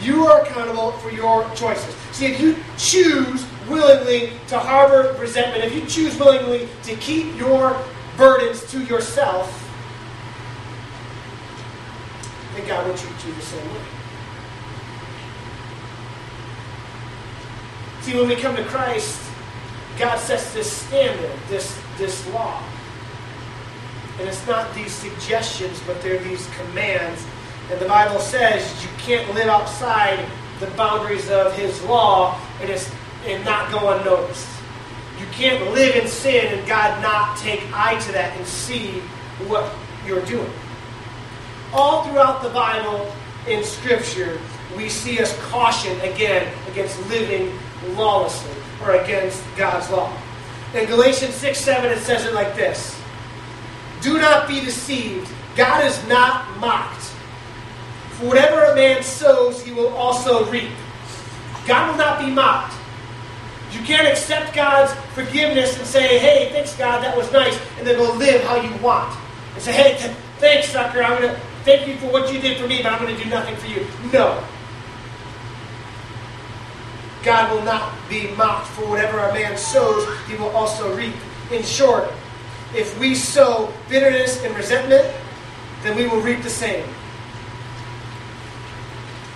You 0.00 0.24
are 0.24 0.40
accountable 0.40 0.92
for 0.92 1.10
your 1.10 1.44
choices. 1.54 1.94
See, 2.12 2.26
if 2.26 2.40
you 2.40 2.56
choose 2.78 3.44
willingly 3.68 4.32
to 4.48 4.58
harbor 4.58 5.14
resentment, 5.20 5.62
if 5.64 5.74
you 5.74 5.84
choose 5.86 6.18
willingly 6.18 6.68
to 6.84 6.96
keep 6.96 7.36
your 7.36 7.76
burdens 8.16 8.64
to 8.70 8.82
yourself, 8.84 9.59
God 12.66 12.86
will 12.86 12.96
treat 12.96 13.26
you 13.26 13.32
the 13.34 13.42
same 13.42 13.64
way. 13.74 13.80
See, 18.02 18.16
when 18.16 18.28
we 18.28 18.36
come 18.36 18.56
to 18.56 18.64
Christ, 18.64 19.20
God 19.98 20.18
sets 20.18 20.54
this 20.54 20.70
standard, 20.70 21.30
this, 21.48 21.78
this 21.98 22.26
law. 22.32 22.62
And 24.18 24.28
it's 24.28 24.46
not 24.46 24.74
these 24.74 24.92
suggestions, 24.92 25.80
but 25.86 26.00
they're 26.02 26.18
these 26.18 26.48
commands. 26.58 27.24
And 27.70 27.78
the 27.80 27.86
Bible 27.86 28.18
says 28.18 28.82
you 28.82 28.90
can't 28.98 29.32
live 29.34 29.48
outside 29.48 30.24
the 30.58 30.66
boundaries 30.68 31.30
of 31.30 31.54
His 31.56 31.82
law 31.84 32.40
and, 32.60 32.70
it's, 32.70 32.90
and 33.26 33.44
not 33.44 33.70
go 33.70 33.96
unnoticed. 33.96 34.48
You 35.18 35.26
can't 35.32 35.72
live 35.72 35.96
in 35.96 36.08
sin 36.08 36.58
and 36.58 36.66
God 36.66 37.02
not 37.02 37.36
take 37.36 37.62
eye 37.72 37.98
to 38.00 38.12
that 38.12 38.36
and 38.36 38.46
see 38.46 39.00
what 39.46 39.70
you're 40.06 40.24
doing. 40.24 40.50
All 41.72 42.04
throughout 42.04 42.42
the 42.42 42.48
Bible 42.48 43.12
in 43.46 43.62
Scripture, 43.62 44.40
we 44.76 44.88
see 44.88 45.20
us 45.20 45.36
caution 45.50 45.98
again 46.00 46.52
against 46.70 46.98
living 47.08 47.56
lawlessly 47.94 48.54
or 48.82 48.96
against 48.96 49.42
God's 49.56 49.88
law. 49.90 50.12
In 50.74 50.86
Galatians 50.86 51.34
6 51.34 51.58
7, 51.58 51.90
it 51.90 51.98
says 51.98 52.26
it 52.26 52.34
like 52.34 52.54
this 52.56 53.00
Do 54.02 54.18
not 54.18 54.48
be 54.48 54.60
deceived. 54.60 55.30
God 55.56 55.84
is 55.84 56.06
not 56.08 56.58
mocked. 56.58 57.02
For 58.12 58.26
whatever 58.26 58.64
a 58.64 58.74
man 58.74 59.02
sows, 59.02 59.62
he 59.62 59.72
will 59.72 59.88
also 59.94 60.44
reap. 60.50 60.70
God 61.66 61.90
will 61.90 61.98
not 61.98 62.18
be 62.18 62.30
mocked. 62.30 62.74
You 63.72 63.80
can't 63.80 64.08
accept 64.08 64.54
God's 64.54 64.92
forgiveness 65.14 65.78
and 65.78 65.86
say, 65.86 66.18
hey, 66.18 66.50
thanks, 66.52 66.76
God, 66.76 67.04
that 67.04 67.16
was 67.16 67.30
nice, 67.32 67.58
and 67.78 67.86
then 67.86 67.96
go 67.96 68.12
live 68.14 68.42
how 68.42 68.60
you 68.60 68.74
want. 68.82 69.16
And 69.54 69.62
say, 69.62 69.72
hey, 69.72 70.14
thanks, 70.38 70.70
sucker, 70.70 71.02
I'm 71.02 71.20
going 71.20 71.34
to 71.34 71.40
thank 71.64 71.86
you 71.86 71.96
for 71.96 72.06
what 72.06 72.32
you 72.32 72.40
did 72.40 72.58
for 72.58 72.66
me, 72.66 72.82
but 72.82 72.92
I'm 72.92 73.02
going 73.02 73.16
to 73.16 73.22
do 73.22 73.28
nothing 73.30 73.56
for 73.56 73.66
you. 73.66 73.86
No. 74.12 74.42
God 77.22 77.52
will 77.52 77.62
not 77.64 77.92
be 78.08 78.28
mocked 78.34 78.68
for 78.68 78.88
whatever 78.88 79.18
a 79.18 79.32
man 79.32 79.56
sows, 79.56 80.08
he 80.26 80.36
will 80.36 80.50
also 80.50 80.94
reap. 80.96 81.14
In 81.50 81.62
short, 81.62 82.10
if 82.74 82.98
we 82.98 83.14
sow 83.14 83.72
bitterness 83.88 84.42
and 84.44 84.56
resentment, 84.56 85.12
then 85.82 85.96
we 85.96 86.06
will 86.06 86.20
reap 86.20 86.42
the 86.42 86.50
same. 86.50 86.84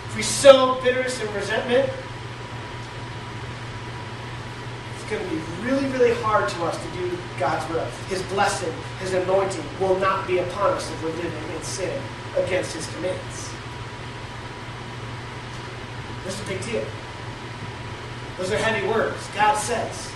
If 0.07 0.17
we 0.17 0.23
sow 0.23 0.81
bitterness 0.83 1.21
and 1.21 1.35
resentment, 1.35 1.91
it's 5.05 5.13
going 5.13 5.23
to 5.23 5.37
be 5.37 5.43
really, 5.63 5.87
really 5.93 6.15
hard 6.23 6.49
to 6.49 6.65
us 6.65 6.83
to 6.83 6.91
do 6.93 7.19
God's 7.39 7.69
will. 7.71 7.85
His 8.09 8.23
blessing, 8.33 8.73
His 9.01 9.13
anointing 9.13 9.63
will 9.79 9.99
not 9.99 10.27
be 10.27 10.39
upon 10.39 10.73
us 10.73 10.91
if 10.91 11.03
we're 11.03 11.11
living 11.11 11.33
in 11.55 11.63
sin 11.63 12.03
against 12.39 12.75
His 12.75 12.87
commands. 12.95 13.51
This 16.25 16.35
is 16.35 16.41
a 16.41 16.49
big 16.49 16.65
deal. 16.65 16.85
Those 18.39 18.51
are 18.53 18.57
heavy 18.57 18.89
words. 18.89 19.29
God 19.35 19.57
says, 19.57 20.11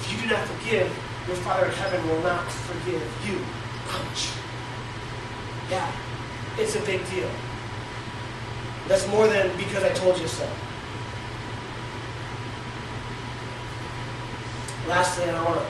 if 0.00 0.12
you 0.12 0.22
do 0.22 0.34
not 0.34 0.48
forgive, 0.48 0.88
your 1.26 1.36
Father 1.36 1.66
in 1.66 1.72
heaven 1.72 2.08
will 2.08 2.22
not 2.22 2.50
forgive 2.50 3.02
you. 3.26 3.38
Ouch. 3.90 4.30
Yeah, 5.70 5.92
it's 6.56 6.76
a 6.76 6.80
big 6.80 7.06
deal. 7.10 7.28
That's 8.88 9.06
more 9.08 9.28
than 9.28 9.54
because 9.58 9.84
I 9.84 9.90
told 9.90 10.18
you 10.18 10.28
so. 10.28 10.48
Lastly, 14.88 15.24
and 15.24 15.36
I 15.36 15.44
want 15.44 15.60
to 15.60 15.66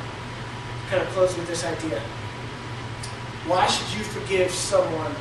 kind 0.90 1.02
of 1.02 1.08
close 1.10 1.36
with 1.36 1.46
this 1.46 1.64
idea. 1.64 2.00
Why 3.46 3.66
should 3.66 3.98
you 3.98 4.04
forgive 4.04 4.50
someone 4.50 5.14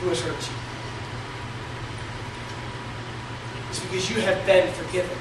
who 0.00 0.08
has 0.08 0.20
hurt 0.20 0.32
you? 0.32 0.54
It's 3.70 3.80
because 3.80 4.10
you 4.10 4.20
have 4.22 4.44
been 4.46 4.72
forgiven 4.74 5.16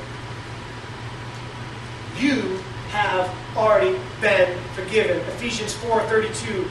you 2.19 2.59
have 2.89 3.33
already 3.55 3.97
been 4.21 4.57
forgiven. 4.75 5.17
Ephesians 5.35 5.73
4:32. 5.73 6.69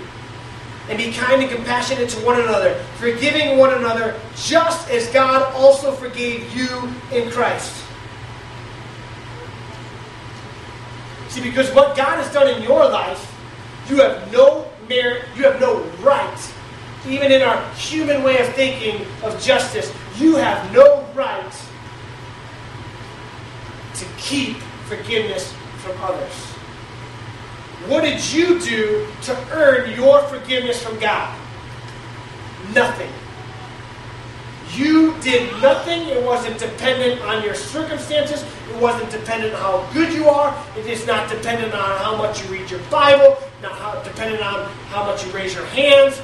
And 0.88 0.98
be 0.98 1.12
kind 1.12 1.40
and 1.42 1.50
compassionate 1.50 2.08
to 2.10 2.18
one 2.20 2.40
another, 2.40 2.74
forgiving 2.96 3.56
one 3.56 3.72
another, 3.72 4.14
just 4.36 4.90
as 4.90 5.06
God 5.08 5.52
also 5.54 5.92
forgave 5.92 6.54
you 6.56 6.68
in 7.12 7.30
Christ. 7.30 7.72
See, 11.32 11.40
because 11.40 11.72
what 11.72 11.96
God 11.96 12.22
has 12.22 12.30
done 12.30 12.46
in 12.46 12.62
your 12.62 12.86
life, 12.90 13.34
you 13.88 13.96
have 14.02 14.30
no 14.30 14.70
merit, 14.86 15.24
you 15.34 15.44
have 15.44 15.58
no 15.58 15.80
right, 16.02 16.54
even 17.08 17.32
in 17.32 17.40
our 17.40 17.66
human 17.72 18.22
way 18.22 18.38
of 18.38 18.52
thinking 18.52 19.06
of 19.22 19.40
justice, 19.40 19.90
you 20.18 20.36
have 20.36 20.70
no 20.74 21.08
right 21.14 21.52
to 23.94 24.04
keep 24.18 24.58
forgiveness 24.84 25.54
from 25.78 25.96
others? 26.02 26.34
What 27.88 28.02
did 28.02 28.22
you 28.30 28.60
do 28.60 29.08
to 29.22 29.52
earn 29.52 29.90
your 29.96 30.20
forgiveness 30.24 30.82
from 30.82 30.98
God? 31.00 31.34
Nothing. 32.74 33.10
You 34.74 35.14
did 35.20 35.52
nothing. 35.60 36.08
It 36.08 36.24
wasn't 36.24 36.58
dependent 36.58 37.20
on 37.22 37.44
your 37.44 37.54
circumstances. 37.54 38.42
It 38.70 38.80
wasn't 38.80 39.10
dependent 39.10 39.52
on 39.54 39.60
how 39.60 39.92
good 39.92 40.14
you 40.14 40.28
are. 40.28 40.56
It 40.78 40.86
is 40.86 41.06
not 41.06 41.28
dependent 41.28 41.74
on 41.74 41.98
how 41.98 42.16
much 42.16 42.42
you 42.42 42.50
read 42.50 42.70
your 42.70 42.80
Bible, 42.90 43.36
not 43.60 43.72
how, 43.72 44.02
dependent 44.02 44.42
on 44.42 44.70
how 44.88 45.04
much 45.04 45.26
you 45.26 45.32
raise 45.32 45.54
your 45.54 45.66
hands 45.66 46.22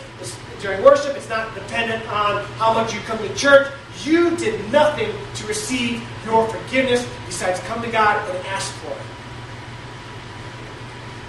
during 0.63 0.83
worship. 0.83 1.15
It's 1.15 1.29
not 1.29 1.55
dependent 1.55 2.09
on 2.09 2.43
how 2.57 2.73
much 2.73 2.95
you 2.95 3.01
come 3.01 3.19
to 3.19 3.35
church. 3.35 3.71
You 4.03 4.35
did 4.37 4.73
nothing 4.73 5.13
to 5.35 5.47
receive 5.47 6.03
your 6.25 6.49
forgiveness 6.49 7.07
besides 7.27 7.61
come 7.61 7.83
to 7.83 7.91
God 7.91 8.17
and 8.31 8.47
ask 8.47 8.73
for 8.77 8.93
it. 8.93 8.99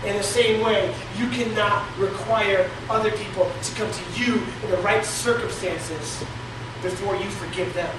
In 0.10 0.16
the 0.16 0.24
same 0.24 0.64
way, 0.64 0.96
you 1.18 1.28
cannot 1.30 1.86
require 1.98 2.70
other 2.90 3.12
people 3.12 3.52
to 3.62 3.76
come 3.76 3.92
to 3.92 4.04
you 4.16 4.42
in 4.64 4.72
the 4.72 4.78
right 4.78 5.04
circumstances 5.04 6.24
before 6.82 7.16
you 7.16 7.30
forgive 7.30 7.74
them. 7.74 7.94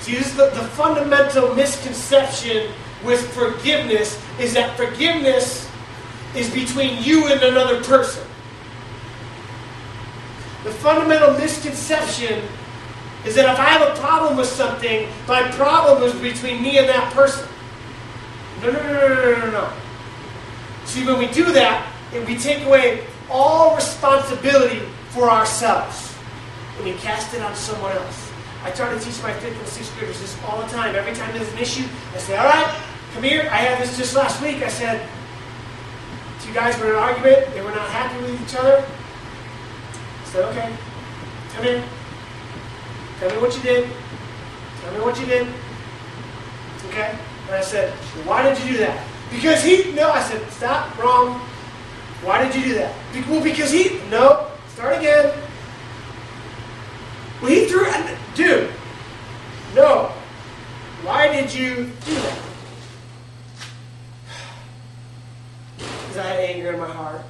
See, 0.00 0.14
this 0.14 0.28
is 0.28 0.36
the, 0.36 0.46
the 0.50 0.64
fundamental 0.68 1.54
misconception 1.54 2.72
with 3.04 3.32
forgiveness 3.32 4.20
is 4.40 4.54
that 4.54 4.76
forgiveness 4.76 5.70
is 6.34 6.50
between 6.50 7.02
you 7.02 7.28
and 7.28 7.42
another 7.42 7.82
person. 7.84 8.24
The 10.64 10.70
fundamental 10.70 11.32
misconception 11.34 12.42
is 13.24 13.34
that 13.34 13.52
if 13.52 13.58
I 13.58 13.64
have 13.64 13.96
a 13.96 14.00
problem 14.00 14.36
with 14.36 14.48
something, 14.48 15.08
my 15.26 15.42
problem 15.52 16.02
is 16.02 16.14
between 16.14 16.62
me 16.62 16.78
and 16.78 16.88
that 16.88 17.12
person. 17.12 17.48
No, 18.62 18.72
no, 18.72 18.82
no, 18.82 18.92
no, 18.92 19.14
no, 19.14 19.38
no, 19.38 19.50
no. 19.50 19.72
See, 20.84 21.04
when 21.06 21.18
we 21.18 21.26
do 21.28 21.52
that, 21.52 21.86
we 22.26 22.36
take 22.36 22.64
away 22.64 23.06
all 23.30 23.76
responsibility 23.76 24.82
for 25.10 25.30
ourselves 25.30 26.14
and 26.78 26.86
we 26.86 26.92
cast 26.94 27.34
it 27.34 27.42
on 27.42 27.54
someone 27.54 27.92
else. 27.92 28.32
I 28.64 28.70
try 28.70 28.92
to 28.92 29.00
teach 29.00 29.20
my 29.22 29.32
fifth 29.34 29.58
and 29.58 29.68
sixth 29.68 29.96
graders 29.98 30.20
this 30.20 30.36
all 30.44 30.60
the 30.60 30.66
time. 30.68 30.94
Every 30.94 31.14
time 31.14 31.32
there's 31.34 31.52
an 31.52 31.58
issue, 31.58 31.86
I 32.14 32.18
say, 32.18 32.36
all 32.36 32.46
right, 32.46 32.80
come 33.14 33.22
here. 33.22 33.42
I 33.42 33.56
had 33.56 33.82
this 33.82 33.96
just 33.96 34.14
last 34.14 34.42
week. 34.42 34.62
I 34.62 34.68
said, 34.68 35.06
two 36.40 36.52
guys 36.52 36.78
were 36.78 36.86
in 36.86 36.92
an 36.92 36.98
argument. 36.98 37.52
They 37.54 37.60
were 37.62 37.70
not 37.70 37.88
happy 37.90 38.20
with 38.22 38.40
each 38.42 38.56
other. 38.56 38.84
I 40.22 40.24
said, 40.24 40.44
okay, 40.46 40.74
come 41.54 41.64
here. 41.64 41.84
Tell 43.20 43.30
me 43.30 43.38
what 43.38 43.56
you 43.56 43.62
did. 43.62 43.90
Tell 44.82 44.92
me 44.94 45.00
what 45.00 45.18
you 45.18 45.26
did. 45.26 45.48
Okay? 46.88 47.18
And 47.46 47.56
I 47.56 47.60
said, 47.60 47.92
why 48.24 48.42
did 48.42 48.58
you 48.62 48.72
do 48.72 48.78
that? 48.78 49.06
Because 49.30 49.62
he, 49.62 49.92
no, 49.92 50.10
I 50.10 50.22
said, 50.22 50.48
stop, 50.50 50.96
wrong. 50.98 51.40
Why 52.22 52.44
did 52.44 52.54
you 52.54 52.62
do 52.62 52.74
that? 52.74 52.94
Well, 53.28 53.42
because 53.42 53.70
he, 53.70 54.00
no, 54.10 54.47
start 54.78 54.96
again. 54.96 55.34
Well, 57.42 57.50
he 57.50 57.66
threw, 57.66 57.84
dude, 58.36 58.70
no. 59.74 60.12
Why 61.02 61.32
did 61.32 61.52
you 61.52 61.90
do 62.06 62.14
that? 62.14 62.38
Because 65.78 66.18
I 66.18 66.28
had 66.28 66.38
anger 66.38 66.72
in 66.74 66.78
my 66.78 66.86
heart. 66.86 67.22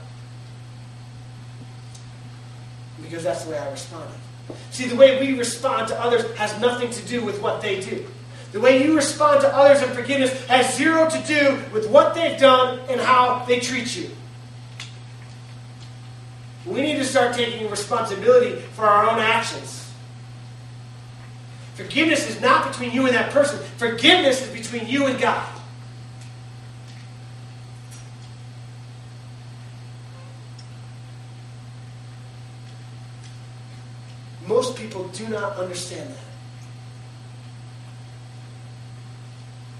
Because 3.00 3.24
that's 3.24 3.44
the 3.44 3.52
way 3.52 3.58
I 3.58 3.70
responded. 3.70 4.14
See, 4.70 4.84
the 4.84 4.96
way 4.96 5.18
we 5.18 5.38
respond 5.38 5.88
to 5.88 5.98
others 5.98 6.30
has 6.36 6.60
nothing 6.60 6.90
to 6.90 7.02
do 7.06 7.24
with 7.24 7.40
what 7.40 7.62
they 7.62 7.80
do. 7.80 8.04
The 8.52 8.60
way 8.60 8.84
you 8.84 8.94
respond 8.94 9.40
to 9.40 9.56
others 9.56 9.80
in 9.80 9.88
forgiveness 9.94 10.46
has 10.48 10.76
zero 10.76 11.08
to 11.08 11.18
do 11.26 11.62
with 11.72 11.88
what 11.88 12.14
they've 12.14 12.38
done 12.38 12.80
and 12.90 13.00
how 13.00 13.46
they 13.46 13.58
treat 13.58 13.96
you. 13.96 14.10
We 16.68 16.82
need 16.82 16.96
to 16.96 17.04
start 17.04 17.34
taking 17.34 17.70
responsibility 17.70 18.56
for 18.74 18.84
our 18.84 19.10
own 19.10 19.18
actions. 19.18 19.90
Forgiveness 21.74 22.28
is 22.28 22.40
not 22.40 22.68
between 22.68 22.92
you 22.92 23.06
and 23.06 23.14
that 23.14 23.30
person, 23.30 23.58
forgiveness 23.76 24.42
is 24.42 24.52
between 24.52 24.88
you 24.88 25.06
and 25.06 25.18
God. 25.18 25.48
Most 34.46 34.76
people 34.76 35.08
do 35.08 35.28
not 35.28 35.56
understand 35.56 36.10
that. 36.10 36.28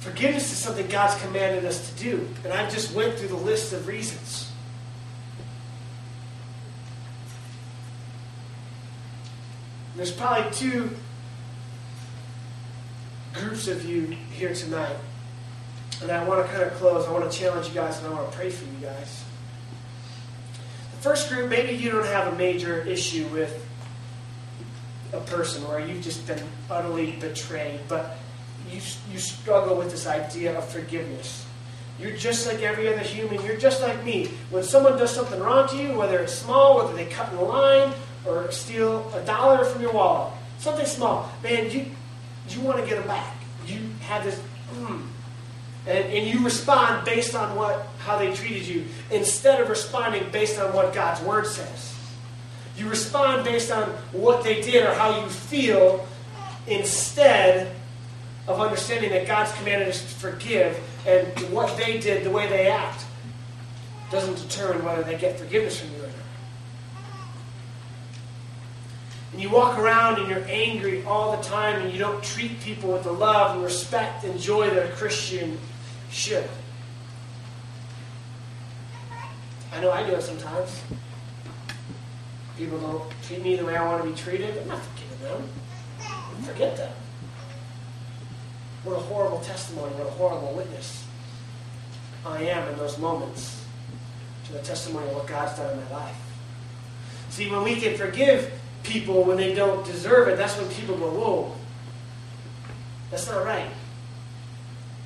Forgiveness 0.00 0.52
is 0.52 0.58
something 0.58 0.86
God's 0.86 1.20
commanded 1.22 1.64
us 1.64 1.90
to 1.90 2.02
do. 2.02 2.28
And 2.44 2.52
I 2.52 2.68
just 2.70 2.94
went 2.94 3.18
through 3.18 3.28
the 3.28 3.36
list 3.36 3.72
of 3.72 3.86
reasons. 3.86 4.52
There's 9.98 10.12
probably 10.12 10.48
two 10.52 10.90
groups 13.34 13.66
of 13.66 13.84
you 13.84 14.02
here 14.30 14.54
tonight. 14.54 14.94
And 16.00 16.12
I 16.12 16.22
want 16.22 16.46
to 16.46 16.52
kind 16.52 16.62
of 16.62 16.72
close. 16.74 17.04
I 17.04 17.10
want 17.10 17.28
to 17.28 17.36
challenge 17.36 17.66
you 17.66 17.74
guys 17.74 17.98
and 17.98 18.06
I 18.06 18.10
want 18.10 18.30
to 18.30 18.36
pray 18.36 18.48
for 18.48 18.64
you 18.64 18.80
guys. 18.80 19.24
The 20.92 20.98
first 20.98 21.28
group, 21.28 21.50
maybe 21.50 21.74
you 21.74 21.90
don't 21.90 22.06
have 22.06 22.32
a 22.32 22.36
major 22.36 22.80
issue 22.82 23.26
with 23.32 23.66
a 25.12 25.18
person 25.18 25.64
or 25.64 25.80
you've 25.80 26.04
just 26.04 26.24
been 26.28 26.44
utterly 26.70 27.16
betrayed, 27.18 27.80
but 27.88 28.18
you, 28.70 28.80
you 29.10 29.18
struggle 29.18 29.74
with 29.74 29.90
this 29.90 30.06
idea 30.06 30.56
of 30.56 30.68
forgiveness. 30.68 31.44
You're 31.98 32.16
just 32.16 32.46
like 32.46 32.62
every 32.62 32.86
other 32.86 33.02
human. 33.02 33.44
You're 33.44 33.56
just 33.56 33.82
like 33.82 34.04
me. 34.04 34.30
When 34.50 34.62
someone 34.62 34.96
does 34.96 35.12
something 35.12 35.40
wrong 35.40 35.66
to 35.70 35.76
you, 35.76 35.98
whether 35.98 36.20
it's 36.20 36.34
small, 36.34 36.76
whether 36.76 36.94
they 36.94 37.06
cut 37.06 37.32
in 37.32 37.40
line 37.40 37.92
or 38.28 38.50
steal 38.52 39.10
a 39.14 39.20
dollar 39.24 39.64
from 39.64 39.82
your 39.82 39.92
wallet, 39.92 40.32
something 40.58 40.86
small, 40.86 41.30
man, 41.42 41.70
you 41.70 41.86
you 42.48 42.60
want 42.60 42.78
to 42.78 42.86
get 42.86 42.96
them 42.98 43.06
back. 43.06 43.34
You 43.66 43.78
have 44.00 44.24
this, 44.24 44.40
mm, 44.72 45.02
and, 45.86 46.04
and 46.04 46.26
you 46.26 46.44
respond 46.44 47.04
based 47.04 47.34
on 47.34 47.56
what 47.56 47.86
how 47.98 48.18
they 48.18 48.32
treated 48.32 48.66
you 48.66 48.86
instead 49.10 49.60
of 49.60 49.68
responding 49.68 50.30
based 50.30 50.58
on 50.58 50.72
what 50.72 50.94
God's 50.94 51.20
word 51.22 51.46
says. 51.46 51.94
You 52.76 52.88
respond 52.88 53.44
based 53.44 53.72
on 53.72 53.88
what 54.12 54.44
they 54.44 54.60
did 54.60 54.86
or 54.86 54.94
how 54.94 55.20
you 55.20 55.28
feel 55.28 56.06
instead 56.66 57.74
of 58.46 58.60
understanding 58.60 59.10
that 59.10 59.26
God's 59.26 59.52
commanded 59.52 59.88
us 59.88 60.00
to 60.00 60.08
forgive 60.08 60.78
and 61.06 61.26
what 61.52 61.76
they 61.76 61.98
did, 61.98 62.24
the 62.24 62.30
way 62.30 62.48
they 62.48 62.68
act, 62.68 63.04
doesn't 64.10 64.36
determine 64.36 64.84
whether 64.84 65.02
they 65.02 65.16
get 65.16 65.38
forgiveness 65.38 65.80
from 65.80 65.90
you 65.90 66.02
or 66.02 66.06
not. 66.06 66.14
And 69.38 69.44
you 69.44 69.50
walk 69.50 69.78
around 69.78 70.18
and 70.18 70.28
you're 70.28 70.44
angry 70.48 71.04
all 71.04 71.36
the 71.36 71.42
time 71.44 71.80
and 71.80 71.92
you 71.92 71.98
don't 72.00 72.20
treat 72.24 72.58
people 72.58 72.90
with 72.90 73.04
the 73.04 73.12
love 73.12 73.54
and 73.54 73.62
respect 73.62 74.24
and 74.24 74.36
joy 74.36 74.68
that 74.68 74.86
a 74.86 74.92
Christian 74.94 75.56
should. 76.10 76.48
I 79.72 79.80
know 79.80 79.92
I 79.92 80.04
do 80.04 80.16
it 80.16 80.22
sometimes. 80.22 80.82
People 82.56 82.80
don't 82.80 83.08
treat 83.22 83.40
me 83.40 83.54
the 83.54 83.64
way 83.64 83.76
I 83.76 83.86
want 83.86 84.02
to 84.02 84.10
be 84.10 84.16
treated. 84.16 84.58
I'm 84.58 84.66
not 84.66 84.82
forgiving 84.82 85.20
them. 85.20 85.48
Forget 86.42 86.76
them. 86.76 86.92
What 88.82 88.96
a 88.96 89.02
horrible 89.02 89.38
testimony, 89.38 89.94
what 89.94 90.08
a 90.08 90.10
horrible 90.10 90.52
witness 90.54 91.06
I 92.26 92.42
am 92.42 92.72
in 92.72 92.76
those 92.76 92.98
moments 92.98 93.64
to 94.46 94.54
the 94.54 94.58
testimony 94.58 95.06
of 95.06 95.14
what 95.14 95.28
God's 95.28 95.56
done 95.56 95.78
in 95.78 95.84
my 95.84 95.90
life. 95.92 96.16
See, 97.30 97.48
when 97.48 97.62
we 97.62 97.76
can 97.76 97.96
forgive 97.96 98.57
people 98.88 99.24
when 99.24 99.36
they 99.36 99.54
don't 99.54 99.84
deserve 99.84 100.28
it, 100.28 100.36
that's 100.36 100.56
when 100.58 100.68
people 100.70 100.96
go, 100.96 101.10
whoa, 101.10 101.52
that's 103.10 103.28
not 103.28 103.44
right. 103.44 103.70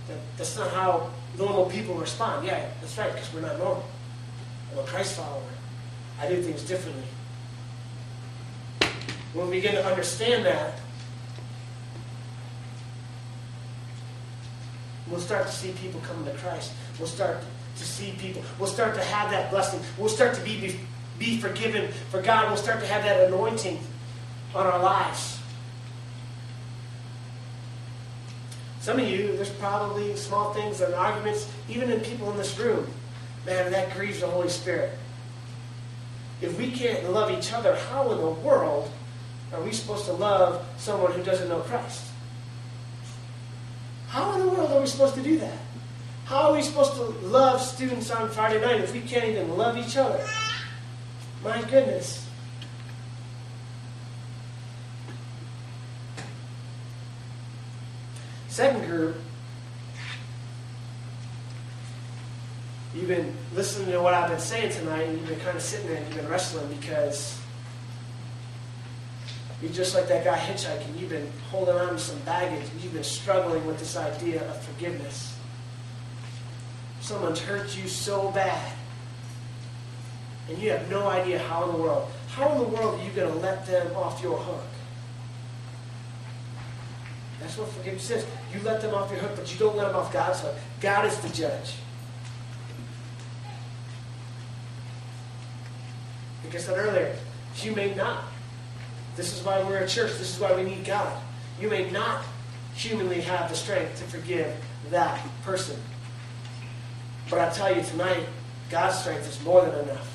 That, 0.09 0.19
that's 0.37 0.57
not 0.57 0.71
how 0.71 1.11
normal 1.39 1.67
people 1.67 1.95
respond. 1.95 2.47
Yeah, 2.47 2.69
that's 2.81 2.97
right, 2.99 3.13
because 3.13 3.33
we're 3.33 3.41
not 3.41 3.59
normal. 3.59 3.85
I'm 4.73 4.79
a 4.79 4.83
Christ 4.83 5.17
follower. 5.17 5.43
I 6.21 6.29
do 6.29 6.41
things 6.43 6.63
differently. 6.63 7.05
When 9.35 9.49
we 9.49 9.57
begin 9.57 9.75
to 9.75 9.87
understand 9.87 10.45
that, 10.47 10.79
We'll 15.13 15.21
start 15.21 15.47
to 15.47 15.53
see 15.53 15.73
people 15.73 16.01
coming 16.01 16.25
to 16.25 16.31
Christ. 16.39 16.73
We'll 16.99 17.07
start 17.07 17.43
to 17.77 17.85
see 17.85 18.13
people. 18.19 18.43
We'll 18.59 18.69
start 18.69 18.95
to 18.95 19.03
have 19.03 19.31
that 19.31 19.51
blessing. 19.51 19.81
We'll 19.99 20.09
start 20.09 20.35
to 20.35 20.41
be, 20.41 20.81
be 21.23 21.39
forgiven 21.39 21.91
for 22.11 22.21
God. 22.21 22.49
We'll 22.49 22.57
start 22.57 22.81
to 22.81 22.87
have 22.87 23.05
that 23.05 23.29
anointing 23.29 23.79
on 24.55 24.67
our 24.67 24.83
lives. 24.83 25.39
Some 28.81 28.99
of 28.99 29.09
you, 29.09 29.37
there's 29.37 29.51
probably 29.51 30.17
small 30.17 30.53
things 30.53 30.81
and 30.81 30.93
arguments, 30.95 31.49
even 31.69 31.93
in 31.93 32.01
people 32.01 32.29
in 32.33 32.37
this 32.37 32.59
room. 32.59 32.89
Man, 33.47 33.71
that 33.71 33.95
grieves 33.95 34.21
the 34.21 34.27
Holy 34.27 34.49
Spirit. 34.49 34.99
If 36.41 36.59
we 36.59 36.73
can't 36.73 37.13
love 37.13 37.31
each 37.31 37.53
other, 37.53 37.77
how 37.77 38.11
in 38.11 38.19
the 38.19 38.31
world 38.31 38.91
are 39.53 39.63
we 39.63 39.71
supposed 39.73 40.07
to 40.07 40.13
love 40.13 40.67
someone 40.77 41.13
who 41.13 41.23
doesn't 41.23 41.49
know 41.49 41.61
Christ? 41.61 42.05
How 44.09 44.35
in 44.35 44.41
the 44.41 44.49
world 44.49 44.73
are 44.73 44.81
we 44.81 44.87
supposed 44.89 45.15
to 45.15 45.23
do 45.23 45.39
that? 45.39 45.59
How 46.25 46.49
are 46.49 46.53
we 46.53 46.63
supposed 46.63 46.95
to 46.95 47.03
love 47.27 47.61
students 47.61 48.11
on 48.11 48.29
Friday 48.29 48.61
night 48.61 48.81
if 48.81 48.93
we 48.93 49.01
can't 49.01 49.27
even 49.27 49.57
love 49.57 49.77
each 49.77 49.97
other? 49.97 50.25
My 51.43 51.61
goodness. 51.63 52.25
Second 58.49 58.87
group, 58.87 59.17
you've 62.95 63.09
been 63.09 63.35
listening 63.55 63.91
to 63.91 64.01
what 64.01 64.15
I've 64.15 64.31
been 64.31 64.39
saying 64.39 64.71
tonight, 64.71 65.03
and 65.03 65.19
you've 65.19 65.29
been 65.29 65.41
kind 65.41 65.57
of 65.57 65.63
sitting 65.63 65.89
there 65.89 65.97
and 65.97 66.07
you've 66.07 66.17
been 66.17 66.29
wrestling 66.29 66.69
because 66.69 67.41
you're 69.61 69.73
just 69.73 69.95
like 69.97 70.07
that 70.09 70.25
guy 70.25 70.39
hitchhiking. 70.39 71.01
You've 71.01 71.11
been 71.11 71.29
holding 71.51 71.75
on 71.75 71.95
to 71.95 71.99
some 71.99 72.19
baggage, 72.21 72.69
and 72.71 72.81
you've 72.83 72.93
been 72.93 73.03
struggling 73.03 73.67
with 73.67 73.81
this 73.81 73.97
idea 73.97 74.49
of 74.49 74.63
forgiveness. 74.63 75.37
Someone's 77.01 77.41
hurt 77.41 77.77
you 77.77 77.89
so 77.89 78.31
bad 78.31 78.75
and 80.53 80.63
you 80.63 80.71
have 80.71 80.91
no 80.91 81.09
idea 81.09 81.39
how 81.39 81.65
in 81.65 81.73
the 81.73 81.83
world. 81.83 82.11
How 82.29 82.53
in 82.53 82.59
the 82.59 82.65
world 82.65 83.01
are 83.01 83.05
you 83.05 83.11
going 83.13 83.33
to 83.33 83.39
let 83.39 83.67
them 83.67 83.97
off 83.97 84.23
your 84.23 84.37
hook? 84.37 84.65
That's 87.41 87.57
what 87.57 87.69
forgiveness 87.71 88.11
is. 88.11 88.27
You 88.53 88.61
let 88.63 88.83
them 88.83 88.95
off 88.95 89.11
your 89.11 89.21
hook, 89.21 89.33
but 89.35 89.51
you 89.51 89.59
don't 89.59 89.77
let 89.77 89.87
them 89.89 89.97
off 89.97 90.13
God's 90.13 90.41
hook. 90.41 90.55
God 90.83 91.07
is 91.07 91.17
the 91.19 91.31
judge. 91.31 91.75
Like 96.45 96.55
I 96.55 96.59
said 96.59 96.77
earlier, 96.77 97.17
you 97.63 97.75
may 97.75 97.95
not. 97.95 98.25
This 99.17 99.33
is 99.37 99.45
why 99.45 99.63
we're 99.63 99.79
a 99.79 99.89
church. 99.89 100.13
This 100.19 100.35
is 100.35 100.41
why 100.41 100.55
we 100.55 100.65
need 100.65 100.85
God. 100.85 101.19
You 101.59 101.71
may 101.71 101.91
not 101.91 102.25
humanly 102.75 103.23
have 103.23 103.49
the 103.49 103.57
strength 103.57 103.99
to 103.99 104.05
forgive 104.05 104.55
that 104.91 105.19
person. 105.45 105.81
But 107.31 107.39
I 107.39 107.51
tell 107.51 107.75
you 107.75 107.83
tonight, 107.83 108.27
God's 108.71 108.99
strength 108.99 109.27
is 109.27 109.43
more 109.43 109.65
than 109.65 109.89
enough. 109.89 110.12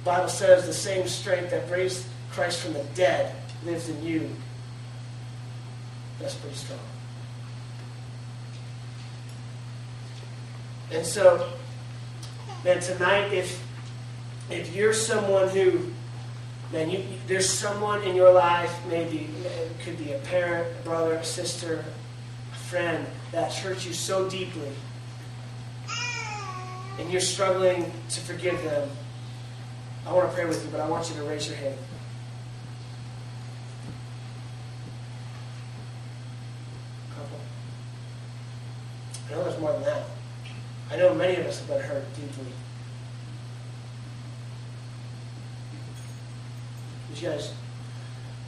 The 0.00 0.10
Bible 0.10 0.28
says 0.28 0.66
the 0.66 0.72
same 0.72 1.06
strength 1.06 1.50
that 1.50 1.70
raised 1.70 2.06
Christ 2.32 2.60
from 2.60 2.72
the 2.72 2.84
dead 2.94 3.34
lives 3.64 3.88
in 3.88 4.02
you. 4.02 4.30
That's 6.18 6.34
pretty 6.34 6.56
strong. 6.56 6.78
And 10.92 11.06
so, 11.06 11.48
man, 12.64 12.80
tonight, 12.80 13.32
if 13.32 13.62
if 14.50 14.74
you're 14.74 14.92
someone 14.92 15.48
who, 15.48 15.90
man, 16.72 16.90
you, 16.90 17.04
there's 17.28 17.48
someone 17.48 18.02
in 18.02 18.16
your 18.16 18.32
life, 18.32 18.74
maybe 18.88 19.30
it 19.44 19.78
could 19.84 19.96
be 19.96 20.12
a 20.12 20.18
parent, 20.18 20.66
a 20.80 20.82
brother, 20.82 21.14
a 21.14 21.24
sister, 21.24 21.84
a 22.52 22.56
friend 22.56 23.06
that 23.30 23.52
hurt 23.52 23.86
you 23.86 23.92
so 23.92 24.28
deeply, 24.28 24.72
and 26.98 27.10
you're 27.12 27.20
struggling 27.20 27.92
to 28.08 28.20
forgive 28.20 28.60
them, 28.64 28.90
I 30.06 30.12
want 30.12 30.28
to 30.28 30.34
pray 30.34 30.46
with 30.46 30.64
you, 30.64 30.70
but 30.70 30.80
I 30.80 30.88
want 30.88 31.08
you 31.08 31.16
to 31.16 31.22
raise 31.22 31.48
your 31.48 31.56
hand. 31.56 31.76
I 39.30 39.34
know 39.34 39.44
there's 39.44 39.60
more 39.60 39.72
than 39.72 39.82
that. 39.82 40.04
I 40.90 40.96
know 40.96 41.14
many 41.14 41.36
of 41.36 41.46
us 41.46 41.60
have 41.60 41.68
been 41.68 41.80
hurt 41.80 42.04
deeply. 42.14 42.52
Would 47.08 47.22
you 47.22 47.28
guys, 47.28 47.52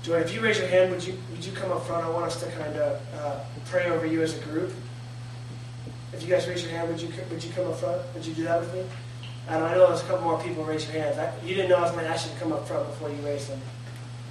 Joy, 0.02 0.16
if 0.16 0.34
you 0.34 0.40
raise 0.40 0.58
your 0.58 0.66
hand, 0.66 0.90
would 0.90 1.06
you 1.06 1.16
would 1.30 1.44
you 1.44 1.52
come 1.52 1.70
up 1.70 1.86
front? 1.86 2.04
I 2.04 2.10
want 2.10 2.26
us 2.26 2.40
to 2.42 2.50
kind 2.50 2.76
of 2.76 3.00
uh, 3.14 3.40
pray 3.66 3.90
over 3.90 4.06
you 4.06 4.22
as 4.22 4.36
a 4.36 4.40
group. 4.40 4.72
If 6.12 6.22
you 6.22 6.28
guys 6.28 6.48
raise 6.48 6.62
your 6.64 6.72
hand, 6.72 6.88
would 6.88 7.00
you 7.00 7.12
would 7.30 7.44
you 7.44 7.52
come 7.52 7.66
up 7.68 7.76
front? 7.76 8.02
Would 8.14 8.26
you 8.26 8.34
do 8.34 8.44
that 8.44 8.60
with 8.60 8.74
me? 8.74 8.84
And 9.48 9.62
I 9.62 9.74
know 9.74 9.88
there's 9.88 10.02
a 10.02 10.04
couple 10.04 10.24
more 10.24 10.40
people 10.40 10.64
raise 10.64 10.84
your 10.84 11.02
hands. 11.02 11.18
I, 11.18 11.32
you 11.44 11.54
didn't 11.54 11.70
know 11.70 11.76
I 11.76 11.82
was 11.82 11.90
going 11.90 12.04
to 12.04 12.10
ask 12.10 12.26
you 12.26 12.34
to 12.34 12.40
come 12.40 12.52
up 12.52 12.66
front 12.66 12.86
before 12.86 13.10
you 13.10 13.16
raised 13.24 13.48
them. 13.48 13.60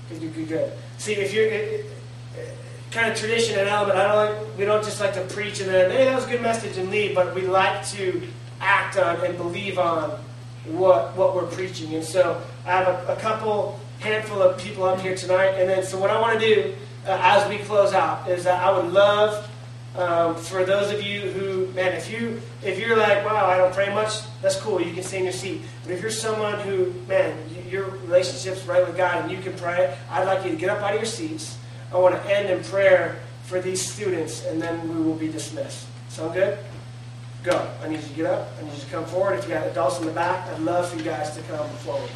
Because 0.07 0.24
you're 0.24 0.45
good. 0.45 0.74
See, 0.97 1.14
if 1.14 1.34
you're 1.34 1.45
it, 1.45 1.86
it, 2.38 2.57
kind 2.91 3.12
of 3.12 3.18
tradition 3.18 3.57
and 3.59 3.68
element, 3.68 3.97
I 3.97 4.07
don't 4.07 4.16
like, 4.16 4.57
we 4.57 4.66
don't 4.66 4.84
just 4.84 4.99
like 4.99 5.14
to 5.14 5.22
preach 5.34 5.62
and 5.62 5.70
then, 5.70 5.91
hey, 5.91 6.05
that 6.05 6.16
was 6.16 6.26
a 6.26 6.30
good 6.30 6.41
message 6.41 6.78
and 6.78 6.89
leave, 6.89 7.16
but 7.16 7.34
we 7.34 7.41
like 7.41 7.86
to 7.89 8.22
act 8.59 8.97
on 8.97 9.24
and 9.26 9.38
believe 9.38 9.80
on 9.80 10.20
what 10.66 11.16
what 11.16 11.36
we're 11.36 11.47
preaching. 11.47 11.95
And 11.95 12.03
so 12.03 12.41
I 12.66 12.72
have 12.72 12.88
a, 12.88 13.14
a 13.14 13.16
couple 13.18 13.80
handful 13.99 14.41
of 14.41 14.59
people 14.59 14.84
up 14.84 14.99
here 14.99 15.16
tonight, 15.16 15.55
and 15.57 15.70
then 15.70 15.84
so 15.84 15.97
what 15.99 16.09
I 16.09 16.20
want 16.20 16.39
to 16.39 16.45
do 16.45 16.76
uh, 17.07 17.18
as 17.22 17.49
we 17.49 17.57
close 17.59 17.93
out 17.93 18.30
is 18.30 18.43
that 18.43 18.62
I 18.64 18.72
would 18.78 18.91
love 18.91 19.49
um, 19.95 20.36
for 20.36 20.64
those 20.64 20.91
of 20.91 21.01
you 21.01 21.22
who, 21.22 21.51
man, 21.74 21.93
if 21.93 22.11
you 22.11 22.41
if 22.63 22.80
you're 22.80 22.97
like, 22.97 23.26
wow, 23.26 23.45
I 23.45 23.57
don't 23.57 23.74
pray 23.74 23.93
much, 23.93 24.22
that's 24.41 24.55
cool. 24.57 24.82
You 24.82 24.93
can 24.93 25.03
stay 25.03 25.19
in 25.19 25.24
your 25.24 25.34
seat. 25.34 25.61
But 25.84 25.93
if 25.93 26.01
you're 26.01 26.11
someone 26.11 26.59
who, 26.59 26.93
man, 27.07 27.38
your 27.69 27.86
relationship's 27.86 28.65
right 28.65 28.86
with 28.86 28.97
God 28.97 29.24
and 29.24 29.32
you 29.32 29.39
can 29.39 29.53
pray, 29.53 29.97
I'd 30.09 30.26
like 30.26 30.43
you 30.45 30.51
to 30.51 30.57
get 30.57 30.69
up 30.69 30.80
out 30.80 30.93
of 30.93 30.99
your 30.99 31.05
seats. 31.05 31.57
I 31.93 31.97
want 31.97 32.15
to 32.15 32.34
end 32.34 32.49
in 32.49 32.63
prayer 32.63 33.19
for 33.43 33.59
these 33.59 33.82
students, 33.82 34.45
and 34.45 34.61
then 34.61 34.88
we 34.88 35.03
will 35.03 35.15
be 35.15 35.28
dismissed. 35.28 35.88
Sound 36.09 36.34
good? 36.34 36.57
Go. 37.43 37.69
I 37.84 37.89
need 37.89 38.01
you 38.01 38.07
to 38.07 38.13
get 38.13 38.26
up. 38.28 38.49
I 38.59 38.63
need 38.63 38.74
you 38.74 38.80
to 38.80 38.86
come 38.88 39.05
forward. 39.05 39.39
If 39.39 39.47
you 39.47 39.53
got 39.53 39.67
adults 39.67 39.99
in 39.99 40.05
the 40.05 40.11
back, 40.11 40.47
I'd 40.47 40.59
love 40.59 40.89
for 40.89 40.97
you 40.97 41.03
guys 41.03 41.36
to 41.36 41.41
come 41.43 41.67
forward. 41.78 42.09